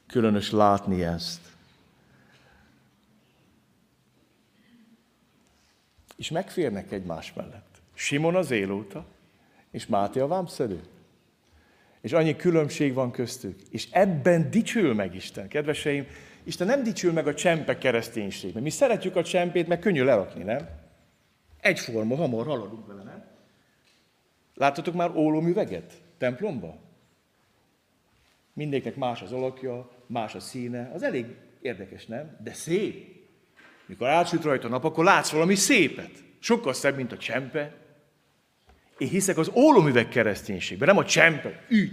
Különös 0.07 0.51
látni 0.51 1.03
ezt. 1.03 1.41
És 6.16 6.31
megférnek 6.31 6.93
egymás 6.93 7.33
mellett. 7.33 7.81
Simon 7.95 8.37
az 8.37 8.51
élóta, 8.51 9.05
és 9.70 9.87
Máté 9.87 10.20
a 10.20 10.27
vámszedő. 10.27 10.83
És 12.03 12.12
annyi 12.12 12.36
különbség 12.36 12.94
van 12.94 13.11
köztük. 13.11 13.61
És 13.70 13.88
ebben 13.90 14.50
dicsül 14.50 14.94
meg 14.94 15.14
Isten. 15.14 15.48
Kedveseim, 15.48 16.07
Isten 16.44 16.66
nem 16.66 16.82
dicsül 16.82 17.12
meg 17.12 17.26
a 17.26 17.34
csempe 17.34 17.78
kereszténység. 17.78 18.53
Mert 18.53 18.64
mi 18.64 18.70
szeretjük 18.70 19.16
a 19.16 19.22
csempét, 19.22 19.68
mert 19.68 19.80
könnyű 19.80 20.03
lerakni, 20.03 20.42
nem? 20.42 20.68
Egyforma, 21.61 22.16
hamar 22.16 22.46
haladunk 22.46 22.86
vele, 22.86 23.03
nem? 23.03 23.24
Láttatok 24.55 24.94
már 24.94 25.16
ólomüveget 25.16 25.92
templomba? 26.18 26.80
Mindenkinek 28.53 28.96
más 28.96 29.22
az 29.22 29.32
alakja, 29.32 29.90
más 30.07 30.34
a 30.34 30.40
színe. 30.40 30.90
Az 30.94 31.03
elég 31.03 31.26
érdekes, 31.61 32.07
nem? 32.07 32.36
De 32.42 32.53
szép. 32.53 33.20
Mikor 33.86 34.09
átsüt 34.09 34.42
rajta 34.42 34.66
a 34.66 34.70
nap, 34.70 34.84
akkor 34.84 35.05
látsz 35.05 35.30
valami 35.30 35.55
szépet. 35.55 36.11
Sokkal 36.38 36.72
szebb, 36.72 36.96
mint 36.96 37.12
a 37.12 37.16
csempe. 37.16 37.74
Én 39.03 39.09
hiszek 39.09 39.38
az 39.38 39.50
ólomüveg 39.55 40.09
kereszténységben, 40.09 40.88
nem 40.88 40.96
a 40.96 41.05
csempe. 41.05 41.62
Így. 41.70 41.90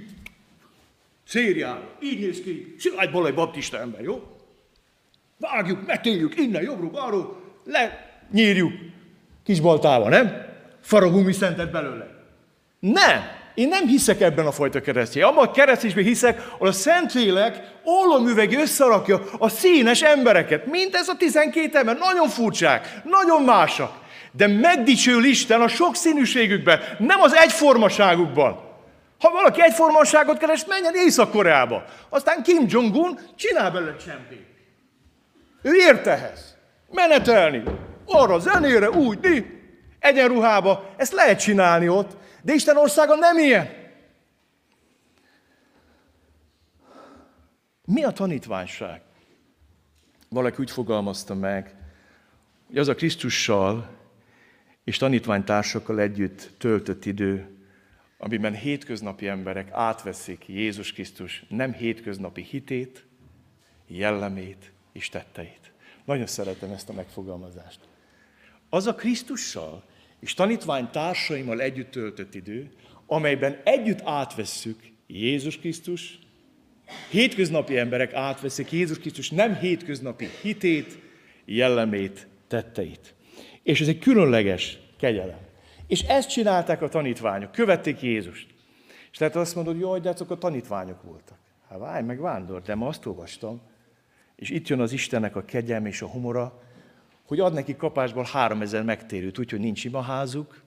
Szériál. 1.28 1.90
Így 2.02 2.20
néz 2.20 2.42
ki. 2.42 2.76
Szilágy 2.80 3.12
Balaj 3.12 3.32
baptista 3.32 3.80
ember, 3.80 4.02
jó? 4.02 4.22
Vágjuk, 5.38 5.86
metéljük 5.86 6.38
innen, 6.38 6.64
jobbról, 6.64 6.90
balról, 6.90 7.42
le, 7.64 8.12
nyírjuk. 8.32 8.72
Kis 9.44 9.60
baltával, 9.60 10.10
nem? 10.10 10.46
Faragunk 10.82 11.26
mi 11.26 11.32
szentet 11.32 11.72
belőle. 11.72 12.08
Nem! 12.80 13.38
Én 13.54 13.68
nem 13.68 13.88
hiszek 13.88 14.22
ebben 14.22 14.46
a 14.46 14.52
fajta 14.52 14.82
keresztény. 14.82 15.24
Abban 15.24 15.48
a 15.48 15.52
keresztésben 15.52 16.04
hiszek, 16.04 16.48
ahol 16.54 16.68
a 16.68 16.72
Szentlélek 16.72 17.74
ólomüvegi 17.86 18.56
összerakja 18.56 19.22
a 19.38 19.50
színes 19.50 20.02
embereket. 20.02 20.66
Mint 20.66 20.96
ez 20.96 21.08
a 21.08 21.16
12 21.18 21.78
ember. 21.78 21.98
Nagyon 21.98 22.28
furcsák, 22.28 23.02
nagyon 23.04 23.44
másak. 23.44 24.08
De 24.32 24.48
megdicsül 24.48 25.26
Isten 25.26 25.62
a 25.62 25.68
sok 25.68 25.96
színűségükben, 25.96 26.80
nem 26.98 27.22
az 27.22 27.34
egyformaságukban. 27.34 28.68
Ha 29.20 29.32
valaki 29.32 29.62
egyformaságot 29.62 30.38
keres, 30.38 30.66
menjen 30.66 30.96
Észak-Koreába. 30.96 31.84
Aztán 32.10 32.44
Kim 32.44 32.66
Jong-un 32.68 33.20
csinál 33.36 33.72
belőle 33.72 33.96
csempét. 33.96 34.48
Ő 35.62 35.74
ért 35.74 36.08
ehhez. 36.08 36.58
Menetelni. 36.92 37.64
arra 38.06 38.40
zenére, 38.40 38.90
úgy, 38.90 39.20
di, 39.20 39.46
egyenruhába, 40.00 40.94
ezt 40.98 41.14
lehet 41.14 41.40
csinálni 41.40 41.88
ott, 41.88 42.18
de 42.42 42.54
Isten 42.54 42.78
országa 42.78 43.16
nem 43.16 43.38
ilyen. 43.38 43.70
Mi 47.86 48.04
a 48.04 48.12
tanítványság? 48.12 49.02
Valaki 50.30 50.56
úgy 50.60 50.72
fogalmazta 50.72 51.36
meg, 51.36 51.76
hogy 52.68 52.78
az 52.78 52.88
a 52.88 52.96
Krisztussal 52.96 53.99
és 54.90 54.98
tanítványtársakkal 54.98 56.00
együtt 56.00 56.50
töltött 56.58 57.06
idő, 57.06 57.48
amiben 58.18 58.54
hétköznapi 58.56 59.28
emberek 59.28 59.70
átveszik 59.72 60.48
Jézus 60.48 60.94
Krisztus 60.94 61.46
nem 61.50 61.74
hétköznapi 61.74 62.42
hitét, 62.42 63.06
jellemét 63.88 64.72
és 64.94 65.10
tetteit. 65.10 65.72
Nagyon 66.06 66.26
szeretem 66.26 66.72
ezt 66.72 66.90
a 66.90 66.94
megfogalmazást. 66.94 67.80
Az 68.70 68.88
a 68.88 68.96
Krisztussal 68.96 69.84
és 70.20 70.34
tanítvány 70.34 70.90
társaimmal 70.90 71.62
együtt 71.62 71.92
töltött 71.92 72.36
idő, 72.36 72.72
amelyben 73.06 73.62
együtt 73.64 74.02
átvesszük 74.04 74.80
Jézus 75.08 75.58
Krisztus, 75.58 76.20
hétköznapi 77.10 77.78
emberek 77.78 78.14
átveszik 78.14 78.72
Jézus 78.72 79.00
Krisztus 79.00 79.30
nem 79.30 79.56
hétköznapi 79.56 80.28
hitét, 80.42 81.00
jellemét, 81.46 82.28
tetteit. 82.48 83.18
És 83.70 83.82
ez 83.82 83.88
egy 83.88 84.00
különleges 84.00 84.80
kegyelem. 84.98 85.38
És 85.88 86.02
ezt 86.02 86.30
csinálták 86.30 86.82
a 86.82 86.90
tanítványok, 86.90 87.52
követték 87.52 88.02
Jézust. 88.02 88.48
És 89.12 89.18
lehet 89.18 89.36
azt 89.36 89.56
mondod, 89.56 89.82
hogy 89.82 90.02
de 90.02 90.10
azok 90.10 90.32
a 90.32 90.38
tanítványok 90.38 91.04
voltak. 91.04 91.38
Hát 91.70 91.80
várj 91.80 92.06
meg 92.06 92.20
vándor, 92.20 92.62
de 92.62 92.76
ma 92.76 92.88
azt 92.88 93.06
olvastam, 93.06 93.62
és 94.36 94.50
itt 94.50 94.68
jön 94.68 94.80
az 94.80 94.92
Istennek 94.92 95.36
a 95.36 95.46
kegyelm 95.46 95.86
és 95.86 96.02
a 96.02 96.08
humora, 96.08 96.62
hogy 97.26 97.40
ad 97.40 97.54
neki 97.54 97.76
kapásból 97.76 98.28
három 98.32 98.62
ezer 98.62 98.84
megtérőt, 98.84 99.40
úgyhogy 99.40 99.60
nincs 99.60 99.86
imaházuk, 99.86 100.62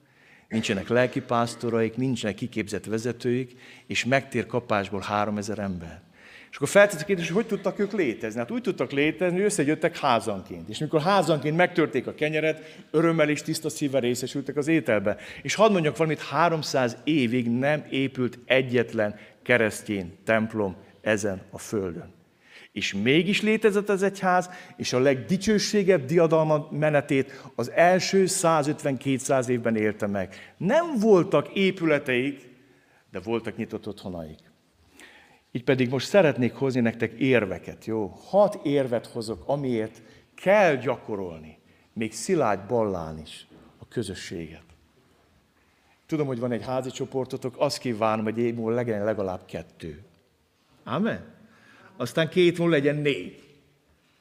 nincsenek 0.49 0.87
lelkipásztoraik, 0.87 1.95
nincsenek 1.95 2.35
kiképzett 2.35 2.85
vezetőik, 2.85 3.55
és 3.85 4.05
megtér 4.05 4.45
kapásból 4.45 5.01
három 5.01 5.37
ezer 5.37 5.59
ember. 5.59 6.01
És 6.53 6.59
akkor 6.59 6.71
feltettek 6.71 7.05
kérdés, 7.05 7.25
hogy 7.25 7.35
hogy 7.35 7.45
tudtak 7.45 7.79
ők 7.79 7.91
létezni? 7.91 8.39
Hát 8.39 8.51
úgy 8.51 8.61
tudtak 8.61 8.91
létezni, 8.91 9.35
hogy 9.35 9.45
összegyöttek 9.45 9.97
házanként. 9.97 10.69
És 10.69 10.77
mikor 10.77 11.01
házanként 11.01 11.55
megtörték 11.55 12.07
a 12.07 12.13
kenyeret, 12.13 12.83
örömmel 12.91 13.29
és 13.29 13.41
tiszta 13.41 13.69
szívvel 13.69 14.01
részesültek 14.01 14.57
az 14.57 14.67
ételbe. 14.67 15.17
És 15.41 15.55
hadd 15.55 15.71
mondjak 15.71 15.97
valamit, 15.97 16.21
300 16.21 16.97
évig 17.03 17.49
nem 17.49 17.85
épült 17.89 18.39
egyetlen 18.45 19.15
keresztény 19.43 20.17
templom 20.23 20.75
ezen 21.01 21.41
a 21.49 21.57
földön. 21.57 22.13
És 22.71 22.93
mégis 22.93 23.41
létezett 23.41 23.89
az 23.89 24.03
egyház, 24.03 24.49
és 24.77 24.93
a 24.93 24.99
legdicsőségebb 24.99 26.05
diadalma 26.05 26.67
menetét 26.71 27.41
az 27.55 27.71
első 27.71 28.23
150-200 28.27 29.47
évben 29.47 29.75
élte 29.75 30.07
meg. 30.07 30.53
Nem 30.57 30.85
voltak 30.99 31.49
épületeik, 31.53 32.49
de 33.11 33.19
voltak 33.19 33.55
nyitott 33.55 33.87
otthonaik. 33.87 34.52
Így 35.55 35.63
pedig 35.63 35.89
most 35.89 36.07
szeretnék 36.07 36.53
hozni 36.53 36.79
nektek 36.79 37.11
érveket, 37.11 37.85
jó? 37.85 38.07
Hat 38.07 38.65
érvet 38.65 39.07
hozok, 39.07 39.43
amiért 39.45 40.01
kell 40.35 40.75
gyakorolni, 40.75 41.57
még 41.93 42.13
Szilágy 42.13 42.59
Ballán 42.59 43.19
is, 43.19 43.47
a 43.79 43.87
közösséget. 43.87 44.63
Tudom, 46.05 46.27
hogy 46.27 46.39
van 46.39 46.51
egy 46.51 46.63
házi 46.63 46.89
csoportotok, 46.89 47.55
azt 47.57 47.77
kívánom, 47.77 48.23
hogy 48.23 48.37
év 48.37 48.55
múlva 48.55 48.75
legyen 48.75 49.03
legalább 49.03 49.45
kettő. 49.45 50.03
Amen? 50.83 51.33
Aztán 51.97 52.29
két 52.29 52.57
múlva 52.57 52.73
legyen 52.73 52.95
négy. 52.95 53.43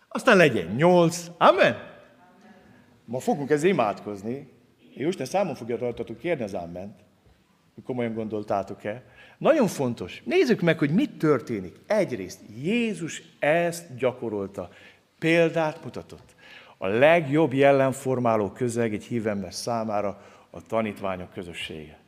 Aztán 0.09 0.37
legyen 0.37 0.67
nyolc. 0.67 1.31
Amen? 1.39 1.77
Ma 3.05 3.19
fogunk 3.19 3.51
ezzel 3.51 3.69
imádkozni. 3.69 4.49
Én 4.97 5.07
Isten 5.07 5.27
számon 5.27 5.55
fogja 5.55 5.79
rajtatok 5.79 6.19
kérni 6.19 6.43
az 6.45 6.55
áment. 6.55 7.01
Komolyan 7.85 8.15
gondoltátok-e? 8.15 9.05
Nagyon 9.43 9.67
fontos. 9.67 10.23
Nézzük 10.25 10.61
meg, 10.61 10.79
hogy 10.79 10.91
mit 10.91 11.19
történik. 11.19 11.77
Egyrészt 11.87 12.41
Jézus 12.63 13.23
ezt 13.39 13.97
gyakorolta. 13.97 14.69
Példát 15.19 15.85
mutatott. 15.85 16.35
A 16.79 16.87
legjobb 16.87 17.53
jellemformáló 17.53 18.51
közeg 18.51 18.95
egy 18.95 19.05
hívember 19.05 19.55
számára 19.55 20.23
a 20.51 20.63
tanítványok 20.63 21.33
közössége. 21.33 21.99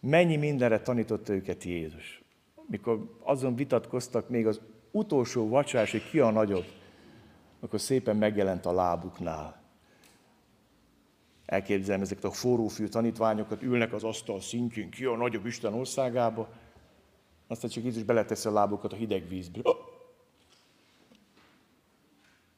Mennyi 0.00 0.36
mindenre 0.36 0.80
tanította 0.80 1.32
őket 1.32 1.64
Jézus. 1.64 2.22
Mikor 2.68 3.16
azon 3.22 3.56
vitatkoztak 3.56 4.28
még 4.28 4.46
az 4.46 4.60
utolsó 4.90 5.48
vacsorás, 5.48 5.90
hogy 5.90 6.10
ki 6.10 6.18
a 6.18 6.30
nagyobb, 6.30 6.66
akkor 7.60 7.80
szépen 7.80 8.16
megjelent 8.16 8.66
a 8.66 8.72
lábuknál. 8.72 9.62
Elképzelem 11.46 12.00
ezeket 12.00 12.24
a 12.24 12.30
forrófű 12.30 12.86
tanítványokat, 12.86 13.62
ülnek 13.62 13.92
az 13.92 14.04
asztal 14.04 14.40
szintjén, 14.40 14.90
ki 14.90 15.04
a 15.04 15.16
nagyobb 15.16 15.46
Isten 15.46 15.74
országába, 15.74 16.48
aztán 17.46 17.70
csak 17.70 17.84
Jézus 17.84 18.02
beleteszi 18.02 18.48
a 18.48 18.52
lábukat 18.52 18.92
a 18.92 18.96
hideg 18.96 19.28
vízbe. 19.28 19.60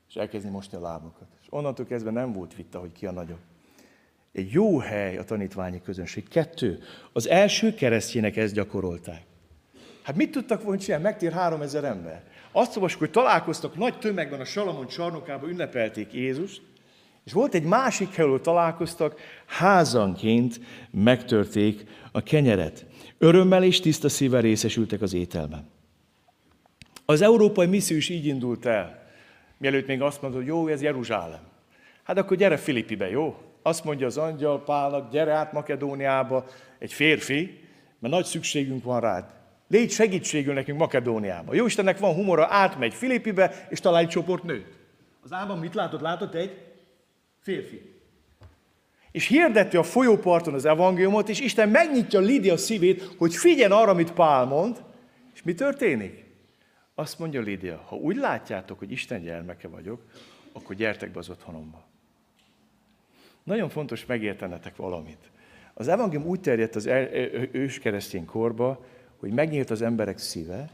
És 0.08 0.14
elkezdi 0.14 0.48
mosni 0.48 0.76
a 0.76 0.80
lábukat. 0.80 1.28
És 1.40 1.46
onnantól 1.50 1.86
kezdve 1.86 2.10
nem 2.10 2.32
volt 2.32 2.54
vita, 2.54 2.78
hogy 2.78 2.92
ki 2.92 3.06
a 3.06 3.12
nagyobb. 3.12 3.40
Egy 4.32 4.50
jó 4.50 4.78
hely 4.78 5.16
a 5.16 5.24
tanítványi 5.24 5.82
közönség. 5.82 6.28
Kettő. 6.28 6.82
Az 7.12 7.28
első 7.28 7.74
keresztjének 7.74 8.36
ezt 8.36 8.54
gyakorolták. 8.54 9.22
Hát 10.02 10.16
mit 10.16 10.30
tudtak 10.30 10.62
volna 10.62 10.80
csinálni? 10.80 11.04
Megtér 11.04 11.32
három 11.32 11.62
ezer 11.62 11.84
ember. 11.84 12.24
Azt 12.52 12.76
olvasjuk, 12.76 13.00
hogy 13.00 13.10
találkoztak 13.10 13.76
nagy 13.76 13.98
tömegben 13.98 14.40
a 14.40 14.44
Salamon 14.44 14.86
csarnokába, 14.86 15.48
ünnepelték 15.48 16.12
Jézust, 16.12 16.62
és 17.28 17.34
volt 17.34 17.54
egy 17.54 17.62
másik 17.62 18.14
hely, 18.14 18.24
ahol 18.24 18.40
találkoztak, 18.40 19.20
házanként 19.46 20.60
megtörték 20.90 21.84
a 22.12 22.22
kenyeret. 22.22 22.86
Örömmel 23.18 23.62
és 23.62 23.80
tiszta 23.80 24.08
szívvel 24.08 24.40
részesültek 24.40 25.02
az 25.02 25.14
ételben. 25.14 25.68
Az 27.04 27.22
európai 27.22 27.66
misszió 27.66 27.96
is 27.96 28.08
így 28.08 28.26
indult 28.26 28.66
el. 28.66 29.06
Mielőtt 29.58 29.86
még 29.86 30.02
azt 30.02 30.22
mondod, 30.22 30.40
hogy 30.40 30.48
jó, 30.48 30.66
ez 30.66 30.82
Jeruzsálem. 30.82 31.40
Hát 32.02 32.18
akkor 32.18 32.36
gyere 32.36 32.56
Filippibe, 32.56 33.10
jó? 33.10 33.36
Azt 33.62 33.84
mondja 33.84 34.06
az 34.06 34.16
angyal 34.16 34.62
Pálnak, 34.62 35.10
gyere 35.10 35.32
át 35.32 35.52
Makedóniába, 35.52 36.44
egy 36.78 36.92
férfi, 36.92 37.60
mert 37.98 38.14
nagy 38.14 38.24
szükségünk 38.24 38.84
van 38.84 39.00
rád. 39.00 39.24
Légy 39.68 39.90
segítségül 39.90 40.54
nekünk 40.54 40.78
Makedóniába. 40.78 41.54
Jó 41.54 41.66
Istennek 41.66 41.98
van 41.98 42.14
humora, 42.14 42.46
átmegy 42.50 42.94
Filippibe, 42.94 43.66
és 43.68 43.80
talál 43.80 44.00
egy 44.00 44.08
csoport 44.08 44.42
nőt. 44.42 44.76
Az 45.22 45.32
álban 45.32 45.58
mit 45.58 45.74
látott? 45.74 46.00
Látott 46.00 46.34
egy 46.34 46.67
férfi 47.48 47.96
és 49.10 49.26
hirdeti 49.26 49.76
a 49.76 49.82
folyóparton 49.82 50.54
az 50.54 50.64
evangéliumot, 50.64 51.28
és 51.28 51.40
Isten 51.40 51.68
megnyitja 51.68 52.20
Lídia 52.20 52.56
szívét, 52.56 53.02
hogy 53.16 53.34
figyeljen 53.34 53.72
arra, 53.72 53.90
amit 53.90 54.12
Pál 54.12 54.44
mond, 54.44 54.82
és 55.34 55.42
mi 55.42 55.54
történik? 55.54 56.24
Azt 56.94 57.18
mondja 57.18 57.40
Lídia, 57.40 57.84
ha 57.86 57.96
úgy 57.96 58.16
látjátok, 58.16 58.78
hogy 58.78 58.90
Isten 58.90 59.22
gyermeke 59.22 59.68
vagyok, 59.68 60.00
akkor 60.52 60.76
gyertek 60.76 61.10
be 61.10 61.18
az 61.18 61.28
otthonomba. 61.28 61.84
Nagyon 63.42 63.68
fontos 63.68 64.06
megértenetek 64.06 64.76
valamit. 64.76 65.30
Az 65.74 65.88
evangélium 65.88 66.28
úgy 66.28 66.40
terjedt 66.40 66.76
az 66.76 66.86
ős 67.52 67.78
keresztény 67.78 68.24
korba, 68.24 68.84
hogy 69.16 69.30
megnyílt 69.30 69.70
az 69.70 69.82
emberek 69.82 70.18
szíve, 70.18 70.70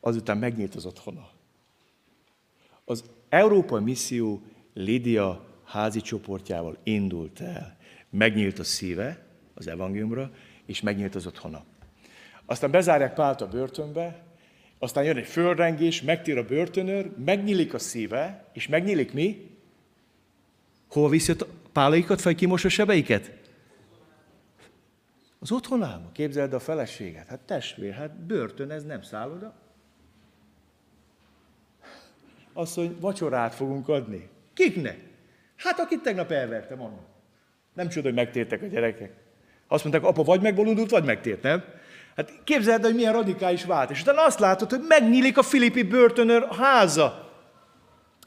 azután 0.00 0.38
megnyílt 0.38 0.74
az 0.74 0.86
otthona. 0.86 1.28
Az 2.84 3.04
Európai 3.28 3.82
Misszió 3.82 4.42
Lídia 4.74 5.49
házi 5.70 6.00
csoportjával 6.00 6.76
indult 6.82 7.40
el. 7.40 7.76
Megnyílt 8.10 8.58
a 8.58 8.64
szíve 8.64 9.24
az 9.54 9.66
evangéliumra, 9.66 10.30
és 10.66 10.80
megnyílt 10.80 11.14
az 11.14 11.26
otthona. 11.26 11.64
Aztán 12.44 12.70
bezárják 12.70 13.14
Pált 13.14 13.40
a 13.40 13.48
börtönbe, 13.48 14.22
aztán 14.78 15.04
jön 15.04 15.16
egy 15.16 15.26
földrengés, 15.26 16.02
megtér 16.02 16.38
a 16.38 16.44
börtönőr, 16.44 17.10
megnyílik 17.24 17.74
a 17.74 17.78
szíve, 17.78 18.44
és 18.52 18.68
megnyílik 18.68 19.12
mi? 19.12 19.50
Hol 20.88 21.08
viszi 21.08 21.32
a 21.32 21.46
pálaikat, 21.72 22.20
fel 22.20 22.34
kimos 22.34 22.64
a 22.64 22.68
sebeiket? 22.68 23.32
Az 25.38 25.52
otthonába. 25.52 26.10
Képzeld 26.12 26.52
a 26.52 26.58
feleséget. 26.58 27.26
Hát 27.26 27.40
testvér, 27.40 27.92
hát 27.92 28.14
börtön, 28.14 28.70
ez 28.70 28.84
nem 28.84 29.02
szálloda. 29.02 29.54
Azt 32.52 32.76
mondja, 32.76 32.96
vacsorát 33.00 33.54
fogunk 33.54 33.88
adni. 33.88 34.28
Kiknek? 34.52 35.09
Hát, 35.62 35.78
akit 35.78 36.02
tegnap 36.02 36.30
elvertem 36.30 36.80
annak. 36.80 37.06
Nem 37.74 37.88
csoda, 37.88 38.06
hogy 38.06 38.16
megtértek 38.16 38.62
a 38.62 38.66
gyerekek. 38.66 39.12
Azt 39.68 39.84
mondták, 39.84 40.04
apa, 40.04 40.22
vagy 40.22 40.40
megbolondult, 40.40 40.90
vagy 40.90 41.04
megtért, 41.04 41.42
nem? 41.42 41.64
Hát 42.16 42.32
képzeld, 42.44 42.84
hogy 42.84 42.94
milyen 42.94 43.12
radikális 43.12 43.64
vált. 43.64 43.90
És 43.90 44.00
utána 44.00 44.24
azt 44.24 44.38
látod, 44.38 44.70
hogy 44.70 44.84
megnyílik 44.88 45.38
a 45.38 45.42
Filippi 45.42 45.82
börtönör 45.82 46.48
háza. 46.58 47.32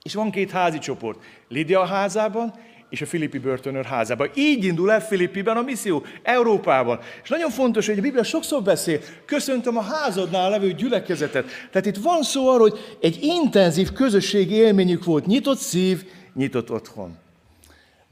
És 0.04 0.14
van 0.14 0.32
két 0.32 0.52
házi 0.52 0.78
csoport. 0.78 1.24
Lidia 1.48 1.86
házában, 1.86 2.54
és 2.90 3.02
a 3.02 3.06
Filippi 3.06 3.38
börtönör 3.38 3.86
házában. 3.86 4.30
Így 4.36 4.64
indul 4.64 4.92
el 4.92 5.02
Filippiben 5.02 5.58
a 5.58 5.62
misszió, 5.62 6.06
Európában. 6.24 7.00
És 7.24 7.30
nagyon 7.30 7.50
fontos, 7.50 7.88
hogy 7.88 7.98
a 7.98 8.02
Biblia 8.02 8.24
sokszor 8.24 8.62
beszél, 8.62 9.00
köszöntöm 9.26 9.78
a 9.78 9.82
házadnál 9.82 10.50
levő 10.50 10.72
gyülekezetet. 10.72 11.46
Tehát 11.72 11.88
itt 11.88 12.04
van 12.04 12.24
szó 12.24 12.48
arról, 12.48 12.70
hogy 12.70 12.98
egy 13.02 13.18
intenzív 13.22 13.92
közösségi 13.92 14.54
élményük 14.54 15.04
volt, 15.04 15.26
nyitott 15.26 15.58
szív, 15.58 16.06
nyitott 16.34 16.72
otthon. 16.72 17.22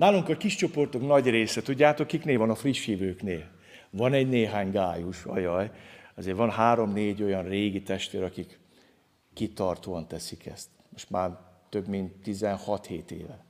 Nálunk 0.01 0.29
a 0.29 0.37
kis 0.37 0.55
csoportok 0.55 1.01
nagy 1.01 1.29
része, 1.29 1.61
tudjátok, 1.61 2.07
kiknél 2.07 2.37
van 2.37 2.49
a 2.49 2.55
friss 2.55 2.85
hívőknél? 2.85 3.45
Van 3.89 4.13
egy 4.13 4.29
néhány 4.29 4.71
gájus, 4.71 5.25
ajaj, 5.25 5.71
azért 6.15 6.37
van 6.37 6.49
három-négy 6.51 7.23
olyan 7.23 7.43
régi 7.43 7.81
testvér, 7.81 8.23
akik 8.23 8.59
kitartóan 9.33 10.07
teszik 10.07 10.45
ezt. 10.45 10.67
Most 10.91 11.09
már 11.09 11.31
több 11.69 11.87
mint 11.87 12.13
16-7 12.25 13.09
éve. 13.09 13.45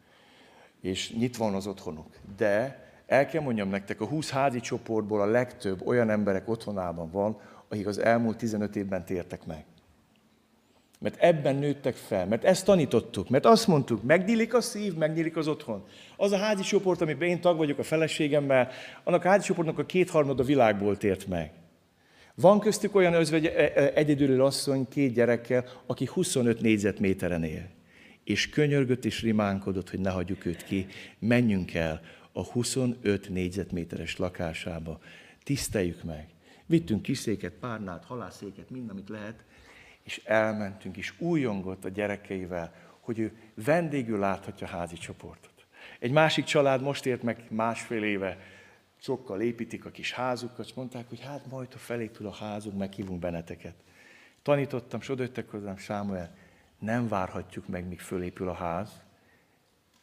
És 0.81 1.11
nyitva 1.11 1.45
van 1.45 1.55
az 1.55 1.67
otthonuk. 1.67 2.19
De 2.37 2.83
el 3.07 3.25
kell 3.25 3.41
mondjam 3.41 3.69
nektek, 3.69 4.01
a 4.01 4.05
20 4.05 4.29
házi 4.29 4.59
csoportból 4.59 5.21
a 5.21 5.25
legtöbb 5.25 5.87
olyan 5.87 6.09
emberek 6.09 6.49
otthonában 6.49 7.11
van, 7.11 7.39
akik 7.67 7.87
az 7.87 7.97
elmúlt 7.97 8.37
15 8.37 8.75
évben 8.75 9.05
tértek 9.05 9.45
meg. 9.45 9.65
Mert 11.01 11.21
ebben 11.21 11.55
nőttek 11.55 11.95
fel, 11.95 12.27
mert 12.27 12.43
ezt 12.43 12.65
tanítottuk, 12.65 13.29
mert 13.29 13.45
azt 13.45 13.67
mondtuk, 13.67 14.03
megnyílik 14.03 14.53
a 14.53 14.61
szív, 14.61 14.93
megnyílik 14.93 15.37
az 15.37 15.47
otthon. 15.47 15.83
Az 16.17 16.31
a 16.31 16.37
házi 16.37 16.61
csoport, 16.61 17.01
amiben 17.01 17.27
én 17.27 17.41
tag 17.41 17.57
vagyok 17.57 17.77
a 17.77 17.83
feleségemmel, 17.83 18.69
annak 19.03 19.25
a 19.25 19.27
házi 19.27 19.45
csoportnak 19.45 19.79
a 19.79 19.85
kétharmad 19.85 20.39
a 20.39 20.43
világból 20.43 20.97
tért 20.97 21.27
meg. 21.27 21.51
Van 22.35 22.59
köztük 22.59 22.95
olyan 22.95 23.13
özvegy, 23.13 23.45
e, 23.45 23.71
e, 23.75 23.91
egyedülő 23.95 24.43
asszony 24.43 24.87
két 24.89 25.13
gyerekkel, 25.13 25.65
aki 25.85 26.09
25 26.13 26.61
négyzetméteren 26.61 27.43
él. 27.43 27.69
És 28.23 28.49
könyörgött 28.49 29.05
és 29.05 29.21
rimánkodott, 29.21 29.89
hogy 29.89 29.99
ne 29.99 30.09
hagyjuk 30.09 30.45
őt 30.45 30.63
ki, 30.63 30.87
menjünk 31.19 31.73
el 31.73 32.01
a 32.31 32.43
25 32.43 33.29
négyzetméteres 33.29 34.17
lakásába, 34.17 34.99
tiszteljük 35.43 36.03
meg. 36.03 36.27
Vittünk 36.65 37.01
kiszéket, 37.01 37.53
párnát, 37.59 38.05
halászéket, 38.05 38.69
mind, 38.69 38.89
amit 38.89 39.09
lehet, 39.09 39.43
és 40.03 40.21
elmentünk, 40.25 40.97
és 40.97 41.13
újongott 41.19 41.85
a 41.85 41.89
gyerekeivel, 41.89 42.73
hogy 42.99 43.19
ő 43.19 43.37
vendégül 43.53 44.19
láthatja 44.19 44.67
a 44.67 44.69
házi 44.69 44.95
csoportot. 44.95 45.65
Egy 45.99 46.11
másik 46.11 46.43
család 46.43 46.81
most 46.81 47.05
ért 47.05 47.23
meg 47.23 47.45
másfél 47.49 48.03
éve, 48.03 48.37
sokkal 48.97 49.41
építik 49.41 49.85
a 49.85 49.91
kis 49.91 50.13
házukat, 50.13 50.65
és 50.65 50.73
mondták, 50.73 51.09
hogy 51.09 51.19
hát 51.19 51.45
majd, 51.49 51.71
ha 51.71 51.77
felépül 51.77 52.27
a 52.27 52.31
házunk, 52.31 52.77
meghívunk 52.77 53.19
benneteket. 53.19 53.75
Tanítottam, 54.41 54.99
és 54.99 55.09
odajöttek 55.09 55.49
hozzám, 55.49 55.77
Sámuel, 55.77 56.35
nem 56.79 57.07
várhatjuk 57.07 57.67
meg, 57.67 57.87
míg 57.87 57.99
fölépül 57.99 58.49
a 58.49 58.53
ház, 58.53 59.01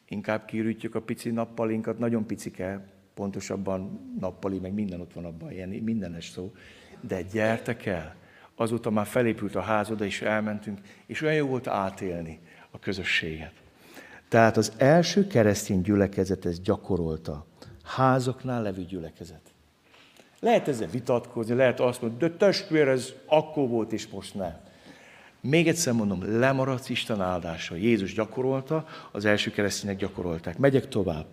inkább 0.09 0.45
kirűtjük 0.45 0.95
a 0.95 1.03
pici 1.03 1.31
nappalinkat, 1.31 1.99
nagyon 1.99 2.27
picike, 2.27 2.87
pontosabban 3.15 4.15
nappali, 4.21 4.59
meg 4.59 4.73
minden 4.73 5.01
ott 5.01 5.13
van 5.13 5.25
abban, 5.25 5.53
ilyen 5.53 5.69
mindenes 5.69 6.29
szó, 6.29 6.53
de 7.01 7.23
gyertek 7.23 7.87
el, 7.87 8.17
azóta 8.61 8.91
már 8.91 9.07
felépült 9.07 9.55
a 9.55 9.61
ház, 9.61 9.91
oda 9.91 10.05
is 10.05 10.23
elmentünk, 10.23 10.79
és 11.07 11.23
olyan 11.23 11.35
jó 11.35 11.47
volt 11.47 11.67
átélni 11.67 12.41
a 12.71 12.79
közösséget. 12.79 13.53
Tehát 14.29 14.57
az 14.57 14.73
első 14.77 15.27
keresztény 15.27 15.81
gyülekezet 15.81 16.45
ezt 16.45 16.63
gyakorolta. 16.63 17.47
Házaknál 17.85 18.63
levő 18.63 18.85
gyülekezet. 18.85 19.41
Lehet 20.41 20.69
ezzel 20.69 20.89
vitatkozni, 20.89 21.55
lehet 21.55 21.81
azt 21.81 22.03
mondani, 22.03 22.31
de 22.31 22.37
testvér, 22.37 22.89
ez 22.89 23.13
akkor 23.27 23.69
volt, 23.69 23.93
és 23.93 24.09
most 24.09 24.35
nem. 24.35 24.61
Még 25.41 25.69
egyszer 25.69 25.93
mondom, 25.93 26.39
lemaradsz 26.39 26.89
Isten 26.89 27.21
áldása. 27.21 27.75
Jézus 27.75 28.15
gyakorolta, 28.15 28.87
az 29.13 29.25
első 29.25 29.51
keresztények 29.51 29.97
gyakorolták. 29.97 30.59
Megyek 30.59 30.89
tovább. 30.89 31.27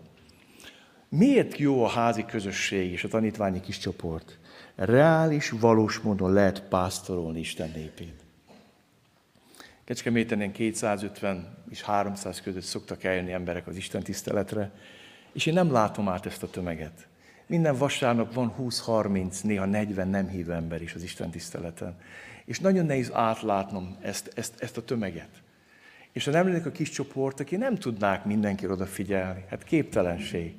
Miért 1.10 1.58
jó 1.58 1.84
a 1.84 1.88
házi 1.88 2.26
közösség 2.26 2.92
és 2.92 3.04
a 3.04 3.08
tanítványi 3.08 3.60
kis 3.60 3.78
csoport? 3.78 4.40
Reális, 4.76 5.50
valós 5.50 6.00
módon 6.00 6.34
lehet 6.34 6.62
pásztorolni 6.62 7.40
Isten 7.40 7.72
népét. 7.76 8.24
Kecskeméten 9.84 10.52
250 10.52 11.58
és 11.70 11.82
300 11.82 12.42
között 12.42 12.62
szoktak 12.62 13.04
eljönni 13.04 13.32
emberek 13.32 13.68
az 13.68 13.76
Isten 13.76 14.04
tiszteletre, 14.04 14.72
és 15.34 15.46
én 15.46 15.54
nem 15.54 15.72
látom 15.72 16.10
át 16.10 16.26
ezt 16.26 16.44
a 16.44 16.50
tömeget. 16.50 17.08
Minden 17.48 17.78
vasárnap 17.78 18.34
van 18.34 18.56
20-30, 18.60 19.44
néha 19.44 19.66
40 19.66 20.08
nem 20.08 20.28
hívő 20.28 20.54
ember 20.54 20.82
is 20.82 20.94
az 20.94 21.04
Isten 21.04 21.30
tiszteleten. 21.30 21.98
És 22.46 22.60
nagyon 22.60 22.86
nehéz 22.86 23.12
átlátnom 23.14 23.98
ezt, 24.02 24.32
ezt, 24.36 24.54
ezt 24.58 24.78
a 24.78 24.84
tömeget. 24.84 25.30
És 26.12 26.26
ha 26.26 26.32
nem 26.32 26.48
lennék 26.48 26.66
a 26.66 26.72
kis 26.72 26.90
csoport, 26.90 27.40
aki 27.40 27.56
nem 27.56 27.76
tudnák 27.76 28.26
mindenki 28.26 28.68
odafigyelni, 28.68 29.46
hát 29.50 29.64
képtelenség 29.64 30.56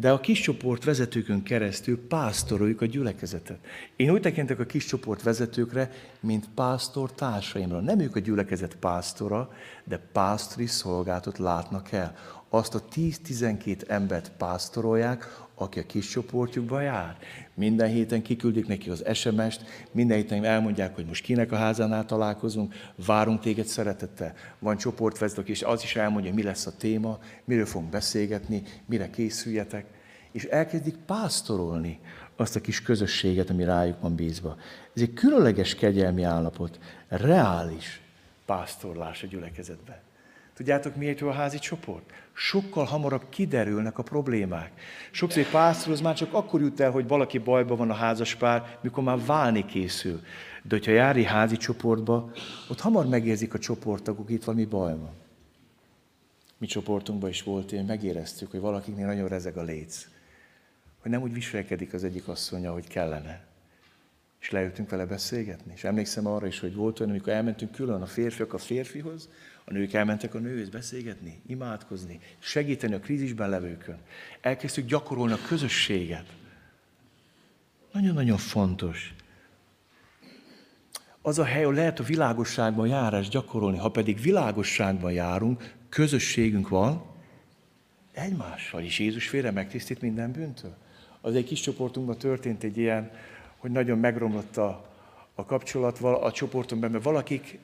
de 0.00 0.10
a 0.10 0.20
kis 0.20 0.40
csoport 0.40 0.84
vezetőkön 0.84 1.42
keresztül 1.42 2.06
pásztoroljuk 2.06 2.80
a 2.80 2.86
gyülekezetet. 2.86 3.58
Én 3.96 4.10
úgy 4.10 4.20
tekintek 4.20 4.58
a 4.58 4.64
kis 4.64 4.84
csoport 4.84 5.22
vezetőkre, 5.22 5.90
mint 6.20 6.48
pásztor 6.54 7.12
társaimra. 7.12 7.80
Nem 7.80 8.00
ők 8.00 8.16
a 8.16 8.20
gyülekezet 8.20 8.76
pásztora, 8.76 9.50
de 9.84 9.98
pásztori 10.12 10.66
szolgálatot 10.66 11.38
látnak 11.38 11.92
el. 11.92 12.14
Azt 12.48 12.74
a 12.74 12.84
10-12 12.94 13.88
embert 13.88 14.30
pásztorolják, 14.36 15.46
aki 15.58 15.78
a 15.78 15.86
kis 15.86 16.08
csoportjukban 16.08 16.82
jár. 16.82 17.16
Minden 17.54 17.88
héten 17.88 18.22
kiküldik 18.22 18.66
neki 18.66 18.90
az 18.90 19.04
SMS-t, 19.12 19.62
minden 19.92 20.16
héten 20.16 20.44
elmondják, 20.44 20.94
hogy 20.94 21.06
most 21.06 21.24
kinek 21.24 21.52
a 21.52 21.56
házánál 21.56 22.04
találkozunk, 22.04 22.74
várunk 23.06 23.40
téged 23.40 23.66
szeretettel. 23.66 24.34
Van 24.58 24.76
csoportvezetők, 24.76 25.48
és 25.48 25.62
az 25.62 25.82
is 25.82 25.96
elmondja, 25.96 26.34
mi 26.34 26.42
lesz 26.42 26.66
a 26.66 26.76
téma, 26.76 27.18
miről 27.44 27.66
fogunk 27.66 27.90
beszélgetni, 27.90 28.62
mire 28.86 29.10
készüljetek. 29.10 29.86
És 30.32 30.44
elkezdik 30.44 30.96
pásztorolni 31.06 32.00
azt 32.36 32.56
a 32.56 32.60
kis 32.60 32.82
közösséget, 32.82 33.50
ami 33.50 33.64
rájuk 33.64 34.00
van 34.00 34.14
bízva. 34.14 34.56
Ez 34.94 35.02
egy 35.02 35.12
különleges 35.12 35.74
kegyelmi 35.74 36.22
állapot, 36.22 36.78
reális 37.08 38.00
pásztorlás 38.46 39.22
a 39.22 39.26
gyülekezetben. 39.26 40.07
Tudjátok, 40.58 40.96
miért 40.96 41.20
jó 41.20 41.28
a 41.28 41.32
házi 41.32 41.58
csoport? 41.58 42.12
Sokkal 42.32 42.84
hamarabb 42.84 43.28
kiderülnek 43.28 43.98
a 43.98 44.02
problémák. 44.02 44.72
Sokszor 45.10 45.42
egy 45.42 45.50
pásztorhoz 45.50 46.00
már 46.00 46.14
csak 46.14 46.34
akkor 46.34 46.60
jut 46.60 46.80
el, 46.80 46.90
hogy 46.90 47.08
valaki 47.08 47.38
bajban 47.38 47.76
van 47.76 47.90
a 47.90 47.94
házaspár, 47.94 48.78
mikor 48.80 49.02
már 49.02 49.24
válni 49.26 49.64
készül. 49.64 50.20
De 50.62 50.74
hogyha 50.74 50.92
jári 50.92 51.24
házi 51.24 51.56
csoportba, 51.56 52.30
ott 52.68 52.80
hamar 52.80 53.06
megérzik 53.06 53.54
a 53.54 53.58
csoporttagok, 53.58 54.30
itt 54.30 54.44
valami 54.44 54.64
baj 54.64 54.96
van. 54.96 55.12
Mi 56.56 56.66
csoportunkban 56.66 57.30
is 57.30 57.42
volt, 57.42 57.72
én 57.72 57.84
megéreztük, 57.84 58.50
hogy 58.50 58.60
valakiknél 58.60 59.06
nagyon 59.06 59.28
rezeg 59.28 59.56
a 59.56 59.62
léc. 59.62 60.08
Hogy 61.02 61.10
nem 61.10 61.22
úgy 61.22 61.32
viselkedik 61.32 61.92
az 61.92 62.04
egyik 62.04 62.28
asszonya, 62.28 62.72
hogy 62.72 62.88
kellene. 62.88 63.47
És 64.40 64.50
leültünk 64.50 64.90
vele 64.90 65.06
beszélgetni. 65.06 65.72
És 65.74 65.84
emlékszem 65.84 66.26
arra 66.26 66.46
is, 66.46 66.60
hogy 66.60 66.74
volt 66.74 67.00
olyan, 67.00 67.12
amikor 67.12 67.32
elmentünk 67.32 67.72
külön 67.72 68.02
a 68.02 68.06
férfiak 68.06 68.52
a 68.52 68.58
férfihoz, 68.58 69.28
a 69.64 69.72
nők 69.72 69.92
elmentek 69.92 70.34
a 70.34 70.38
nőhöz 70.38 70.68
beszélgetni, 70.68 71.40
imádkozni, 71.46 72.20
segíteni 72.38 72.94
a 72.94 73.00
krízisben 73.00 73.48
levőkön. 73.48 73.98
Elkezdtük 74.40 74.86
gyakorolni 74.86 75.32
a 75.32 75.38
közösséget. 75.48 76.26
Nagyon-nagyon 77.92 78.36
fontos. 78.36 79.14
Az 81.22 81.38
a 81.38 81.44
hely, 81.44 81.62
ahol 81.62 81.74
lehet 81.74 81.98
a 81.98 82.04
világosságban 82.04 82.88
járás 82.88 83.28
gyakorolni, 83.28 83.78
ha 83.78 83.90
pedig 83.90 84.20
világosságban 84.20 85.12
járunk, 85.12 85.74
közösségünk 85.88 86.68
van, 86.68 87.02
egymással 88.12 88.82
is 88.82 88.98
Jézus 88.98 89.28
félre 89.28 89.50
megtisztít 89.50 90.00
minden 90.00 90.32
bűntől. 90.32 90.76
Az 91.20 91.34
egy 91.34 91.44
kis 91.44 91.60
csoportunkban 91.60 92.18
történt 92.18 92.62
egy 92.62 92.76
ilyen, 92.78 93.10
hogy 93.58 93.70
nagyon 93.70 93.98
megromlott 93.98 94.56
a, 94.56 94.90
a 95.34 95.44
kapcsolat 95.44 96.00
a 96.00 96.32
csoportunkban, 96.32 96.90
mert 96.90 97.04
valakik 97.04 97.58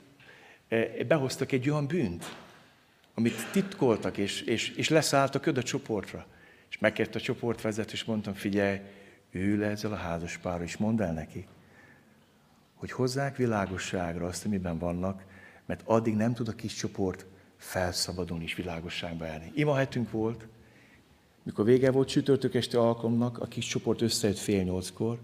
E, 0.68 1.04
behoztak 1.04 1.52
egy 1.52 1.70
olyan 1.70 1.86
bűnt, 1.86 2.36
amit 3.14 3.50
titkoltak, 3.52 4.16
és, 4.16 4.40
és, 4.40 4.70
és 4.70 4.88
leszállt 4.88 5.34
a 5.34 5.50
a 5.54 5.62
csoportra. 5.62 6.26
És 6.70 6.78
megkért 6.78 7.14
a 7.14 7.20
csoportvezető, 7.20 7.92
és 7.92 8.04
mondtam, 8.04 8.34
figyelj, 8.34 8.80
ül 9.30 9.58
le 9.58 9.66
ezzel 9.66 9.92
a 9.92 9.96
házaspárral, 9.96 10.64
és 10.64 10.76
mondd 10.76 11.02
el 11.02 11.12
neki, 11.12 11.46
hogy 12.74 12.90
hozzák 12.90 13.36
világosságra 13.36 14.26
azt, 14.26 14.44
amiben 14.44 14.78
vannak, 14.78 15.24
mert 15.66 15.82
addig 15.84 16.14
nem 16.14 16.34
tud 16.34 16.48
a 16.48 16.52
kis 16.52 16.74
csoport 16.74 17.26
felszabadulni 17.56 18.44
és 18.44 18.54
világosságba 18.54 19.26
elni. 19.26 19.52
Ima 19.54 19.74
hetünk 19.74 20.10
volt, 20.10 20.46
mikor 21.42 21.64
vége 21.64 21.90
volt 21.90 22.08
csütörtök 22.08 22.54
este 22.54 22.78
alkalomnak, 22.78 23.38
a 23.38 23.46
kis 23.46 23.66
csoport 23.66 24.00
összejött 24.00 24.38
fél 24.38 24.62
nyolckor, 24.62 25.18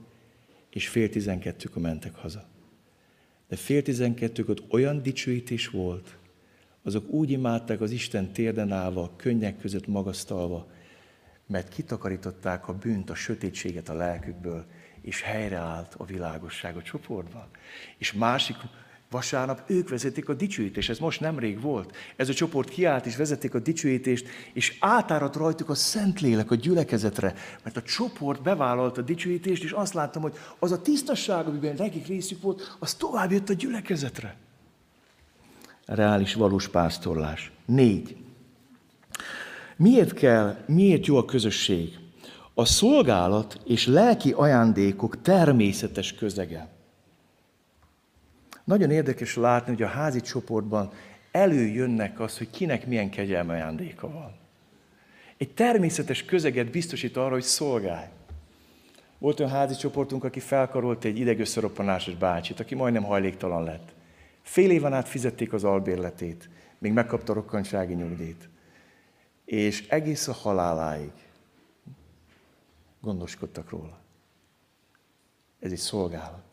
és 0.70 0.88
fél 0.88 1.08
tizenkettőkor 1.08 1.82
mentek 1.82 2.14
haza 2.14 2.48
de 3.50 3.56
fél 3.56 3.82
tizenkettőkor 3.82 4.56
olyan 4.68 5.02
dicsőítés 5.02 5.68
volt, 5.68 6.16
azok 6.82 7.08
úgy 7.08 7.30
imádták 7.30 7.80
az 7.80 7.90
Isten 7.90 8.32
térden 8.32 8.72
állva, 8.72 9.12
könnyek 9.16 9.58
között 9.58 9.86
magasztalva, 9.86 10.70
mert 11.46 11.68
kitakarították 11.68 12.68
a 12.68 12.74
bűnt, 12.74 13.10
a 13.10 13.14
sötétséget 13.14 13.88
a 13.88 13.94
lelkükből, 13.94 14.64
és 15.00 15.22
helyreállt 15.22 15.94
a 15.94 16.04
világosság 16.04 16.76
a 16.76 16.82
csoportban. 16.82 17.48
És 17.98 18.12
másik 18.12 18.56
Vasárnap 19.10 19.62
ők 19.66 19.88
vezetik 19.88 20.28
a 20.28 20.34
dicsőítést, 20.34 20.90
ez 20.90 20.98
most 20.98 21.20
nemrég 21.20 21.60
volt. 21.60 21.96
Ez 22.16 22.28
a 22.28 22.34
csoport 22.34 22.68
kiállt 22.68 23.06
és 23.06 23.16
vezetik 23.16 23.54
a 23.54 23.58
dicsőítést, 23.58 24.26
és 24.52 24.76
átárat 24.80 25.36
rajtuk 25.36 25.68
a 25.68 25.74
Szentlélek 25.74 26.50
a 26.50 26.54
gyülekezetre, 26.54 27.34
mert 27.62 27.76
a 27.76 27.82
csoport 27.82 28.42
bevállalta 28.42 29.00
a 29.00 29.04
dicsőítést, 29.04 29.62
és 29.62 29.72
azt 29.72 29.94
láttam, 29.94 30.22
hogy 30.22 30.34
az 30.58 30.72
a 30.72 30.82
tisztasság, 30.82 31.46
amiben 31.46 31.74
nekik 31.78 32.06
részük 32.06 32.42
volt, 32.42 32.76
az 32.78 32.94
tovább 32.94 33.32
jött 33.32 33.48
a 33.48 33.52
gyülekezetre. 33.52 34.36
Reális, 35.84 36.34
valós 36.34 36.68
pásztorlás. 36.68 37.52
Négy. 37.64 38.16
Miért 39.76 40.12
kell, 40.12 40.64
miért 40.66 41.06
jó 41.06 41.16
a 41.16 41.24
közösség? 41.24 41.98
A 42.54 42.64
szolgálat 42.64 43.60
és 43.64 43.86
lelki 43.86 44.32
ajándékok 44.32 45.22
természetes 45.22 46.14
közege. 46.14 46.78
Nagyon 48.70 48.90
érdekes 48.90 49.36
látni, 49.36 49.72
hogy 49.72 49.82
a 49.82 49.86
házi 49.86 50.20
csoportban 50.20 50.92
előjönnek 51.30 52.20
az, 52.20 52.38
hogy 52.38 52.50
kinek 52.50 52.86
milyen 52.86 53.10
kegyelme 53.10 53.52
ajándéka 53.52 54.10
van. 54.12 54.36
Egy 55.36 55.54
természetes 55.54 56.24
közeget 56.24 56.70
biztosít 56.70 57.16
arra, 57.16 57.32
hogy 57.32 57.42
szolgálj. 57.42 58.08
Volt 59.18 59.40
olyan 59.40 59.52
házi 59.52 59.74
csoportunk, 59.74 60.24
aki 60.24 60.40
felkarolt 60.40 61.04
egy 61.04 61.18
idegösszeroppanásos 61.18 62.14
bácsit, 62.14 62.60
aki 62.60 62.74
majdnem 62.74 63.02
hajléktalan 63.02 63.64
lett. 63.64 63.92
Fél 64.42 64.70
éven 64.70 64.92
át 64.92 65.08
fizették 65.08 65.52
az 65.52 65.64
albérletét, 65.64 66.48
még 66.78 66.92
megkapta 66.92 67.32
rokkantsági 67.32 67.94
nyugdíjt. 67.94 68.48
És 69.44 69.88
egész 69.88 70.28
a 70.28 70.32
haláláig 70.32 71.12
gondoskodtak 73.00 73.70
róla. 73.70 73.98
Ez 75.60 75.72
egy 75.72 75.78
szolgálat. 75.78 76.49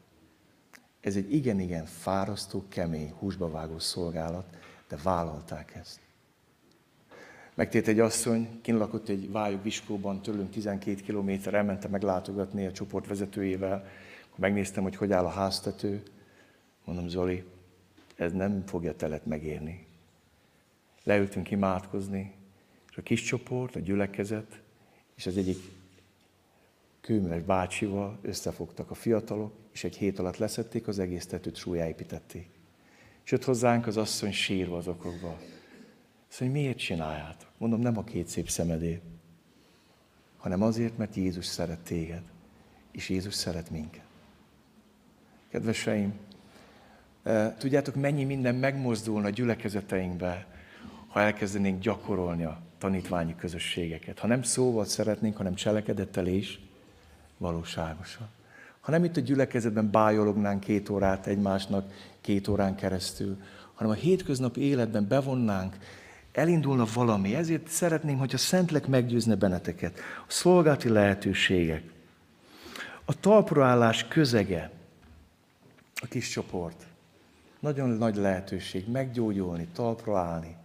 Ez 1.02 1.16
egy 1.16 1.34
igen-igen 1.34 1.86
fárasztó, 1.86 2.66
kemény, 2.70 3.12
húsba 3.12 3.50
vágó 3.50 3.80
szolgálat, 3.80 4.58
de 4.89 4.98
vállalták 5.04 5.76
ezt. 5.76 6.00
Megtért 7.54 7.88
egy 7.88 8.00
asszony, 8.00 8.62
kinlakott 8.62 9.10
egy 9.10 9.32
vályog 9.32 9.64
viskóban, 9.64 10.22
tőlünk 10.22 10.50
12 10.52 11.02
kilométer, 11.02 11.54
elmentem 11.54 11.91
meglátogatni 11.91 12.66
a 12.66 12.72
csoport 12.72 13.08
vezetőjével, 13.08 13.86
megnéztem, 14.38 14.84
hogy 14.84 14.95
hogy 14.95 15.12
áll 15.12 15.26
a 15.26 15.30
háztető. 15.30 16.04
Mondom, 16.86 17.08
Zoli, 17.08 17.43
ez 18.16 18.32
nem 18.32 18.64
fogja 18.66 18.95
telet 18.95 19.26
megérni. 19.26 19.86
Leültünk 21.04 21.52
imádkozni, 21.52 22.34
és 22.89 22.98
a 22.98 23.02
kis 23.02 23.22
csoport, 23.22 23.76
a 23.76 23.80
gyülekezet, 23.80 24.62
és 25.16 25.26
az 25.26 25.38
egyik 25.38 25.58
kőműves 27.08 27.41
bácsival 27.41 28.20
összefogtak 28.22 28.91
a 28.91 28.93
fiatalok, 28.93 29.53
és 29.74 29.84
egy 29.84 29.97
hét 29.97 30.20
alatt 30.20 30.38
leszették 30.38 30.88
az 30.88 30.99
egész 30.99 31.26
tetőt, 31.26 31.55
súlyáépítették. 31.55 32.49
És 33.24 33.32
jött 33.32 33.43
hozzánk 33.43 33.88
az 33.88 33.97
asszony 33.97 34.32
sírva 34.32 34.78
az 34.78 34.88
okokba. 34.88 35.39
Azt 36.30 36.39
mondja, 36.39 36.62
miért 36.62 36.78
csináljátok? 36.78 37.49
Mondom, 37.58 37.80
nem 37.80 37.97
a 37.97 38.03
két 38.03 38.28
szép 38.28 38.49
szemedét, 38.49 39.01
hanem 40.38 40.62
azért, 40.62 40.97
mert 40.97 41.16
Jézus 41.16 41.45
szeret 41.45 41.80
téged, 41.80 42.22
és 42.91 43.10
Jézus 43.10 43.34
szeret 43.34 43.70
minket. 43.70 44.05
Kedveseim, 45.49 46.14
eh, 47.24 47.53
tudjátok, 47.58 47.95
mennyi 47.95 48.24
minden 48.24 48.55
megmozdulna 48.55 49.28
a 49.28 49.30
gyülekezeteinkbe, 49.30 50.47
ha 51.08 51.22
elkezdenénk 51.22 51.82
gyakorolni 51.82 52.43
a 52.43 52.62
tanítványi 52.78 53.36
közösségeket. 53.36 54.20
Ha 54.20 54.28
nem 54.28 54.43
szóval 54.43 54.86
szeretnénk, 54.86 55.38
hanem 55.38 55.55
cselekedettel 55.55 56.28
is, 56.28 56.66
valóságosan. 57.38 58.27
Ha 58.79 58.91
nem 58.91 59.03
itt 59.03 59.17
a 59.17 59.21
gyülekezetben 59.21 59.91
bájolognánk 59.91 60.59
két 60.59 60.89
órát 60.89 61.27
egymásnak, 61.27 61.91
két 62.21 62.47
órán 62.47 62.75
keresztül, 62.75 63.38
hanem 63.73 63.91
a 63.91 63.95
hétköznapi 63.95 64.61
életben 64.61 65.07
bevonnánk, 65.07 65.75
elindulna 66.31 66.85
valami. 66.93 67.35
Ezért 67.35 67.67
szeretném, 67.67 68.17
hogy 68.17 68.33
a 68.33 68.38
Szentlek 68.38 68.88
meggyőzne 68.88 69.35
benneteket. 69.35 69.99
A 70.27 70.31
szolgálati 70.31 70.89
lehetőségek. 70.89 71.83
A 73.05 73.19
talproállás 73.19 74.07
közege. 74.07 74.71
A 75.95 76.05
kis 76.09 76.29
csoport. 76.29 76.83
Nagyon 77.59 77.89
nagy 77.89 78.15
lehetőség 78.15 78.89
meggyógyulni, 78.89 79.67
talpra 79.73 80.17
állni. 80.17 80.55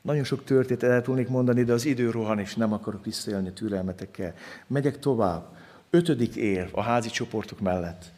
Nagyon 0.00 0.24
sok 0.24 0.44
történetet 0.44 0.90
el 0.90 1.02
tudnék 1.02 1.28
mondani, 1.28 1.64
de 1.64 1.72
az 1.72 1.84
idő 1.84 2.10
rohan, 2.10 2.38
és 2.38 2.54
nem 2.54 2.72
akarok 2.72 3.04
visszaélni 3.04 3.52
türelmetekkel. 3.52 4.34
Megyek 4.66 4.98
tovább. 4.98 5.56
Ötödik 5.94 6.34
érv 6.34 6.78
a 6.78 6.82
házi 6.82 7.08
csoportok 7.08 7.60
mellett. 7.60 8.12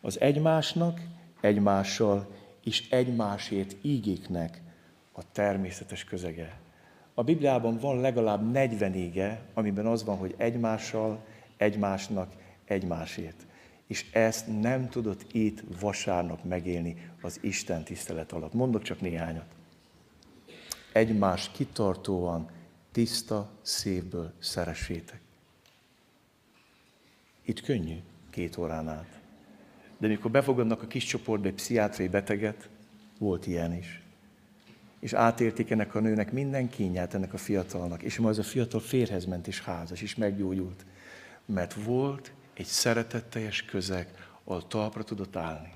Az 0.00 0.20
egymásnak, 0.20 1.00
egymással 1.40 2.26
és 2.64 2.88
egymásért 2.90 3.76
ígéknek 3.82 4.60
a 5.12 5.32
természetes 5.32 6.04
közege. 6.04 6.58
A 7.14 7.22
Bibliában 7.22 7.78
van 7.78 8.00
legalább 8.00 8.50
40 8.50 8.94
ége, 8.94 9.40
amiben 9.54 9.86
az 9.86 10.04
van, 10.04 10.16
hogy 10.16 10.34
egymással, 10.36 11.24
egymásnak, 11.56 12.32
egymásért. 12.64 13.46
És 13.86 14.06
ezt 14.12 14.60
nem 14.60 14.88
tudott 14.88 15.32
itt 15.32 15.62
vasárnap 15.80 16.44
megélni 16.44 17.10
az 17.22 17.38
Isten 17.40 17.84
tisztelet 17.84 18.32
alatt. 18.32 18.52
Mondok 18.52 18.82
csak 18.82 19.00
néhányat. 19.00 19.46
Egymás 20.92 21.50
kitartóan, 21.52 22.50
tiszta 22.92 23.50
szívből 23.62 24.32
szeressétek. 24.38 25.25
Itt 27.46 27.60
könnyű, 27.60 27.96
két 28.30 28.56
órán 28.56 28.88
át. 28.88 29.20
De 29.98 30.06
mikor 30.06 30.30
befogadnak 30.30 30.82
a 30.82 30.86
kis 30.86 31.04
csoportba 31.04 31.48
egy 31.48 31.54
pszichiátriai 31.54 32.08
beteget, 32.08 32.68
volt 33.18 33.46
ilyen 33.46 33.74
is. 33.74 34.02
És 35.00 35.12
átérték 35.12 35.70
ennek 35.70 35.94
a 35.94 36.00
nőnek 36.00 36.32
minden 36.32 36.68
kényát 36.68 37.14
ennek 37.14 37.32
a 37.32 37.36
fiatalnak. 37.36 38.02
És 38.02 38.18
ma 38.18 38.28
az 38.28 38.38
a 38.38 38.42
fiatal 38.42 38.80
férhez 38.80 39.24
ment 39.24 39.46
és 39.46 39.60
házas, 39.60 40.02
és 40.02 40.14
meggyógyult. 40.14 40.84
Mert 41.44 41.74
volt 41.74 42.32
egy 42.54 42.66
szeretetteljes 42.66 43.64
közeg, 43.64 44.08
ahol 44.44 44.66
talpra 44.66 45.04
tudott 45.04 45.36
állni. 45.36 45.72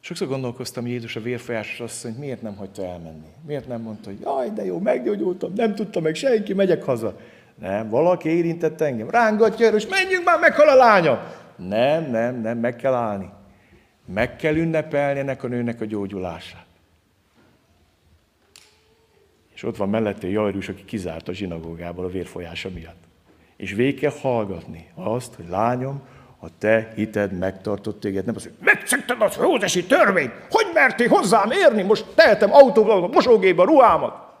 Sokszor 0.00 0.28
gondolkoztam, 0.28 0.86
Jézus 0.86 1.16
a 1.16 1.20
vérfolyásos 1.20 1.80
asszony, 1.80 2.14
miért 2.14 2.42
nem 2.42 2.56
hagyta 2.56 2.84
elmenni? 2.84 3.28
Miért 3.46 3.68
nem 3.68 3.80
mondta, 3.80 4.10
hogy 4.10 4.20
jaj, 4.20 4.50
de 4.50 4.64
jó, 4.64 4.78
meggyógyultam, 4.78 5.52
nem 5.54 5.74
tudta 5.74 6.00
meg 6.00 6.14
senki, 6.14 6.52
megyek 6.52 6.82
haza. 6.82 7.20
Nem, 7.62 7.88
valaki 7.88 8.28
érintett 8.28 8.80
engem. 8.80 9.10
Rángatja 9.10 9.68
és 9.68 9.86
menjünk 9.86 10.24
már, 10.24 10.38
meghal 10.38 10.68
a 10.68 10.74
lányom. 10.74 11.18
Nem, 11.56 12.10
nem, 12.10 12.40
nem, 12.40 12.58
meg 12.58 12.76
kell 12.76 12.94
állni. 12.94 13.30
Meg 14.14 14.36
kell 14.36 14.54
ünnepelni 14.54 15.18
ennek 15.18 15.42
a 15.42 15.48
nőnek 15.48 15.80
a 15.80 15.84
gyógyulását. 15.84 16.66
És 19.54 19.62
ott 19.62 19.76
van 19.76 19.88
mellette 19.88 20.28
Jairus, 20.28 20.68
aki 20.68 20.84
kizárt 20.84 21.28
a 21.28 21.32
zsinagógából 21.32 22.04
a 22.04 22.08
vérfolyása 22.08 22.68
miatt. 22.74 23.02
És 23.56 23.72
végig 23.72 24.00
kell 24.00 24.12
hallgatni 24.20 24.88
azt, 24.94 25.34
hogy 25.34 25.48
lányom, 25.48 26.02
a 26.40 26.46
te 26.58 26.92
hited 26.94 27.38
megtartott 27.38 28.00
téged. 28.00 28.24
Nem 28.24 28.34
az, 28.36 28.42
hogy 28.42 28.54
megszegted 28.60 29.22
az 29.22 29.36
rózesi 29.36 29.84
törvényt, 29.84 30.32
hogy 30.50 30.66
mertél 30.74 31.08
hozzám 31.08 31.50
érni, 31.50 31.82
most 31.82 32.06
tehetem 32.14 32.52
autóval, 32.52 33.08
mosógébe 33.08 33.64
ruhámat. 33.64 34.31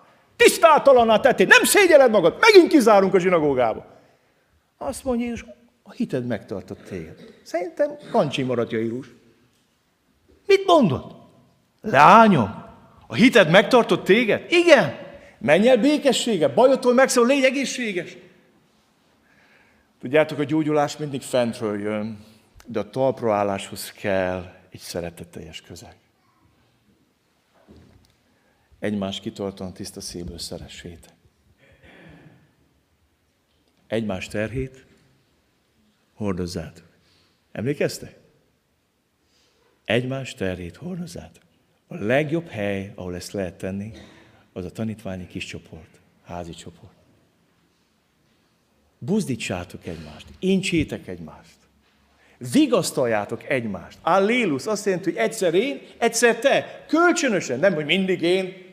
Tisztáltalaná 0.42 1.20
tettél, 1.20 1.46
nem 1.46 1.64
szégyeled 1.64 2.10
magad, 2.10 2.36
megint 2.40 2.68
kizárunk 2.68 3.14
a 3.14 3.18
zsinagógába. 3.18 3.86
Azt 4.78 5.04
mondja 5.04 5.26
Jézus, 5.26 5.44
a 5.82 5.92
hited 5.92 6.26
megtartott 6.26 6.84
téged. 6.84 7.16
Szerintem 7.42 7.96
kancsi 8.10 8.42
maradt 8.42 8.70
Jairus. 8.70 9.06
Mit 10.46 10.66
mondod? 10.66 11.16
Lányom, 11.80 12.64
a 13.06 13.14
hited 13.14 13.50
megtartott 13.50 14.04
téged? 14.04 14.46
Igen. 14.48 14.98
Menj 15.38 15.68
el 15.68 15.76
békessége, 15.76 16.48
bajotól 16.48 16.94
megszól, 16.94 17.26
légy 17.26 17.44
egészséges. 17.44 18.16
Tudjátok, 20.00 20.38
a 20.38 20.44
gyógyulás 20.44 20.96
mindig 20.96 21.22
fentről 21.22 21.80
jön, 21.80 22.24
de 22.66 22.78
a 22.78 22.90
talpraálláshoz 22.90 23.92
kell 23.92 24.52
egy 24.70 24.80
szeretetteljes 24.80 25.60
közeg 25.60 26.01
egymás 28.82 29.20
kitartóan 29.20 29.72
tiszta 29.72 30.00
szívből 30.00 30.38
szeressétek. 30.38 31.12
Egymás 33.86 34.28
terhét 34.28 34.86
hordozzátok. 36.14 36.86
Emlékeztek? 37.52 38.18
Egymás 39.84 40.34
terhét 40.34 40.76
hordozzátok. 40.76 41.42
A 41.86 41.94
legjobb 41.94 42.48
hely, 42.48 42.92
ahol 42.94 43.14
ezt 43.14 43.32
lehet 43.32 43.54
tenni, 43.54 43.92
az 44.52 44.64
a 44.64 44.70
tanítványi 44.70 45.26
kis 45.26 45.44
csoport, 45.44 46.00
házi 46.22 46.52
csoport. 46.52 46.94
Buzdítsátok 48.98 49.86
egymást, 49.86 50.26
incsétek 50.38 51.06
egymást. 51.06 51.56
Vigasztaljátok 52.52 53.48
egymást. 53.48 53.98
Allélus 54.02 54.66
azt 54.66 54.84
jelenti, 54.84 55.10
hogy 55.10 55.18
egyszer 55.18 55.54
én, 55.54 55.80
egyszer 55.98 56.38
te. 56.38 56.84
Kölcsönösen, 56.88 57.58
nem, 57.58 57.74
hogy 57.74 57.84
mindig 57.84 58.22
én, 58.22 58.70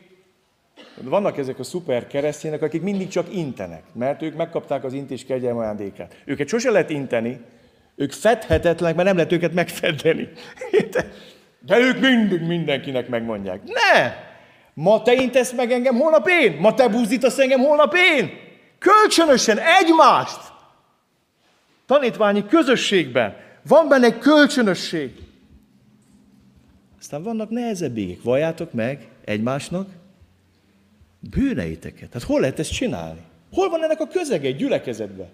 vannak 1.02 1.38
ezek 1.38 1.58
a 1.58 1.62
szuper 1.62 2.06
keresztények, 2.06 2.62
akik 2.62 2.82
mindig 2.82 3.08
csak 3.08 3.34
intenek, 3.34 3.82
mert 3.92 4.22
ők 4.22 4.36
megkapták 4.36 4.84
az 4.84 4.92
intés 4.92 5.24
kegyelm 5.24 5.56
ajándékát. 5.56 6.16
Őket 6.24 6.48
sose 6.48 6.70
lehet 6.70 6.90
inteni, 6.90 7.40
ők 7.96 8.12
fedhetetlenek, 8.12 8.96
mert 8.96 9.06
nem 9.08 9.16
lehet 9.16 9.32
őket 9.32 9.52
megfedeni. 9.52 10.28
De 11.66 11.78
ők 11.78 12.00
mindig 12.00 12.42
mindenkinek 12.42 13.08
megmondják. 13.08 13.60
Ne! 13.64 14.14
Ma 14.74 15.02
te 15.02 15.12
intesz 15.12 15.52
meg 15.52 15.72
engem, 15.72 15.96
holnap 15.96 16.28
én. 16.28 16.56
Ma 16.60 16.74
te 16.74 16.88
búzítasz 16.88 17.38
engem, 17.38 17.60
holnap 17.60 17.94
én. 17.94 18.30
Kölcsönösen, 18.78 19.58
egymást. 19.58 20.40
Tanítványi 21.86 22.46
közösségben. 22.46 23.36
Van 23.68 23.88
benne 23.88 24.18
kölcsönösség. 24.18 25.10
Aztán 26.98 27.22
vannak 27.22 27.50
nehezebb 27.50 27.96
égek. 27.96 28.22
Valljátok 28.22 28.72
meg 28.72 29.08
egymásnak, 29.24 29.88
bűneiteket. 31.20 32.12
Hát 32.12 32.22
hol 32.22 32.40
lehet 32.40 32.58
ezt 32.58 32.72
csinálni? 32.72 33.20
Hol 33.52 33.68
van 33.68 33.84
ennek 33.84 34.00
a 34.00 34.06
közege 34.06 34.46
egy 34.46 34.56
gyülekezetben? 34.56 35.28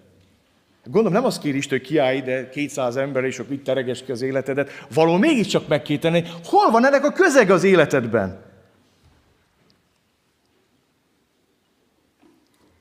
Gondolom 0.83 1.13
nem 1.13 1.25
azt 1.25 1.41
kér 1.41 1.55
Isten, 1.55 1.77
hogy 1.77 1.87
kiállj 1.87 2.17
ide 2.17 2.49
200 2.49 2.95
ember, 2.95 3.23
és 3.23 3.39
akkor 3.39 3.53
itt 3.53 3.63
tereges 3.63 4.03
ki 4.03 4.11
az 4.11 4.21
életedet. 4.21 4.69
Való 4.93 5.17
mégiscsak 5.17 5.67
meg 5.67 5.81
kell 5.81 5.97
tenni. 5.97 6.23
Hol 6.43 6.71
van 6.71 6.85
ennek 6.85 7.05
a 7.05 7.11
közeg 7.11 7.49
az 7.49 7.63
életedben? 7.63 8.45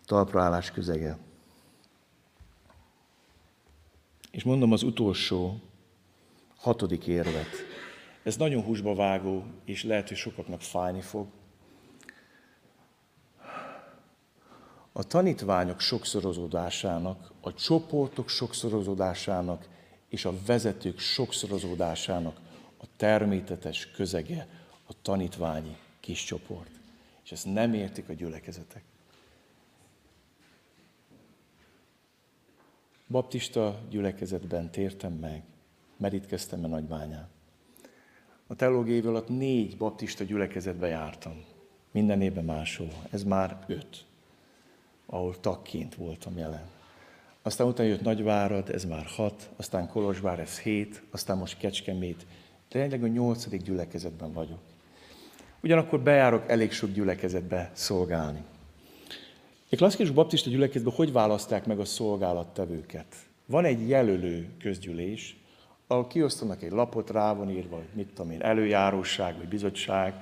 Talpraállás 0.07 0.71
közege. 0.71 1.19
És 4.31 4.43
mondom 4.43 4.73
az 4.73 4.83
utolsó, 4.83 5.61
hatodik 6.57 7.07
érvet. 7.07 7.51
Ez 8.23 8.37
nagyon 8.37 8.63
húsba 8.63 8.95
vágó, 8.95 9.45
és 9.65 9.85
lehet, 9.85 10.09
hogy 10.09 10.17
sokaknak 10.17 10.61
fájni 10.61 11.01
fog. 11.01 11.27
A 14.99 15.05
tanítványok 15.05 15.81
sokszorozódásának, 15.81 17.33
a 17.41 17.55
csoportok 17.55 18.29
sokszorozódásának 18.29 19.69
és 20.09 20.25
a 20.25 20.33
vezetők 20.47 20.99
sokszorozódásának 20.99 22.41
a 22.79 22.85
természetes 22.97 23.91
közege 23.91 24.49
a 24.87 24.93
tanítványi 25.03 25.77
kis 26.01 26.25
csoport. 26.25 26.71
És 27.25 27.33
ezt 27.33 27.53
nem 27.53 27.75
értik 27.75 28.09
a 28.09 28.13
gyülekezetek. 28.13 28.83
Baptista 33.09 33.81
gyülekezetben 33.91 34.71
tértem 34.71 35.13
meg, 35.13 35.43
merítkeztem 35.97 36.65
a 36.65 36.69
nagybányán. 36.69 37.29
A 38.47 38.55
teológiai 38.55 38.97
év 38.97 39.07
alatt 39.07 39.29
négy 39.29 39.77
baptista 39.77 40.25
gyülekezetbe 40.25 40.87
jártam. 40.87 41.45
Minden 41.91 42.23
évben 42.23 42.45
máshol. 42.45 42.89
Ez 43.11 43.23
már 43.23 43.65
öt, 43.67 44.07
ahol 45.07 45.41
tagként 45.41 45.95
voltam 45.95 46.39
jelen. 46.39 46.69
Aztán 47.43 47.67
utána 47.67 47.89
jött 47.89 48.03
Nagyvárad, 48.03 48.69
ez 48.69 48.85
már 48.85 49.05
hat, 49.05 49.51
aztán 49.57 49.89
Kolozsvár, 49.89 50.39
ez 50.39 50.59
hét, 50.59 51.03
aztán 51.11 51.39
most 51.39 51.59
Kecskemét. 51.59 52.27
Tényleg 52.69 53.03
a 53.03 53.07
nyolcadik 53.07 53.63
gyülekezetben 53.63 54.33
vagyok. 54.33 54.59
Ugyanakkor 55.63 56.01
bejárok 56.01 56.51
elég 56.51 56.73
sok 56.73 56.93
gyülekezetbe 56.93 57.71
szolgálni. 57.75 58.43
Egy 59.69 59.79
klasszikus 59.79 60.11
baptista 60.11 60.51
gyülekezetben 60.51 60.95
hogy 60.95 61.13
választák 61.13 61.67
meg 61.67 61.79
a 61.79 61.85
szolgálattevőket? 61.85 63.07
Van 63.47 63.65
egy 63.65 63.89
jelölő 63.89 64.49
közgyűlés, 64.59 65.37
ahol 65.87 66.07
kiosztanak 66.07 66.63
egy 66.63 66.71
lapot, 66.71 67.11
rá 67.11 67.35
van 67.35 67.51
írva, 67.51 67.77
hogy 67.77 67.89
mit 67.93 68.09
tudom 68.15 68.31
én, 68.31 68.43
előjáróság, 68.43 69.37
vagy 69.37 69.49
bizottság, 69.49 70.15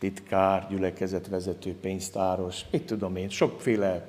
titkár, 0.00 0.66
gyülekezetvezető, 0.70 1.74
pénztáros, 1.80 2.60
mit 2.70 2.82
tudom 2.82 3.16
én, 3.16 3.28
sokféle. 3.28 4.04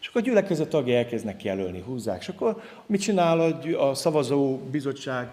És 0.00 0.06
akkor 0.06 0.20
a 0.20 0.24
gyülekezet 0.24 0.68
tagja 0.68 0.96
elkezdnek 0.96 1.44
jelölni, 1.44 1.80
húzzák. 1.80 2.20
És 2.20 2.28
akkor 2.28 2.62
mit 2.86 3.00
csinál 3.00 3.40
a, 3.40 3.88
a 3.88 3.94
szavazó 3.94 4.56
bizottság? 4.56 5.28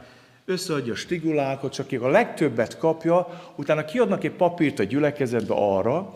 Összeadja 0.45 0.93
a 0.93 0.95
stigulákat, 0.95 1.71
csak 1.71 1.85
aki 1.85 1.95
a 1.95 2.07
legtöbbet 2.07 2.77
kapja, 2.77 3.27
utána 3.55 3.85
kiadnak 3.85 4.23
egy 4.23 4.31
papírt 4.31 4.79
a 4.79 4.83
gyülekezetbe 4.83 5.53
arra, 5.53 6.15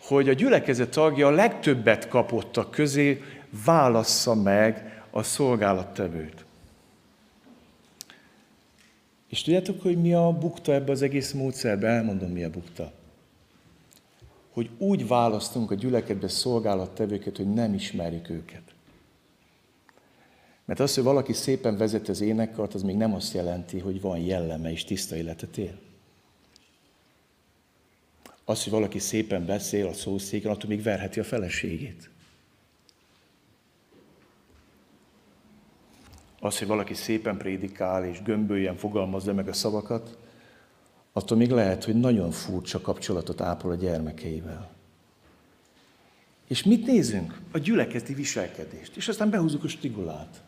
hogy 0.00 0.28
a 0.28 0.32
gyülekezet 0.32 0.90
tagja 0.90 1.26
a 1.26 1.30
legtöbbet 1.30 2.08
kapottak 2.08 2.70
közé 2.70 3.22
válassza 3.64 4.34
meg 4.34 5.02
a 5.10 5.22
szolgálattevőt. 5.22 6.44
És 9.28 9.42
tudjátok, 9.42 9.82
hogy 9.82 10.00
mi 10.00 10.12
a 10.14 10.32
bukta 10.32 10.72
ebbe 10.72 10.92
az 10.92 11.02
egész 11.02 11.32
módszerbe? 11.32 11.88
Elmondom, 11.88 12.30
mi 12.30 12.44
a 12.44 12.50
bukta. 12.50 12.92
Hogy 14.52 14.70
úgy 14.78 15.06
választunk 15.06 15.70
a 15.70 15.74
gyülekedbe 15.74 16.28
szolgálattevőket, 16.28 17.36
hogy 17.36 17.52
nem 17.52 17.74
ismerjük 17.74 18.28
őket. 18.28 18.62
Mert 20.64 20.80
az, 20.80 20.94
hogy 20.94 21.04
valaki 21.04 21.32
szépen 21.32 21.76
vezet 21.76 22.08
az 22.08 22.20
énekkart, 22.20 22.74
az 22.74 22.82
még 22.82 22.96
nem 22.96 23.14
azt 23.14 23.34
jelenti, 23.34 23.78
hogy 23.78 24.00
van 24.00 24.18
jelleme 24.18 24.70
és 24.70 24.84
tiszta 24.84 25.16
életet 25.16 25.56
él. 25.56 25.78
Az, 28.44 28.62
hogy 28.62 28.72
valaki 28.72 28.98
szépen 28.98 29.46
beszél 29.46 29.86
a 29.86 29.92
szószéken, 29.92 30.50
attól 30.50 30.68
még 30.68 30.82
verheti 30.82 31.20
a 31.20 31.24
feleségét. 31.24 32.10
Az, 36.40 36.58
hogy 36.58 36.66
valaki 36.66 36.94
szépen 36.94 37.36
prédikál 37.36 38.04
és 38.04 38.22
gömböljen 38.22 38.76
fogalmazza 38.76 39.32
meg 39.32 39.48
a 39.48 39.52
szavakat, 39.52 40.18
attól 41.12 41.36
még 41.36 41.50
lehet, 41.50 41.84
hogy 41.84 42.00
nagyon 42.00 42.30
furcsa 42.30 42.80
kapcsolatot 42.80 43.40
ápol 43.40 43.70
a 43.70 43.74
gyermekeivel. 43.74 44.70
És 46.46 46.62
mit 46.62 46.86
nézünk? 46.86 47.40
A 47.52 47.58
gyülekezeti 47.58 48.14
viselkedést. 48.14 48.96
És 48.96 49.08
aztán 49.08 49.30
behúzzuk 49.30 49.64
a 49.64 49.68
stigulát. 49.68 50.42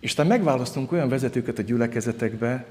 És 0.00 0.10
aztán 0.10 0.26
megválasztunk 0.26 0.92
olyan 0.92 1.08
vezetőket 1.08 1.58
a 1.58 1.62
gyülekezetekbe, 1.62 2.66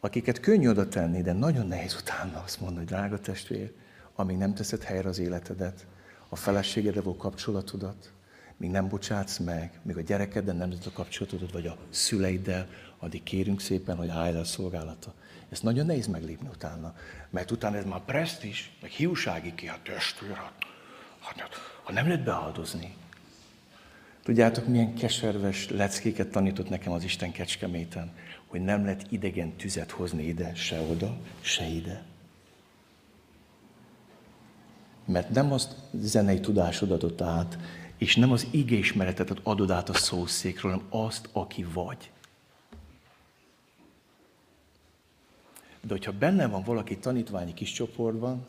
akiket 0.00 0.40
könnyű 0.40 0.68
oda 0.68 0.88
tenni, 0.88 1.22
de 1.22 1.32
nagyon 1.32 1.66
nehéz 1.66 1.96
utána 2.00 2.42
azt 2.44 2.60
mondani, 2.60 2.84
hogy 2.84 2.94
drága 2.94 3.20
testvér, 3.20 3.72
amíg 4.14 4.36
nem 4.36 4.54
teszed 4.54 4.82
helyre 4.82 5.08
az 5.08 5.18
életedet, 5.18 5.86
a 6.28 6.36
feleségedre 6.36 7.00
való 7.00 7.16
kapcsolatodat, 7.16 8.12
míg 8.56 8.70
nem 8.70 8.88
bocsátsz 8.88 9.38
meg, 9.38 9.80
míg 9.82 9.96
a 9.96 10.00
gyerekeddel 10.00 10.54
nem 10.54 10.72
a 10.84 10.90
kapcsolatodat, 10.92 11.52
vagy 11.52 11.66
a 11.66 11.76
szüleiddel, 11.90 12.68
addig 12.98 13.22
kérünk 13.22 13.60
szépen, 13.60 13.96
hogy 13.96 14.08
állj 14.08 14.32
le 14.32 14.38
a 14.38 14.44
szolgálata. 14.44 15.14
Ez 15.50 15.60
nagyon 15.60 15.86
nehéz 15.86 16.06
meglépni 16.06 16.48
utána, 16.48 16.94
mert 17.30 17.50
utána 17.50 17.76
ez 17.76 17.84
már 17.84 18.00
presztis, 18.00 18.70
meg 18.80 18.90
hiúsági 18.90 19.54
ki, 19.54 19.66
hát 19.66 19.80
testvér, 19.80 20.34
hát, 20.34 20.52
hát, 21.20 21.38
hát, 21.40 21.54
ha 21.82 21.92
nem 21.92 22.06
lehet 22.06 22.24
beáldozni. 22.24 22.94
Tudjátok, 24.22 24.66
milyen 24.66 24.94
keserves 24.94 25.70
leckéket 25.70 26.30
tanított 26.30 26.68
nekem 26.68 26.92
az 26.92 27.04
Isten 27.04 27.32
kecskeméten, 27.32 28.12
hogy 28.46 28.60
nem 28.60 28.84
lehet 28.84 29.06
idegen 29.08 29.56
tüzet 29.56 29.90
hozni 29.90 30.22
ide, 30.22 30.54
se 30.54 30.80
oda, 30.80 31.16
se 31.40 31.64
ide. 31.64 32.04
Mert 35.04 35.30
nem 35.30 35.52
azt 35.52 35.74
zenei 35.92 36.40
tudásod 36.40 36.90
adott 36.90 37.20
át, 37.20 37.58
és 37.98 38.16
nem 38.16 38.32
az 38.32 38.46
igéismeretet 38.50 39.30
adod 39.42 39.70
át 39.70 39.88
a 39.88 39.94
szószékről, 39.94 40.72
hanem 40.72 40.86
azt, 40.90 41.28
aki 41.32 41.66
vagy. 41.72 42.10
De 45.86 45.92
hogyha 45.92 46.12
benne 46.12 46.46
van 46.46 46.62
valaki 46.62 46.98
tanítványi 46.98 47.54
kis 47.54 47.72
csoportban, 47.72 48.46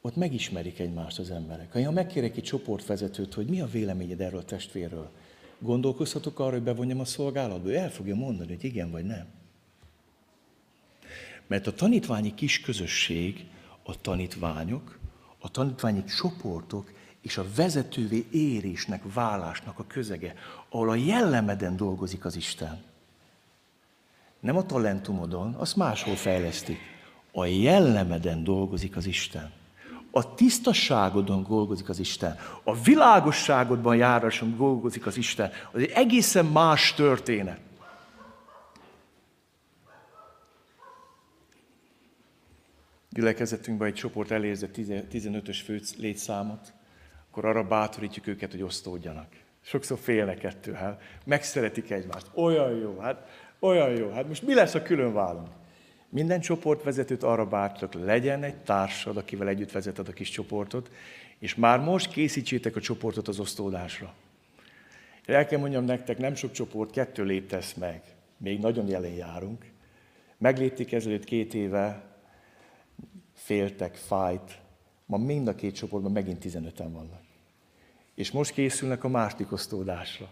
ott 0.00 0.16
megismerik 0.16 0.78
egymást 0.78 1.18
az 1.18 1.30
emberek. 1.30 1.72
Ha 1.72 1.90
megkérek 1.90 2.36
egy 2.36 2.42
csoportvezetőt, 2.42 3.34
hogy 3.34 3.46
mi 3.46 3.60
a 3.60 3.66
véleményed 3.66 4.20
erről 4.20 4.38
a 4.38 4.44
testvérről, 4.44 5.10
gondolkozhatok 5.58 6.38
arra, 6.38 6.50
hogy 6.50 6.62
bevonjam 6.62 7.00
a 7.00 7.04
szolgálatba? 7.04 7.68
Ő 7.68 7.76
el 7.76 7.90
fogja 7.90 8.14
mondani, 8.14 8.48
hogy 8.54 8.64
igen 8.64 8.90
vagy 8.90 9.04
nem. 9.04 9.26
Mert 11.46 11.66
a 11.66 11.74
tanítványi 11.74 12.34
kis 12.34 12.60
közösség, 12.60 13.46
a 13.82 14.00
tanítványok, 14.00 14.98
a 15.38 15.50
tanítványi 15.50 16.04
csoportok 16.04 16.92
és 17.20 17.36
a 17.38 17.46
vezetővé 17.56 18.26
érésnek, 18.30 19.12
válásnak 19.14 19.78
a 19.78 19.86
közege, 19.86 20.34
ahol 20.68 20.90
a 20.90 20.94
jellemeden 20.94 21.76
dolgozik 21.76 22.24
az 22.24 22.36
Isten. 22.36 22.91
Nem 24.42 24.56
a 24.56 24.66
talentumodon, 24.66 25.54
azt 25.54 25.76
máshol 25.76 26.14
fejlesztik. 26.14 26.78
A 27.32 27.44
jellemeden 27.44 28.44
dolgozik 28.44 28.96
az 28.96 29.06
Isten. 29.06 29.52
A 30.10 30.34
tisztasságodon 30.34 31.42
dolgozik 31.48 31.88
az 31.88 31.98
Isten. 31.98 32.38
A 32.64 32.82
világosságodban 32.82 33.96
járáson 33.96 34.56
dolgozik 34.56 35.06
az 35.06 35.16
Isten. 35.16 35.50
Az 35.72 35.80
egy 35.80 35.90
egészen 35.90 36.46
más 36.46 36.94
történet. 36.94 37.60
Gyülekezetünkben 43.10 43.88
egy 43.88 43.94
csoport 43.94 44.30
elérze 44.30 44.68
15-ös 44.76 45.58
fő 45.64 45.80
létszámot, 45.98 46.72
akkor 47.30 47.44
arra 47.44 47.64
bátorítjuk 47.64 48.26
őket, 48.26 48.50
hogy 48.50 48.62
osztódjanak. 48.62 49.28
Sokszor 49.60 49.98
félnek 49.98 50.44
ettől, 50.44 50.74
hát 50.74 51.00
megszeretik 51.24 51.90
egymást. 51.90 52.26
Olyan 52.34 52.76
jó, 52.76 52.98
hát 52.98 53.28
olyan 53.62 53.90
jó. 53.90 54.10
Hát 54.10 54.28
most 54.28 54.42
mi 54.42 54.54
lesz, 54.54 54.72
ha 54.72 54.82
külön 54.82 55.12
válunk? 55.12 55.48
Minden 56.08 56.40
csoportvezetőt 56.40 57.22
arra 57.22 57.46
bátorítok, 57.46 58.04
legyen 58.04 58.42
egy 58.42 58.56
társad, 58.56 59.16
akivel 59.16 59.48
együtt 59.48 59.72
vezeted 59.72 60.08
a 60.08 60.12
kis 60.12 60.30
csoportot, 60.30 60.90
és 61.38 61.54
már 61.54 61.80
most 61.80 62.10
készítsétek 62.10 62.76
a 62.76 62.80
csoportot 62.80 63.28
az 63.28 63.38
osztódásra. 63.38 64.14
El 65.24 65.46
kell 65.46 65.58
mondjam 65.58 65.84
nektek, 65.84 66.18
nem 66.18 66.34
sok 66.34 66.52
csoport, 66.52 66.90
kettő 66.90 67.24
léptesz 67.24 67.74
meg. 67.74 68.02
Még 68.36 68.60
nagyon 68.60 68.88
jelen 68.88 69.12
járunk. 69.12 69.64
Meglépték 70.38 70.92
ezelőtt 70.92 71.24
két 71.24 71.54
éve, 71.54 72.02
féltek, 73.34 73.94
fájt, 73.94 74.60
Ma 75.12 75.18
mind 75.18 75.48
a 75.48 75.54
két 75.54 75.74
csoportban 75.74 76.12
megint 76.12 76.44
15-en 76.44 76.88
vannak. 76.92 77.22
És 78.14 78.30
most 78.30 78.52
készülnek 78.52 79.04
a 79.04 79.08
második 79.08 79.52
osztódásra. 79.52 80.28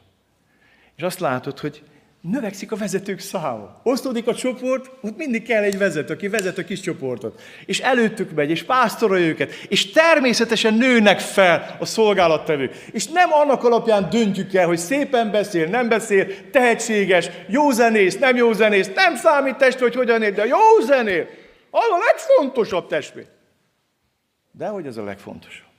És 0.95 1.03
azt 1.03 1.19
látod, 1.19 1.59
hogy 1.59 1.83
növekszik 2.21 2.73
a 2.73 2.77
vezetők 2.77 3.19
száma. 3.19 3.81
Osztódik 3.83 4.27
a 4.27 4.35
csoport, 4.35 4.91
ott 5.01 5.17
mindig 5.17 5.43
kell 5.43 5.63
egy 5.63 5.79
vezető, 5.79 6.13
aki 6.13 6.29
vezet 6.29 6.59
a 6.59 6.65
kis 6.65 6.81
csoportot. 6.81 7.41
És 7.67 7.81
előttük 7.81 8.31
megy, 8.31 8.51
és 8.51 8.63
pásztorolja 8.63 9.27
őket, 9.27 9.53
és 9.69 9.91
természetesen 9.91 10.75
nőnek 10.75 11.21
fel 11.21 11.77
a 11.79 11.85
szolgálattevők. 11.85 12.75
És 12.93 13.07
nem 13.07 13.33
annak 13.33 13.65
alapján 13.65 14.11
döntjük 14.11 14.55
el, 14.55 14.67
hogy 14.67 14.79
szépen 14.79 15.31
beszél, 15.31 15.67
nem 15.67 15.89
beszél, 15.89 16.51
tehetséges, 16.51 17.31
jó 17.49 17.71
zenész, 17.71 18.19
nem 18.19 18.37
jó 18.37 18.53
zenész, 18.53 18.91
nem 18.95 19.17
számít 19.17 19.57
testvér, 19.57 19.89
hogy 19.89 19.99
hogyan 19.99 20.23
ér, 20.23 20.35
de 20.35 20.47
jó 20.47 20.81
zenél. 20.87 21.27
Az 21.71 21.89
a 21.91 21.99
legfontosabb 22.07 22.87
testvér. 22.87 23.27
De 24.53 24.67
hogy 24.67 24.87
ez 24.87 24.97
a 24.97 25.05
legfontosabb? 25.05 25.70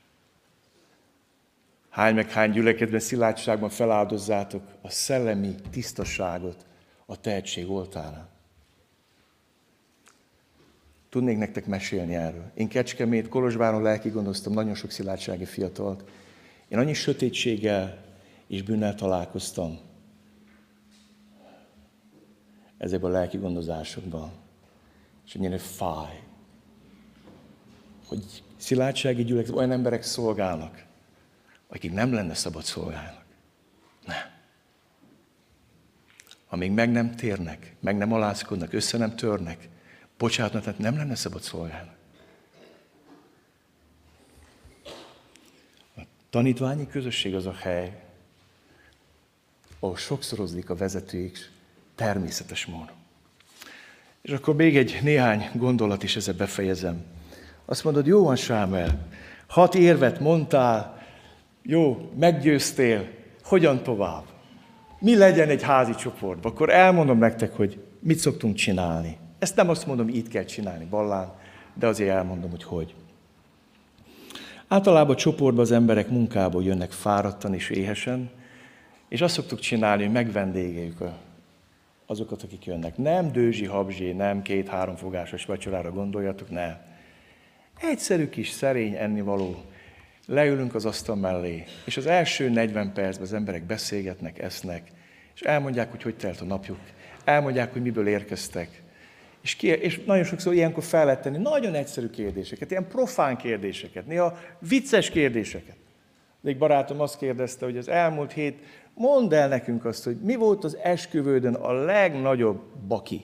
Hány 1.91 2.15
meg 2.15 2.31
hány 2.31 2.51
gyülekedben, 2.51 2.99
szilárdságban 2.99 3.69
feláldozzátok 3.69 4.63
a 4.81 4.89
szellemi 4.89 5.55
tisztaságot 5.71 6.65
a 7.05 7.19
tehetség 7.19 7.69
oltárán. 7.69 8.29
Tudnék 11.09 11.37
nektek 11.37 11.65
mesélni 11.65 12.15
erről. 12.15 12.51
Én 12.53 12.67
Kecskemét, 12.67 13.27
Kolozsváron 13.27 13.81
lelki 13.81 14.09
gondoztam 14.09 14.53
nagyon 14.53 14.75
sok 14.75 14.91
szilárdsági 14.91 15.45
fiatalt. 15.45 16.09
Én 16.67 16.77
annyi 16.77 16.93
sötétséggel 16.93 17.97
és 18.47 18.63
bűnnel 18.63 18.95
találkoztam 18.95 19.79
ezekben 22.77 23.09
a 23.09 23.13
lelki 23.13 23.37
gondozásokban. 23.37 24.31
És 25.25 25.35
ennyire 25.35 25.57
fáj, 25.57 26.23
hogy 28.07 28.43
szilárdsági 28.57 29.23
gyülekezet, 29.23 29.55
olyan 29.55 29.71
emberek 29.71 30.03
szolgálnak, 30.03 30.89
akik 31.73 31.91
nem 31.91 32.13
lenne 32.13 32.33
szabad 32.33 32.63
szolgálnak. 32.63 33.25
Nem. 34.05 34.29
Amíg 36.49 36.71
meg 36.71 36.91
nem 36.91 37.15
térnek, 37.15 37.75
meg 37.79 37.97
nem 37.97 38.13
alázkodnak, 38.13 38.73
össze 38.73 38.97
nem 38.97 39.15
törnek, 39.15 39.69
bocsánat, 40.17 40.63
tehát 40.63 40.79
nem 40.79 40.95
lenne 40.95 41.15
szabad 41.15 41.41
szolgálnak. 41.41 41.95
A 45.97 46.01
tanítványi 46.29 46.87
közösség 46.87 47.35
az 47.35 47.45
a 47.45 47.53
hely, 47.53 48.03
ahol 49.79 49.97
sokszorozik 49.97 50.69
a 50.69 50.75
vezetők 50.75 51.51
természetes 51.95 52.65
módon. 52.65 52.95
És 54.21 54.31
akkor 54.31 54.55
még 54.55 54.77
egy 54.77 54.99
néhány 55.03 55.49
gondolat 55.53 56.03
is 56.03 56.15
ezzel 56.15 56.33
befejezem. 56.33 57.03
Azt 57.65 57.83
mondod, 57.83 58.05
jó 58.05 58.23
van, 58.23 58.35
Sámel, 58.35 59.07
hat 59.47 59.75
érvet 59.75 60.19
mondtál, 60.19 61.00
jó, 61.63 62.11
meggyőztél, 62.19 63.07
hogyan 63.43 63.83
tovább? 63.83 64.23
Mi 64.99 65.17
legyen 65.17 65.49
egy 65.49 65.63
házi 65.63 65.95
csoportban? 65.95 66.51
Akkor 66.51 66.69
elmondom 66.69 67.17
nektek, 67.17 67.55
hogy 67.55 67.79
mit 67.99 68.17
szoktunk 68.17 68.55
csinálni. 68.55 69.17
Ezt 69.39 69.55
nem 69.55 69.69
azt 69.69 69.85
mondom, 69.85 70.09
így 70.09 70.27
kell 70.27 70.43
csinálni, 70.43 70.85
ballán, 70.85 71.33
de 71.73 71.87
azért 71.87 72.09
elmondom, 72.09 72.49
hogy 72.49 72.63
hogy. 72.63 72.95
Általában 74.67 75.15
a 75.15 75.17
csoportban 75.17 75.63
az 75.63 75.71
emberek 75.71 76.09
munkából 76.09 76.63
jönnek 76.63 76.91
fáradtan 76.91 77.53
és 77.53 77.69
éhesen, 77.69 78.29
és 79.09 79.21
azt 79.21 79.33
szoktuk 79.33 79.59
csinálni, 79.59 80.03
hogy 80.03 80.11
megvendégeljük 80.11 80.97
azokat, 82.05 82.43
akik 82.43 82.65
jönnek. 82.65 82.97
Nem 82.97 83.31
dőzsi, 83.31 83.65
habzsi, 83.65 84.11
nem 84.11 84.41
két-három 84.41 84.95
fogásos 84.95 85.45
vacsorára 85.45 85.91
gondoljatok, 85.91 86.49
nem. 86.49 86.77
Egyszerű 87.81 88.29
kis 88.29 88.49
szerény 88.49 88.95
ennivaló, 88.95 89.55
leülünk 90.27 90.75
az 90.75 90.85
asztal 90.85 91.15
mellé, 91.15 91.63
és 91.85 91.97
az 91.97 92.05
első 92.05 92.49
40 92.49 92.93
percben 92.93 93.25
az 93.25 93.33
emberek 93.33 93.63
beszélgetnek, 93.63 94.39
esznek, 94.39 94.91
és 95.35 95.41
elmondják, 95.41 95.91
hogy 95.91 96.03
hogy 96.03 96.15
telt 96.15 96.41
a 96.41 96.45
napjuk, 96.45 96.79
elmondják, 97.23 97.71
hogy 97.73 97.81
miből 97.81 98.07
érkeztek. 98.07 98.81
És, 99.41 99.55
ki, 99.55 99.67
és 99.67 100.03
nagyon 100.05 100.23
sokszor 100.23 100.53
ilyenkor 100.53 100.83
fel 100.83 101.05
lehet 101.05 101.21
tenni 101.21 101.37
nagyon 101.37 101.73
egyszerű 101.73 102.09
kérdéseket, 102.09 102.71
ilyen 102.71 102.87
profán 102.87 103.37
kérdéseket, 103.37 104.07
néha 104.07 104.37
vicces 104.59 105.09
kérdéseket. 105.09 105.75
De 106.41 106.49
egy 106.49 106.57
barátom 106.57 106.99
azt 106.99 107.17
kérdezte, 107.17 107.65
hogy 107.65 107.77
az 107.77 107.87
elmúlt 107.87 108.31
hét, 108.31 108.59
mondd 108.93 109.33
el 109.33 109.47
nekünk 109.47 109.85
azt, 109.85 110.03
hogy 110.03 110.17
mi 110.21 110.35
volt 110.35 110.63
az 110.63 110.77
esküvődön 110.77 111.53
a 111.53 111.71
legnagyobb 111.71 112.61
baki. 112.87 113.23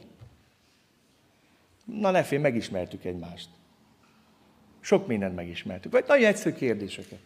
Na 1.85 2.11
ne 2.11 2.23
fél, 2.23 2.39
megismertük 2.39 3.05
egymást. 3.05 3.49
Sok 4.79 5.07
mindent 5.07 5.35
megismertük. 5.35 5.91
Vagy 5.91 6.03
nagyon 6.07 6.25
egyszerű 6.25 6.55
kérdéseket. 6.55 7.19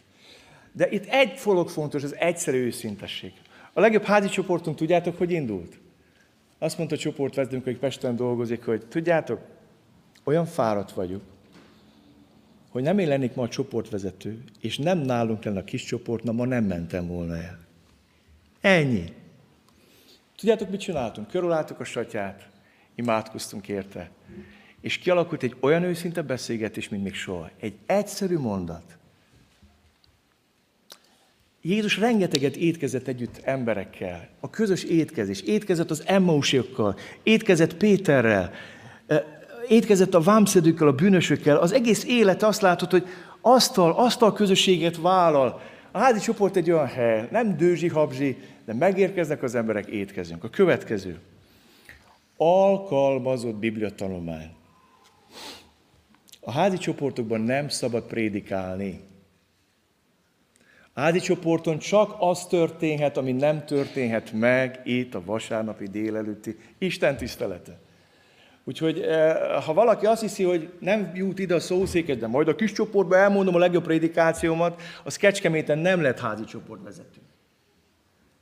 De 0.72 0.90
itt 0.90 1.04
egy 1.06 1.40
dolog 1.44 1.68
fontos, 1.68 2.02
az 2.02 2.16
egyszerű 2.16 2.64
őszintesség. 2.64 3.32
A 3.72 3.80
legjobb 3.80 4.04
házi 4.04 4.28
csoportunk, 4.28 4.76
tudjátok, 4.76 5.18
hogy 5.18 5.30
indult? 5.30 5.78
Azt 6.58 6.78
mondta 6.78 6.94
a 6.94 6.98
csoportvezetőnk, 6.98 7.64
hogy 7.64 7.78
Pesten 7.78 8.16
dolgozik, 8.16 8.64
hogy 8.64 8.86
tudjátok, 8.86 9.40
olyan 10.24 10.46
fáradt 10.46 10.92
vagyok, 10.92 11.22
hogy 12.68 12.82
nem 12.82 12.98
én 12.98 13.08
lennék 13.08 13.34
ma 13.34 13.42
a 13.42 13.48
csoportvezető, 13.48 14.42
és 14.60 14.78
nem 14.78 14.98
nálunk 14.98 15.44
lenne 15.44 15.58
a 15.58 15.64
kis 15.64 15.84
csoport, 15.84 16.22
na 16.22 16.32
ma 16.32 16.44
nem 16.44 16.64
mentem 16.64 17.06
volna 17.06 17.36
el. 17.36 17.58
Ennyi. 18.60 19.04
Tudjátok, 20.36 20.70
mit 20.70 20.80
csináltunk? 20.80 21.28
Körülálltuk 21.28 21.80
a 21.80 21.84
satyát, 21.84 22.48
imádkoztunk 22.94 23.68
érte. 23.68 24.10
És 24.82 24.98
kialakult 24.98 25.42
egy 25.42 25.56
olyan 25.60 25.82
őszinte 25.82 26.22
beszélgetés, 26.22 26.88
mint 26.88 27.02
még 27.02 27.14
soha. 27.14 27.50
Egy 27.60 27.74
egyszerű 27.86 28.38
mondat. 28.38 28.96
Jézus 31.62 31.98
rengeteget 31.98 32.56
étkezett 32.56 33.06
együtt 33.06 33.40
emberekkel. 33.42 34.28
A 34.40 34.50
közös 34.50 34.84
étkezés. 34.84 35.40
Étkezett 35.40 35.90
az 35.90 36.02
Emmausiakkal, 36.06 36.96
étkezett 37.22 37.74
Péterrel, 37.74 38.52
étkezett 39.68 40.14
a 40.14 40.20
vámszedőkkel, 40.20 40.86
a 40.86 40.92
bűnösökkel. 40.92 41.56
Az 41.56 41.72
egész 41.72 42.04
élet 42.04 42.42
azt 42.42 42.60
látod, 42.60 42.90
hogy 42.90 43.06
asztal, 43.40 43.92
asztal 43.92 44.32
közösséget 44.32 44.96
vállal. 44.96 45.60
A 45.90 45.98
házi 45.98 46.20
csoport 46.20 46.56
egy 46.56 46.70
olyan 46.70 46.86
hely, 46.86 47.28
nem 47.30 47.56
dőzsi, 47.56 47.88
habzsi, 47.88 48.36
de 48.64 48.74
megérkeznek 48.74 49.42
az 49.42 49.54
emberek, 49.54 49.86
étkezünk. 49.86 50.44
A 50.44 50.48
következő. 50.48 51.18
Alkalmazott 52.36 53.54
bibliatanulmány. 53.54 54.50
A 56.44 56.50
házi 56.50 56.76
csoportokban 56.76 57.40
nem 57.40 57.68
szabad 57.68 58.02
prédikálni. 58.02 59.00
Házi 60.94 61.18
csoporton 61.18 61.78
csak 61.78 62.14
az 62.18 62.46
történhet, 62.46 63.16
ami 63.16 63.32
nem 63.32 63.64
történhet 63.64 64.32
meg 64.32 64.80
itt 64.84 65.14
a 65.14 65.24
vasárnapi 65.24 65.86
délelőtti 65.88 66.58
Isten 66.78 67.16
tisztelete. 67.16 67.78
Úgyhogy 68.64 69.00
eh, 69.00 69.36
ha 69.64 69.72
valaki 69.72 70.06
azt 70.06 70.20
hiszi, 70.20 70.44
hogy 70.44 70.72
nem 70.78 71.10
jut 71.14 71.38
ide 71.38 71.54
a 71.54 71.60
szószéket, 71.60 72.18
de 72.18 72.26
majd 72.26 72.48
a 72.48 72.54
kis 72.54 72.72
csoportban 72.72 73.18
elmondom 73.18 73.54
a 73.54 73.58
legjobb 73.58 73.84
prédikációmat, 73.84 74.80
az 75.04 75.16
Kecskeméten 75.16 75.78
nem 75.78 76.02
lett 76.02 76.20
házi 76.20 76.44
csoportvezető. 76.44 77.20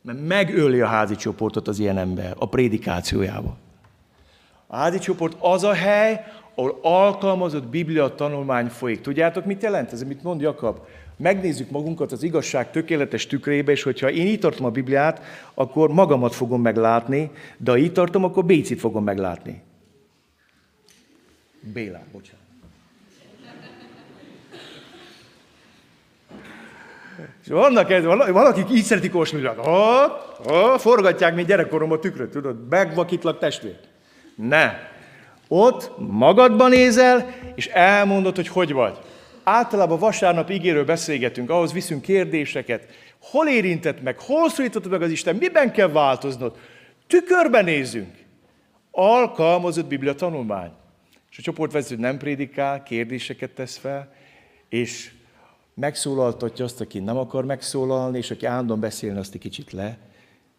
Mert 0.03 0.27
megöli 0.27 0.81
a 0.81 0.87
házi 0.87 1.17
csoportot 1.17 1.69
az 1.69 1.79
ilyen 1.79 1.99
ember 1.99 2.35
a 2.39 2.49
prédikációjával. 2.49 3.57
A 4.73 4.77
házi 4.77 4.99
csoport 4.99 5.37
az 5.41 5.65
a 5.65 5.73
hely, 5.73 6.25
ahol 6.55 6.79
alkalmazott 6.83 7.67
Biblia 7.67 8.15
tanulmány 8.15 8.67
folyik. 8.67 9.01
Tudjátok, 9.01 9.45
mit 9.45 9.63
jelent 9.63 9.93
ez, 9.93 10.03
mit 10.03 10.23
mond 10.23 10.41
Jakab? 10.41 10.79
Megnézzük 11.17 11.71
magunkat 11.71 12.13
az 12.13 12.23
igazság 12.23 12.71
tökéletes 12.71 13.27
tükrébe, 13.27 13.73
és 13.73 13.83
hogyha 13.83 14.11
én 14.11 14.27
így 14.27 14.39
tartom 14.39 14.67
a 14.67 14.71
Bibliát, 14.71 15.23
akkor 15.55 15.93
magamat 15.93 16.35
fogom 16.35 16.63
meglátni, 16.63 17.31
de 17.57 17.71
ha 17.71 17.77
így 17.77 17.93
tartom, 17.93 18.25
akkor 18.25 18.45
Bécit 18.45 18.81
fogom 18.81 19.05
meglátni. 19.05 19.63
Bélát, 21.73 22.07
bocsánat. 22.13 22.39
És 27.43 27.49
vannak 27.49 27.91
ez, 27.91 28.05
valakik 28.05 28.71
így 28.71 28.83
szeretik 28.83 29.15
olvasni, 29.15 29.41
hogy 29.41 29.59
oh, 29.59 30.79
forgatják, 30.79 31.35
mint 31.35 31.47
gyerekkoromban 31.47 31.99
a 31.99 32.01
tükröt, 32.01 32.31
tudod, 32.31 32.69
megvakítlak 32.69 33.39
testvér. 33.39 33.79
Ne, 34.35 34.90
ott 35.53 35.93
magadban 35.99 36.71
nézel, 36.71 37.35
és 37.55 37.67
elmondod, 37.67 38.37
hogy 38.37 38.49
hogy 38.49 38.73
vagy. 38.73 38.99
Általában 39.43 39.99
vasárnap 39.99 40.51
ígéről 40.51 40.85
beszélgetünk, 40.85 41.51
ahhoz 41.51 41.73
viszünk 41.73 42.03
kérdéseket. 42.03 42.87
Hol 43.21 43.49
érintett 43.49 44.03
meg, 44.03 44.21
hol 44.21 44.49
szólítottad 44.49 44.91
meg 44.91 45.03
az 45.03 45.11
Isten, 45.11 45.37
miben 45.37 45.73
kell 45.73 45.89
változnod? 45.89 46.57
Tükörben 47.07 47.65
nézzünk. 47.65 48.15
Alkalmazott 48.91 49.87
Biblia 49.87 50.15
tanulmány. 50.15 50.71
És 51.31 51.39
a 51.39 51.43
csoportvezető 51.43 51.97
nem 52.01 52.19
prédikál, 52.19 52.83
kérdéseket 52.83 53.51
tesz 53.51 53.77
fel, 53.77 54.13
és 54.69 55.11
megszólaltatja 55.75 56.65
azt, 56.65 56.81
aki 56.81 56.99
nem 56.99 57.17
akar 57.17 57.45
megszólalni, 57.45 58.19
és 58.19 58.31
aki 58.31 58.47
állandóan 58.47 58.81
beszélni, 58.81 59.19
azt 59.19 59.35
egy 59.35 59.41
kicsit 59.41 59.73
le, 59.73 59.99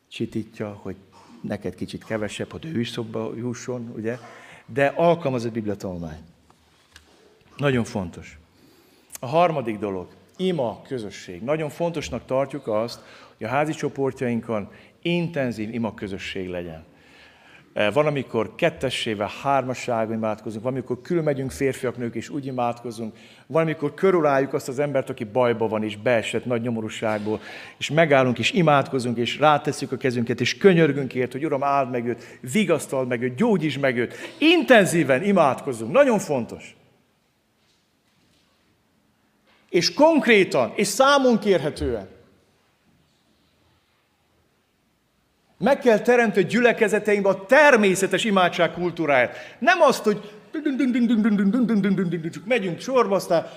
csitítja, 0.09 0.79
hogy 0.81 0.95
neked 1.41 1.75
kicsit 1.75 2.03
kevesebb, 2.03 2.51
hogy 2.51 2.65
ő 2.65 2.79
is 2.79 2.89
szobba 2.89 3.31
jusson, 3.35 3.93
ugye? 3.95 4.17
De 4.73 4.85
alkalmazott 4.85 5.51
bibliatanulmány. 5.51 6.19
Nagyon 7.57 7.83
fontos. 7.83 8.39
A 9.19 9.25
harmadik 9.25 9.79
dolog. 9.79 10.07
ima 10.37 10.81
közösség. 10.81 11.41
Nagyon 11.41 11.69
fontosnak 11.69 12.25
tartjuk 12.25 12.67
azt, 12.67 12.99
hogy 13.37 13.45
a 13.47 13.49
házi 13.49 13.73
csoportjainkon 13.73 14.71
intenzív 15.01 15.73
ima 15.73 15.93
közösség 15.93 16.47
legyen. 16.47 16.85
Eh, 17.73 17.93
van, 17.93 18.05
amikor 18.05 18.55
kettessével, 18.55 19.31
hármasságban 19.41 20.17
imádkozunk, 20.17 20.63
van, 20.63 20.71
amikor 20.73 21.01
külmegyünk 21.01 21.51
férfiak, 21.51 21.97
nők, 21.97 22.15
és 22.15 22.29
úgy 22.29 22.45
imádkozunk, 22.45 23.15
van, 23.47 23.61
amikor 23.61 23.93
körülálljuk 23.93 24.53
azt 24.53 24.67
az 24.67 24.79
embert, 24.79 25.09
aki 25.09 25.23
bajba 25.23 25.67
van, 25.67 25.83
és 25.83 25.97
beesett 25.97 26.45
nagy 26.45 26.61
nyomorúságból, 26.61 27.39
és 27.77 27.91
megállunk, 27.91 28.39
és 28.39 28.51
imádkozunk, 28.51 29.17
és 29.17 29.39
rátesszük 29.39 29.91
a 29.91 29.97
kezünket, 29.97 30.41
és 30.41 30.57
könyörgünk 30.57 31.13
ért, 31.13 31.31
hogy 31.31 31.45
Uram, 31.45 31.63
áld 31.63 31.89
meg 31.89 32.07
őt, 32.07 32.39
vigasztald 32.51 33.07
meg 33.07 33.21
őt, 33.21 33.35
gyógyíts 33.35 33.79
meg 33.79 33.97
őt. 33.97 34.13
Intenzíven 34.37 35.23
imádkozunk. 35.23 35.91
Nagyon 35.91 36.19
fontos. 36.19 36.75
És 39.69 39.93
konkrétan, 39.93 40.71
és 40.75 40.87
számon 40.87 41.39
kérhetően. 41.39 42.07
Meg 45.61 45.79
kell 45.79 45.99
teremteni 45.99 46.45
gyülekezeteinkbe 46.45 47.29
a 47.29 47.45
természetes 47.45 48.23
imádság 48.23 48.71
kultúráját. 48.71 49.35
Nem 49.59 49.81
azt, 49.81 50.03
hogy 50.03 50.31
csak 52.31 52.45
megyünk 52.45 52.79
sorba, 52.79 53.15
aztán 53.15 53.47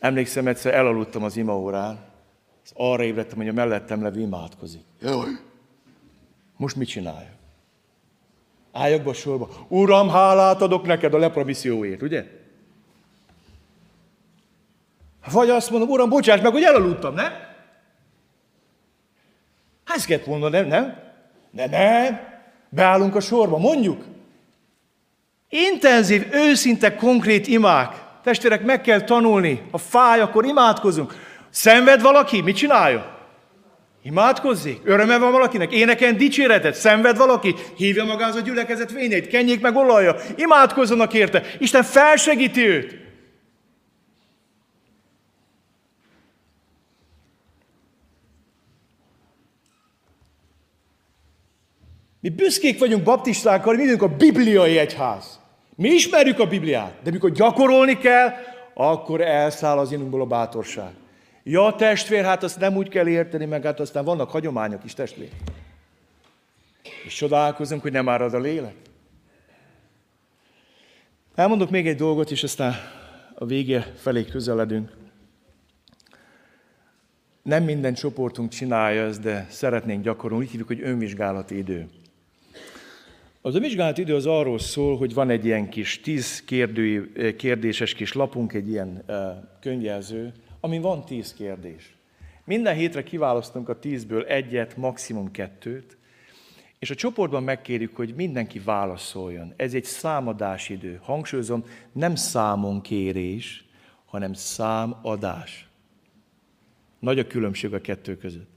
Emlékszem, 0.00 0.46
egyszer 0.46 0.74
elaludtam 0.74 1.22
az 1.22 1.36
imaórán, 1.36 1.98
és 2.64 2.70
arra 2.74 3.02
ébredtem, 3.02 3.36
hogy 3.36 3.48
a 3.48 3.52
mellettem 3.52 4.02
levő 4.02 4.20
imádkozik. 4.20 4.82
Jaj. 5.00 5.28
Most 6.56 6.76
mit 6.76 6.88
csinálja? 6.88 7.30
Álljak 8.72 9.02
be 9.02 9.10
a 9.10 9.14
sorba. 9.14 9.48
Uram, 9.68 10.08
hálát 10.08 10.62
adok 10.62 10.86
neked 10.86 11.14
a 11.14 11.18
lepromisszióért, 11.18 12.02
ugye? 12.02 12.24
Vagy 15.32 15.50
azt 15.50 15.70
mondom, 15.70 15.88
uram, 15.88 16.08
bocsáss 16.08 16.40
meg, 16.40 16.52
hogy 16.52 16.62
elaludtam, 16.62 17.14
nem? 17.14 17.45
Hát 19.86 19.96
ezt 19.96 20.06
kellett 20.06 20.24
volna, 20.24 20.48
nem? 20.48 20.66
Nem? 20.66 20.94
De 21.50 21.66
nem. 21.66 22.20
Beállunk 22.68 23.14
a 23.14 23.20
sorba, 23.20 23.58
mondjuk. 23.58 24.04
Intenzív, 25.48 26.26
őszinte, 26.32 26.94
konkrét 26.94 27.46
imák. 27.46 27.94
Testvérek, 28.22 28.64
meg 28.64 28.80
kell 28.80 29.00
tanulni. 29.00 29.62
Ha 29.70 29.78
fáj, 29.78 30.20
akkor 30.20 30.44
imádkozunk. 30.44 31.14
Szenved 31.50 32.02
valaki? 32.02 32.40
Mit 32.40 32.56
csináljon? 32.56 33.04
Imádkozzék. 34.02 34.80
Öröme 34.84 35.18
van 35.18 35.32
valakinek? 35.32 35.72
Éneken 35.72 36.16
dicséretet? 36.16 36.74
Szenved 36.74 37.16
valaki? 37.16 37.54
Hívja 37.76 38.04
magához 38.04 38.36
a 38.36 38.40
gyülekezet 38.40 38.92
vényeit, 38.92 39.28
kenjék 39.28 39.60
meg 39.60 39.76
olajja. 39.76 40.16
Imádkozzanak 40.36 41.14
érte. 41.14 41.42
Isten 41.58 41.82
felsegíti 41.82 42.66
őt. 42.66 43.05
Mi 52.26 52.32
büszkék 52.32 52.78
vagyunk 52.78 53.02
baptistákkal, 53.02 53.74
mi 53.74 53.82
vagyunk 53.82 54.02
a 54.02 54.16
bibliai 54.16 54.78
egyház. 54.78 55.40
Mi 55.74 55.88
ismerjük 55.88 56.38
a 56.38 56.46
Bibliát, 56.46 56.98
de 57.02 57.10
mikor 57.10 57.30
gyakorolni 57.30 57.98
kell, 57.98 58.28
akkor 58.74 59.20
elszáll 59.20 59.78
az 59.78 59.92
inunkból 59.92 60.20
a 60.20 60.26
bátorság. 60.26 60.90
Ja, 61.42 61.74
testvér, 61.76 62.24
hát 62.24 62.42
azt 62.42 62.58
nem 62.58 62.76
úgy 62.76 62.88
kell 62.88 63.08
érteni, 63.08 63.44
meg 63.44 63.62
hát 63.62 63.80
aztán 63.80 64.04
vannak 64.04 64.30
hagyományok 64.30 64.84
is, 64.84 64.94
testvér. 64.94 65.28
És 67.04 67.14
csodálkozunk, 67.14 67.82
hogy 67.82 67.92
nem 67.92 68.08
árad 68.08 68.34
a 68.34 68.38
lélek. 68.38 68.74
Elmondok 71.34 71.70
még 71.70 71.86
egy 71.86 71.96
dolgot, 71.96 72.30
és 72.30 72.42
aztán 72.42 72.74
a 73.34 73.44
vége 73.44 73.92
felé 73.96 74.24
közeledünk. 74.24 74.92
Nem 77.42 77.64
minden 77.64 77.94
csoportunk 77.94 78.50
csinálja 78.50 79.04
ezt, 79.04 79.20
de 79.20 79.46
szeretnénk 79.50 80.04
gyakorolni. 80.04 80.44
Úgy 80.44 80.50
hívjuk, 80.50 80.68
hogy 80.68 80.82
önvizsgálati 80.82 81.56
idő. 81.56 81.88
Az 83.46 83.54
a 83.54 83.58
vizsgálat 83.58 83.98
idő 83.98 84.14
az 84.14 84.26
arról 84.26 84.58
szól, 84.58 84.96
hogy 84.96 85.14
van 85.14 85.30
egy 85.30 85.44
ilyen 85.44 85.68
kis 85.68 86.00
tíz 86.00 86.44
kérdő, 86.44 87.12
kérdéses 87.36 87.94
kis 87.94 88.12
lapunk, 88.12 88.52
egy 88.52 88.68
ilyen 88.68 89.04
uh, 89.08 89.16
könyvjelző, 89.60 90.32
amin 90.60 90.80
van 90.80 91.04
tíz 91.04 91.34
kérdés. 91.34 91.94
Minden 92.44 92.74
hétre 92.74 93.02
kiválasztunk 93.02 93.68
a 93.68 93.78
tízből 93.78 94.24
egyet, 94.24 94.76
maximum 94.76 95.30
kettőt, 95.30 95.96
és 96.78 96.90
a 96.90 96.94
csoportban 96.94 97.42
megkérjük, 97.42 97.96
hogy 97.96 98.14
mindenki 98.14 98.58
válaszoljon. 98.58 99.52
Ez 99.56 99.74
egy 99.74 99.84
számadás 99.84 100.68
idő. 100.68 100.98
Hangsúlyozom, 101.02 101.64
nem 101.92 102.14
számonkérés, 102.14 103.64
hanem 104.04 104.32
számadás. 104.32 105.68
Nagy 106.98 107.18
a 107.18 107.26
különbség 107.26 107.74
a 107.74 107.80
kettő 107.80 108.16
között. 108.16 108.50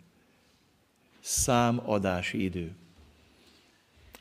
Számadási 1.19 2.43
idő. 2.43 2.71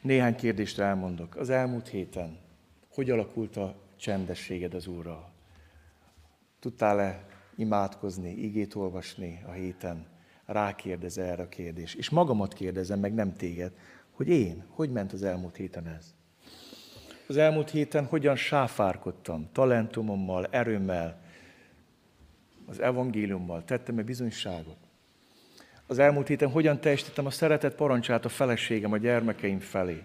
Néhány 0.02 0.34
kérdést 0.34 0.78
elmondok. 0.78 1.36
Az 1.36 1.50
elmúlt 1.50 1.88
héten 1.88 2.38
hogy 2.98 3.10
alakult 3.10 3.56
a 3.56 3.74
csendességed 3.96 4.74
az 4.74 4.86
Úrral? 4.86 5.30
Tudtál-e 6.60 7.26
imádkozni, 7.56 8.30
igét 8.30 8.74
olvasni 8.74 9.42
a 9.46 9.50
héten? 9.50 10.06
Rákérdez 10.44 11.18
erre 11.18 11.42
a 11.42 11.48
kérdés. 11.48 11.94
És 11.94 12.10
magamat 12.10 12.52
kérdezem, 12.52 13.00
meg 13.00 13.14
nem 13.14 13.34
téged, 13.34 13.72
hogy 14.10 14.28
én, 14.28 14.64
hogy 14.68 14.90
ment 14.90 15.12
az 15.12 15.22
elmúlt 15.22 15.56
héten 15.56 15.86
ez? 15.86 16.14
Az 17.28 17.36
elmúlt 17.36 17.70
héten 17.70 18.04
hogyan 18.04 18.36
sáfárkodtam, 18.36 19.48
talentumommal, 19.52 20.46
erőmmel, 20.50 21.22
az 22.66 22.80
evangéliummal, 22.80 23.64
tettem-e 23.64 24.02
bizonyságot? 24.02 24.87
Az 25.90 25.98
elmúlt 25.98 26.28
héten 26.28 26.50
hogyan 26.50 26.80
teljesítettem 26.80 27.26
a 27.26 27.30
szeretet 27.30 27.74
parancsát 27.74 28.24
a 28.24 28.28
feleségem, 28.28 28.92
a 28.92 28.96
gyermekeim 28.96 29.58
felé. 29.58 30.02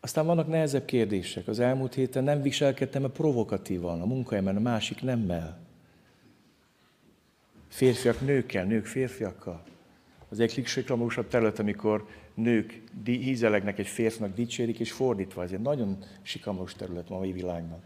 Aztán 0.00 0.26
vannak 0.26 0.48
nehezebb 0.48 0.84
kérdések. 0.84 1.48
Az 1.48 1.58
elmúlt 1.58 1.94
héten 1.94 2.24
nem 2.24 2.42
viselkedtem-e 2.42 3.08
provokatívan 3.08 4.00
a 4.00 4.06
munkahelyemen, 4.06 4.56
a 4.56 4.60
másik 4.60 5.02
nemmel. 5.02 5.58
Férfiak 7.68 8.20
nőkkel, 8.20 8.64
nők 8.64 8.86
férfiakkal. 8.86 9.62
Az 10.28 10.40
egy 10.40 10.52
legsiklamósabb 10.56 11.28
terület, 11.28 11.58
amikor 11.58 12.08
nők 12.34 12.82
hízelegnek 13.04 13.78
egy 13.78 13.86
férfinak, 13.86 14.34
dicsérik, 14.34 14.78
és 14.78 14.92
fordítva. 14.92 15.42
Ez 15.42 15.52
egy 15.52 15.60
nagyon 15.60 16.04
sikamlós 16.22 16.74
terület 16.74 17.08
ma 17.08 17.16
a 17.16 17.18
mai 17.18 17.32
világban. 17.32 17.82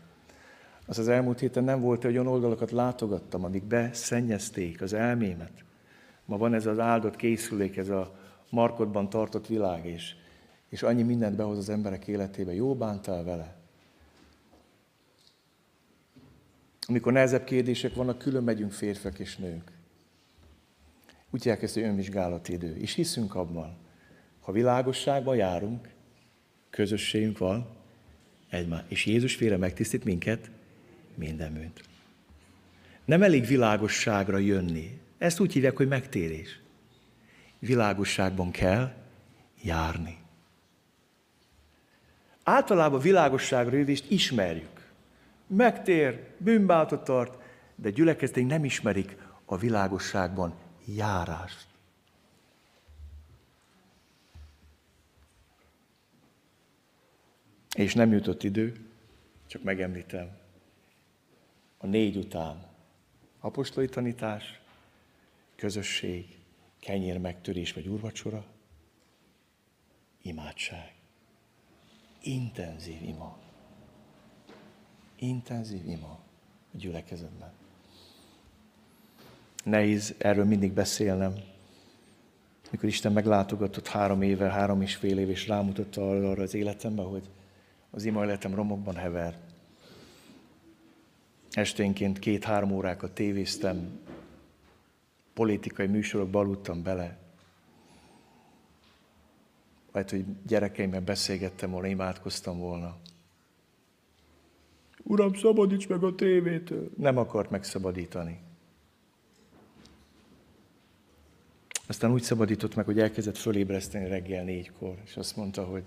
Az 0.87 0.99
az 0.99 1.09
elmúlt 1.09 1.41
héten 1.41 1.64
nem 1.64 1.80
volt, 1.80 2.03
hogy 2.03 2.12
olyan 2.12 2.26
oldalakat 2.26 2.70
látogattam, 2.70 3.45
amik 3.45 3.64
beszennyezték 3.64 4.82
az 4.82 4.93
elmémet. 4.93 5.65
Ma 6.24 6.36
van 6.36 6.55
ez 6.55 6.66
az 6.66 6.78
áldott 6.78 7.16
készülék, 7.16 7.77
ez 7.77 7.89
a 7.89 8.19
markodban 8.51 9.09
tartott 9.09 9.47
világ, 9.47 9.86
és, 9.86 10.15
és 10.69 10.82
annyi 10.82 11.02
mindent 11.02 11.36
behoz 11.36 11.59
az 11.59 11.69
emberek 11.69 12.06
életébe. 12.06 12.55
Jó 12.55 12.74
bántál 12.74 13.24
vele? 13.24 13.56
Amikor 16.89 17.12
nehezebb 17.12 17.44
kérdések 17.44 17.94
vannak, 17.94 18.19
külön 18.19 18.44
megyünk 18.44 18.73
férfiak 18.73 19.19
és 19.19 19.36
nők. 19.36 19.73
Úgy 21.31 21.48
elkezdő 21.48 21.82
önvizsgálati 21.82 22.52
idő. 22.52 22.77
És 22.77 22.94
hiszünk 22.94 23.35
abban, 23.35 23.77
ha 24.40 24.52
világosságban 24.52 25.36
járunk, 25.36 25.89
közösségünk 26.70 27.39
van, 27.39 27.66
egymás, 28.48 28.85
és 28.89 29.06
Jézus 29.06 29.35
félre 29.35 29.56
megtisztít 29.56 30.05
minket, 30.05 30.51
minden 31.16 31.52
bűnt. 31.52 31.80
Nem 33.05 33.22
elég 33.22 33.47
világosságra 33.47 34.38
jönni. 34.38 35.01
Ezt 35.18 35.40
úgy 35.40 35.52
hívják, 35.52 35.76
hogy 35.76 35.88
megtérés. 35.88 36.60
Világosságban 37.59 38.51
kell 38.51 38.94
járni. 39.62 40.18
Általában 42.43 43.01
világosságra 43.01 43.76
jövést 43.76 44.10
ismerjük. 44.10 44.90
Megtér, 45.47 46.20
bűnbáltot 46.38 47.05
tart, 47.05 47.43
de 47.74 47.90
gyülekezeteink 47.90 48.51
nem 48.51 48.64
ismerik 48.64 49.16
a 49.44 49.56
világosságban 49.56 50.55
járást. 50.84 51.66
És 57.74 57.94
nem 57.94 58.12
jutott 58.12 58.43
idő, 58.43 58.74
csak 59.47 59.62
megemlítem, 59.62 60.36
a 61.86 61.88
négy 61.88 62.16
után. 62.16 62.66
Apostoli 63.40 63.88
tanítás, 63.88 64.60
közösség, 65.56 66.38
kenyér 66.80 67.18
megtörés 67.18 67.72
vagy 67.72 67.88
úrvacsora, 67.88 68.44
imádság. 70.22 70.94
Intenzív 72.22 73.02
ima. 73.02 73.38
Intenzív 75.18 75.88
ima 75.88 76.18
a 76.72 76.76
gyülekezetben. 76.76 77.52
Nehéz 79.64 80.14
erről 80.18 80.44
mindig 80.44 80.72
beszélnem. 80.72 81.34
Mikor 82.70 82.88
Isten 82.88 83.12
meglátogatott 83.12 83.88
három 83.88 84.22
éve, 84.22 84.50
három 84.50 84.82
és 84.82 84.94
fél 84.94 85.18
év, 85.18 85.30
és 85.30 85.48
rámutatta 85.48 86.10
arra 86.10 86.42
az 86.42 86.54
életembe, 86.54 87.02
hogy 87.02 87.30
az 87.90 88.04
ima 88.04 88.24
életem 88.24 88.54
romokban 88.54 88.94
hever. 88.94 89.45
Esténként 91.57 92.19
két-három 92.19 92.73
órákat 92.73 93.12
tévéztem, 93.12 94.01
politikai 95.35 95.87
műsorokba 95.87 96.39
aludtam 96.39 96.83
bele. 96.83 97.19
Vagy 99.93 100.11
hogy 100.11 100.24
gyerekeimmel 100.47 101.01
beszélgettem 101.01 101.70
volna, 101.70 101.87
imádkoztam 101.87 102.59
volna. 102.59 102.97
Uram, 105.03 105.35
szabadíts 105.35 105.89
meg 105.89 106.03
a 106.03 106.15
tévétől! 106.15 106.91
Nem 106.97 107.16
akart 107.16 107.51
megszabadítani. 107.51 108.41
Aztán 111.87 112.12
úgy 112.12 112.23
szabadított 112.23 112.74
meg, 112.74 112.85
hogy 112.85 113.01
elkezdett 113.01 113.37
fölébreszteni 113.37 114.09
reggel 114.09 114.45
négykor, 114.45 114.95
és 115.05 115.16
azt 115.16 115.37
mondta, 115.37 115.65
hogy 115.65 115.85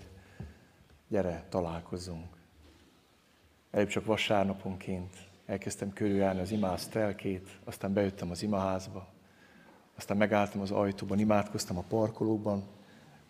gyere, 1.08 1.46
találkozunk. 1.48 2.36
Előbb 3.70 3.88
csak 3.88 4.04
vasárnaponként 4.04 5.28
elkezdtem 5.50 5.92
körüljárni 5.92 6.40
az 6.40 6.50
imáz 6.50 6.86
telkét, 6.86 7.48
aztán 7.64 7.92
bejöttem 7.92 8.30
az 8.30 8.42
imaházba, 8.42 9.08
aztán 9.96 10.16
megálltam 10.16 10.60
az 10.60 10.70
ajtóban, 10.70 11.18
imádkoztam 11.18 11.78
a 11.78 11.84
parkolóban, 11.88 12.64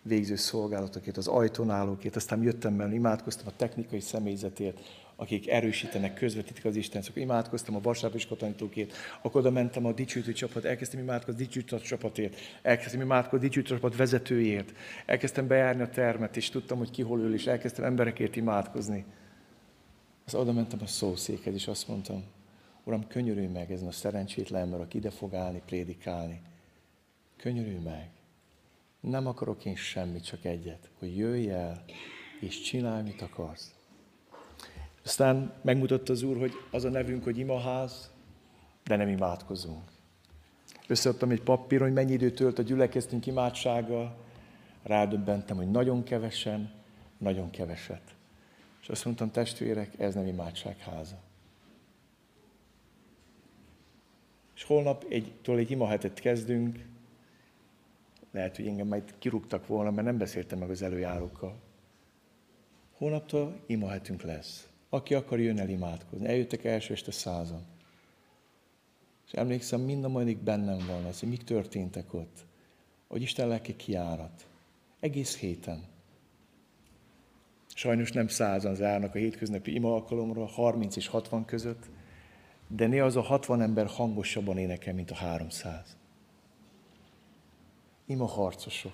végző 0.01 0.35
szolgálatokért, 0.35 1.17
az 1.17 1.27
ajtónálókért, 1.27 2.15
aztán 2.15 2.43
jöttem 2.43 2.77
be, 2.77 2.93
imádkoztam 2.93 3.47
a 3.47 3.55
technikai 3.55 3.99
személyzetért, 3.99 4.79
akik 5.15 5.49
erősítenek, 5.49 6.13
közvetítik 6.13 6.65
az 6.65 6.75
Isten 6.75 7.01
szóval 7.01 7.23
imádkoztam 7.23 7.75
a 7.75 7.81
vasárnapos 7.81 8.27
tanítókért, 8.27 8.93
akkor 9.21 9.41
oda 9.41 9.51
mentem 9.51 9.85
a 9.85 9.91
dicsőítő 9.91 10.31
csapat, 10.31 10.65
elkezdtem 10.65 10.99
imádkozni 10.99 11.41
a 11.41 11.45
dicsőítő 11.45 11.79
csapatért, 11.79 12.35
elkezdtem 12.61 13.01
imádkozni 13.01 13.37
a 13.45 13.47
dicsőítő 13.47 13.73
csapat 13.73 13.95
vezetőjét, 13.95 14.73
elkezdtem 15.05 15.47
bejárni 15.47 15.81
a 15.81 15.89
termet, 15.89 16.37
és 16.37 16.49
tudtam, 16.49 16.77
hogy 16.77 16.91
ki 16.91 17.01
hol 17.01 17.19
ül, 17.19 17.33
és 17.33 17.47
elkezdtem 17.47 17.85
emberekért 17.85 18.35
imádkozni. 18.35 19.05
Az 20.25 20.35
oda 20.35 20.51
mentem 20.51 20.79
a 20.81 20.87
szószékhez, 20.87 21.53
és 21.53 21.67
azt 21.67 21.87
mondtam, 21.87 22.23
Uram, 22.83 23.07
könyörülj 23.07 23.47
meg 23.47 23.71
ezen 23.71 23.87
a 23.87 23.91
szerencsétlen 23.91 24.61
ember, 24.61 24.79
aki 24.79 24.97
ide 24.97 25.09
fog 25.09 25.33
állni, 25.33 25.61
prédikálni. 25.65 26.41
Könyörülj 27.37 27.79
meg. 27.83 28.09
Nem 28.99 29.27
akarok 29.27 29.65
én 29.65 29.75
semmit, 29.75 30.23
csak 30.23 30.45
egyet, 30.45 30.89
hogy 30.99 31.17
jöjj 31.17 31.49
el, 31.49 31.83
és 32.39 32.61
csinálj, 32.61 33.03
mit 33.03 33.21
akarsz. 33.21 33.73
Aztán 35.03 35.53
megmutatta 35.61 36.11
az 36.11 36.23
Úr, 36.23 36.37
hogy 36.37 36.51
az 36.71 36.83
a 36.83 36.89
nevünk, 36.89 37.23
hogy 37.23 37.37
imaház, 37.37 38.11
de 38.83 38.95
nem 38.95 39.07
imádkozunk. 39.07 39.91
Összeadtam 40.87 41.29
egy 41.29 41.41
papíron, 41.41 41.87
hogy 41.87 41.95
mennyi 41.95 42.11
időt 42.11 42.35
tölt 42.35 42.59
a 42.59 42.61
gyülekeztünk 42.61 43.25
imádsággal, 43.25 44.17
rádöbbentem, 44.83 45.57
hogy 45.57 45.71
nagyon 45.71 46.03
kevesen, 46.03 46.71
nagyon 47.17 47.49
keveset. 47.49 48.15
És 48.81 48.89
azt 48.89 49.05
mondtam, 49.05 49.31
testvérek, 49.31 49.99
ez 49.99 50.13
nem 50.13 50.27
imádságháza. 50.27 51.19
És 54.55 54.63
holnap 54.63 55.05
egytől 55.09 55.57
egy 55.57 55.71
imahetet 55.71 56.19
kezdünk, 56.19 56.85
lehet, 58.31 58.55
hogy 58.55 58.67
engem 58.67 58.87
majd 58.87 59.13
kirúgtak 59.17 59.67
volna, 59.67 59.91
mert 59.91 60.07
nem 60.07 60.17
beszéltem 60.17 60.59
meg 60.59 60.69
az 60.69 60.81
előjárókkal. 60.81 61.59
Holnaptól 62.97 63.59
imahetünk 63.65 64.21
lesz. 64.21 64.69
Aki 64.89 65.13
akar, 65.13 65.39
jön 65.39 65.59
el 65.59 65.69
imádkozni. 65.69 66.27
Eljöttek 66.27 66.63
első 66.63 66.93
este 66.93 67.11
százan. 67.11 67.65
És 69.25 69.33
emlékszem, 69.33 69.81
mind 69.81 70.03
a 70.03 70.09
mai 70.09 70.35
bennem 70.35 70.85
van 70.87 71.05
az, 71.05 71.19
hogy 71.19 71.29
mik 71.29 71.43
történtek 71.43 72.13
ott. 72.13 72.45
Hogy 73.07 73.21
Isten 73.21 73.47
lelke 73.47 73.75
kiárat. 73.75 74.47
Egész 74.99 75.37
héten. 75.37 75.83
Sajnos 77.75 78.11
nem 78.11 78.27
százan 78.27 78.75
zárnak 78.75 79.15
a 79.15 79.17
hétköznapi 79.17 79.73
ima 79.73 79.93
alkalomra, 79.93 80.45
30 80.45 80.95
és 80.95 81.07
60 81.07 81.45
között, 81.45 81.89
de 82.67 82.87
néha 82.87 83.05
az 83.05 83.15
a 83.15 83.21
60 83.21 83.61
ember 83.61 83.87
hangosabban 83.87 84.57
énekel, 84.57 84.93
mint 84.93 85.11
a 85.11 85.15
300. 85.15 85.97
Ima 88.05 88.25
harcosok. 88.25 88.93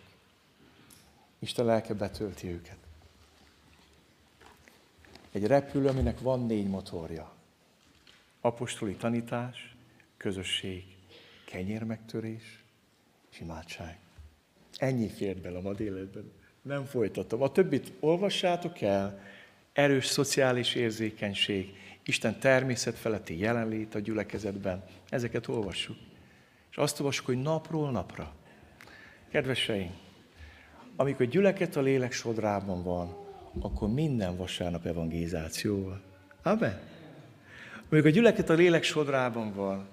Isten 1.40 1.66
lelke 1.66 1.94
betölti 1.94 2.48
őket. 2.48 2.78
Egy 5.32 5.48
repülő, 5.48 5.88
aminek 5.88 6.20
van 6.20 6.46
négy 6.46 6.68
motorja. 6.68 7.32
Apostoli 8.42 8.96
tanítás, 8.96 9.76
közösség, 10.18 10.84
kenyérmegtörés 11.46 12.64
és 13.32 13.40
imádság. 13.40 14.00
Ennyi 14.78 15.10
fért 15.10 15.42
bele 15.42 15.58
a 15.58 15.62
ma 15.62 15.74
életben. 15.80 16.32
Nem 16.68 16.86
folytatom. 16.86 17.42
A 17.42 17.52
többit 17.52 17.92
olvassátok 18.00 18.82
el. 18.82 19.20
Erős 19.74 20.06
szociális 20.06 20.76
érzékenység, 20.76 21.74
Isten 22.04 22.40
természet 22.40 22.96
feletti 22.96 23.40
jelenlét 23.40 23.96
a 23.96 24.00
gyülekezetben. 24.00 24.84
Ezeket 25.10 25.48
olvassuk. 25.48 25.96
És 26.72 26.78
azt 26.78 27.00
olvassuk, 27.00 27.26
hogy 27.26 27.42
napról 27.42 27.92
napra. 27.92 28.34
Kedveseim, 29.32 29.92
amikor 30.96 31.26
gyüleket 31.26 31.76
a 31.76 31.82
lélek 31.82 32.12
sodrában 32.12 32.84
van, 32.84 33.16
akkor 33.60 33.90
minden 33.90 34.38
vasárnap 34.38 34.86
evangélizációval. 34.86 36.02
Amen? 36.44 36.80
Amikor 37.90 38.08
a 38.08 38.14
gyüleket 38.14 38.50
a 38.50 38.54
lélek 38.54 38.84
sodrában 38.84 39.54
van, 39.54 39.88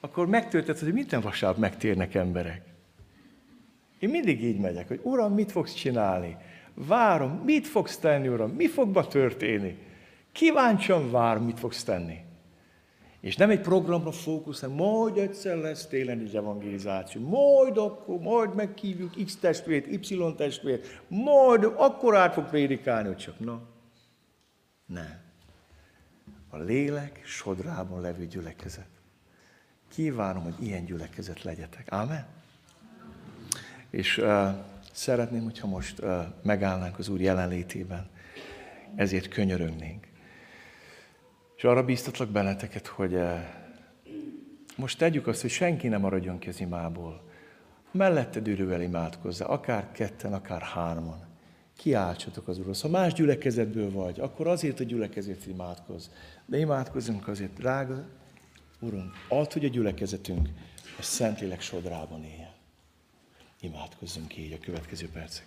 akkor 0.00 0.26
megtöltett, 0.26 0.78
hogy 0.78 0.92
minden 0.92 1.20
vasárnap 1.20 1.58
megtérnek 1.58 2.14
emberek. 2.14 2.62
Én 4.00 4.08
mindig 4.08 4.44
így 4.44 4.58
megyek, 4.58 4.88
hogy 4.88 5.00
Uram, 5.02 5.34
mit 5.34 5.52
fogsz 5.52 5.74
csinálni? 5.74 6.36
Várom, 6.74 7.30
mit 7.30 7.66
fogsz 7.66 7.98
tenni, 7.98 8.28
Uram? 8.28 8.50
Mi 8.50 8.66
fog 8.66 8.94
ma 8.94 9.06
történni? 9.06 9.78
Kíváncsian 10.32 11.10
várom, 11.10 11.44
mit 11.44 11.58
fogsz 11.58 11.84
tenni. 11.84 12.18
És 13.20 13.36
nem 13.36 13.50
egy 13.50 13.60
programra 13.60 14.12
fókusz, 14.12 14.60
hanem 14.60 14.76
majd 14.76 15.16
egyszer 15.16 15.56
lesz 15.56 15.86
télen 15.86 16.18
egy 16.18 16.36
evangelizáció. 16.36 17.28
Majd 17.28 17.76
akkor, 17.76 18.18
majd 18.18 18.54
meghívjuk 18.54 19.24
X 19.24 19.36
testvért, 19.36 19.86
Y 19.86 20.34
testvért, 20.36 21.02
majd 21.08 21.64
akkor 21.64 22.16
át 22.16 22.32
fog 22.32 22.44
prédikálni, 22.44 23.08
hogy 23.08 23.16
csak 23.16 23.38
na. 23.38 23.62
Nem. 24.86 25.20
A 26.50 26.56
lélek 26.58 27.20
sodrában 27.24 28.00
levő 28.00 28.26
gyülekezet. 28.26 28.88
Kívánom, 29.88 30.42
hogy 30.42 30.54
ilyen 30.60 30.84
gyülekezet 30.84 31.42
legyetek. 31.42 31.92
Amen. 31.92 32.39
És 33.90 34.18
uh, 34.18 34.48
szeretném, 34.92 35.42
hogyha 35.42 35.66
most 35.66 36.00
uh, 36.00 36.24
megállnánk 36.42 36.98
az 36.98 37.08
Úr 37.08 37.20
jelenlétében, 37.20 38.10
ezért 38.94 39.28
könyörögnénk. 39.28 40.06
És 41.56 41.64
arra 41.64 41.84
bíztatlak 41.84 42.28
benneteket, 42.28 42.86
hogy 42.86 43.14
uh, 43.14 43.38
most 44.76 44.98
tegyük 44.98 45.26
azt, 45.26 45.40
hogy 45.40 45.50
senki 45.50 45.88
nem 45.88 46.00
maradjon 46.00 46.38
ki 46.38 46.48
az 46.48 46.60
imából. 46.60 47.28
Mellette 47.92 48.40
ürővel 48.44 48.82
imádkozza, 48.82 49.46
akár 49.48 49.92
ketten, 49.92 50.32
akár 50.32 50.62
hárman. 50.62 51.28
Kiáltsatok 51.76 52.48
az 52.48 52.58
Úrhoz. 52.58 52.80
Ha 52.80 52.88
más 52.88 53.12
gyülekezetből 53.12 53.90
vagy, 53.90 54.20
akkor 54.20 54.46
azért 54.46 54.80
a 54.80 54.84
gyülekezet 54.84 55.46
imádkozz. 55.46 56.06
De 56.46 56.58
imádkozzunk 56.58 57.28
azért, 57.28 57.52
drága 57.52 58.04
Urunk, 58.80 59.12
add, 59.28 59.52
hogy 59.52 59.64
a 59.64 59.68
gyülekezetünk 59.68 60.48
a 60.98 61.02
Szentlélek 61.02 61.60
sodrában 61.60 62.24
éljen. 62.24 62.49
Imádkozzunk 63.60 64.36
így 64.36 64.52
a 64.52 64.58
következő 64.58 65.08
percek. 65.08 65.46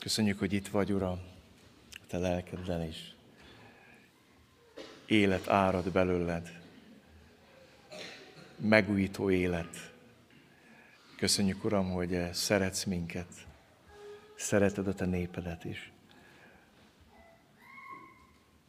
Köszönjük, 0.00 0.38
hogy 0.38 0.52
itt 0.52 0.68
vagy, 0.68 0.92
Uram, 0.92 1.20
Te 2.06 2.18
lelkedben 2.18 2.82
is. 2.82 3.14
Élet 5.06 5.48
árad 5.48 5.92
belőled. 5.92 6.60
Megújító 8.56 9.30
élet. 9.30 9.92
Köszönjük, 11.16 11.64
Uram, 11.64 11.90
hogy 11.90 12.32
szeretsz 12.32 12.84
minket. 12.84 13.26
Szereted 14.36 14.86
a 14.86 14.94
Te 14.94 15.04
népedet 15.04 15.64
is. 15.64 15.92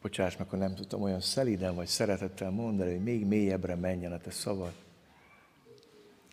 Bocsáss 0.02 0.36
meg, 0.36 0.46
akkor 0.46 0.58
nem 0.58 0.74
tudtam 0.74 1.02
olyan 1.02 1.20
szeliden 1.20 1.74
vagy 1.74 1.86
szeretettel 1.86 2.50
mondani, 2.50 2.90
hogy 2.90 3.02
még 3.02 3.26
mélyebbre 3.26 3.74
menjen 3.74 4.12
a 4.12 4.18
Te 4.18 4.30
szavad. 4.30 4.74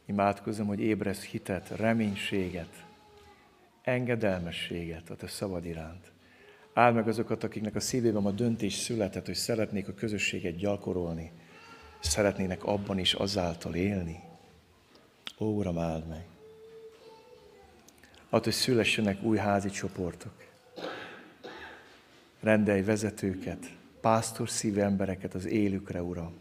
Imádkozom, 0.05 0.67
hogy 0.67 0.79
ébresz 0.79 1.23
hitet, 1.23 1.69
reménységet, 1.69 2.87
engedelmességet 3.81 5.09
a 5.09 5.15
Te 5.15 5.27
szavad 5.27 5.65
iránt. 5.65 6.11
Áld 6.73 6.95
meg 6.95 7.07
azokat, 7.07 7.43
akiknek 7.43 7.75
a 7.75 7.79
szívében 7.79 8.25
a 8.25 8.31
döntés 8.31 8.73
született, 8.73 9.25
hogy 9.25 9.35
szeretnék 9.35 9.87
a 9.87 9.93
közösséget 9.93 10.55
gyakorolni, 10.55 11.31
szeretnének 11.99 12.63
abban 12.63 12.99
is 12.99 13.13
azáltal 13.13 13.75
élni. 13.75 14.19
Ó, 15.37 15.45
Uram, 15.45 15.77
áld 15.77 16.07
meg! 16.07 16.25
Add, 18.29 18.43
hogy 18.43 18.53
szülessenek 18.53 19.23
új 19.23 19.37
házi 19.37 19.69
csoportok. 19.69 20.33
Rendelj 22.39 22.81
vezetőket, 22.81 23.65
pásztor 24.01 24.49
szívű 24.49 24.79
embereket 24.79 25.33
az 25.33 25.45
élükre, 25.45 26.01
Uram. 26.01 26.33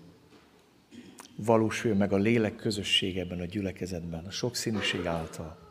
Valósuljon 1.36 1.98
meg 1.98 2.12
a 2.12 2.16
lélek 2.16 2.56
közösség 2.56 3.18
ebben 3.18 3.40
a 3.40 3.44
gyülekezetben, 3.44 4.24
a 4.24 4.30
sokszínűség 4.30 5.06
által. 5.06 5.67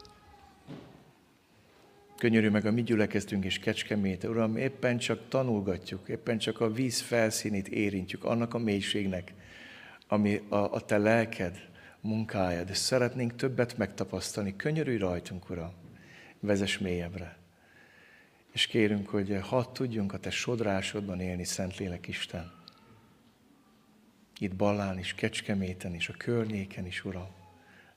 Könyörű 2.17 2.49
meg 2.49 2.65
a 2.65 2.71
mi 2.71 2.83
gyülekeztünk 2.83 3.45
és 3.45 3.59
kecskemét, 3.59 4.23
Uram, 4.23 4.57
éppen 4.57 4.97
csak 4.97 5.27
tanulgatjuk, 5.27 6.09
éppen 6.09 6.37
csak 6.37 6.59
a 6.59 6.71
víz 6.71 7.01
felszínét 7.01 7.67
érintjük, 7.67 8.23
annak 8.23 8.53
a 8.53 8.57
mélységnek, 8.57 9.33
ami 10.07 10.41
a, 10.49 10.55
a 10.55 10.79
te 10.79 10.97
lelked 10.97 11.69
munkája, 12.01 12.63
de 12.63 12.73
szeretnénk 12.73 13.35
többet 13.35 13.77
megtapasztalni. 13.77 14.55
Könyörülj 14.55 14.97
rajtunk, 14.97 15.49
Uram, 15.49 15.73
vezes 16.39 16.77
mélyebbre. 16.77 17.37
És 18.51 18.67
kérünk, 18.67 19.09
hogy 19.09 19.39
hadd 19.41 19.73
tudjunk 19.73 20.13
a 20.13 20.19
te 20.19 20.29
sodrásodban 20.29 21.19
élni, 21.19 21.43
Szentlélek 21.43 22.07
Isten. 22.07 22.51
Itt 24.39 24.55
Ballán 24.55 24.99
is, 24.99 25.13
Kecskeméten 25.13 25.95
is, 25.95 26.09
a 26.09 26.13
környéken 26.17 26.85
is, 26.85 27.05
Uram. 27.05 27.29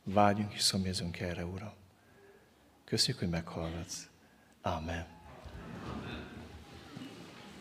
Vágyunk 0.02 0.52
és 0.52 0.60
szomjazunk 0.60 1.20
erre, 1.20 1.44
Uram. 1.44 1.72
Köszönjük, 2.84 3.18
hogy 3.18 3.30
meghallgatsz. 3.30 4.09
Amen. 4.64 5.19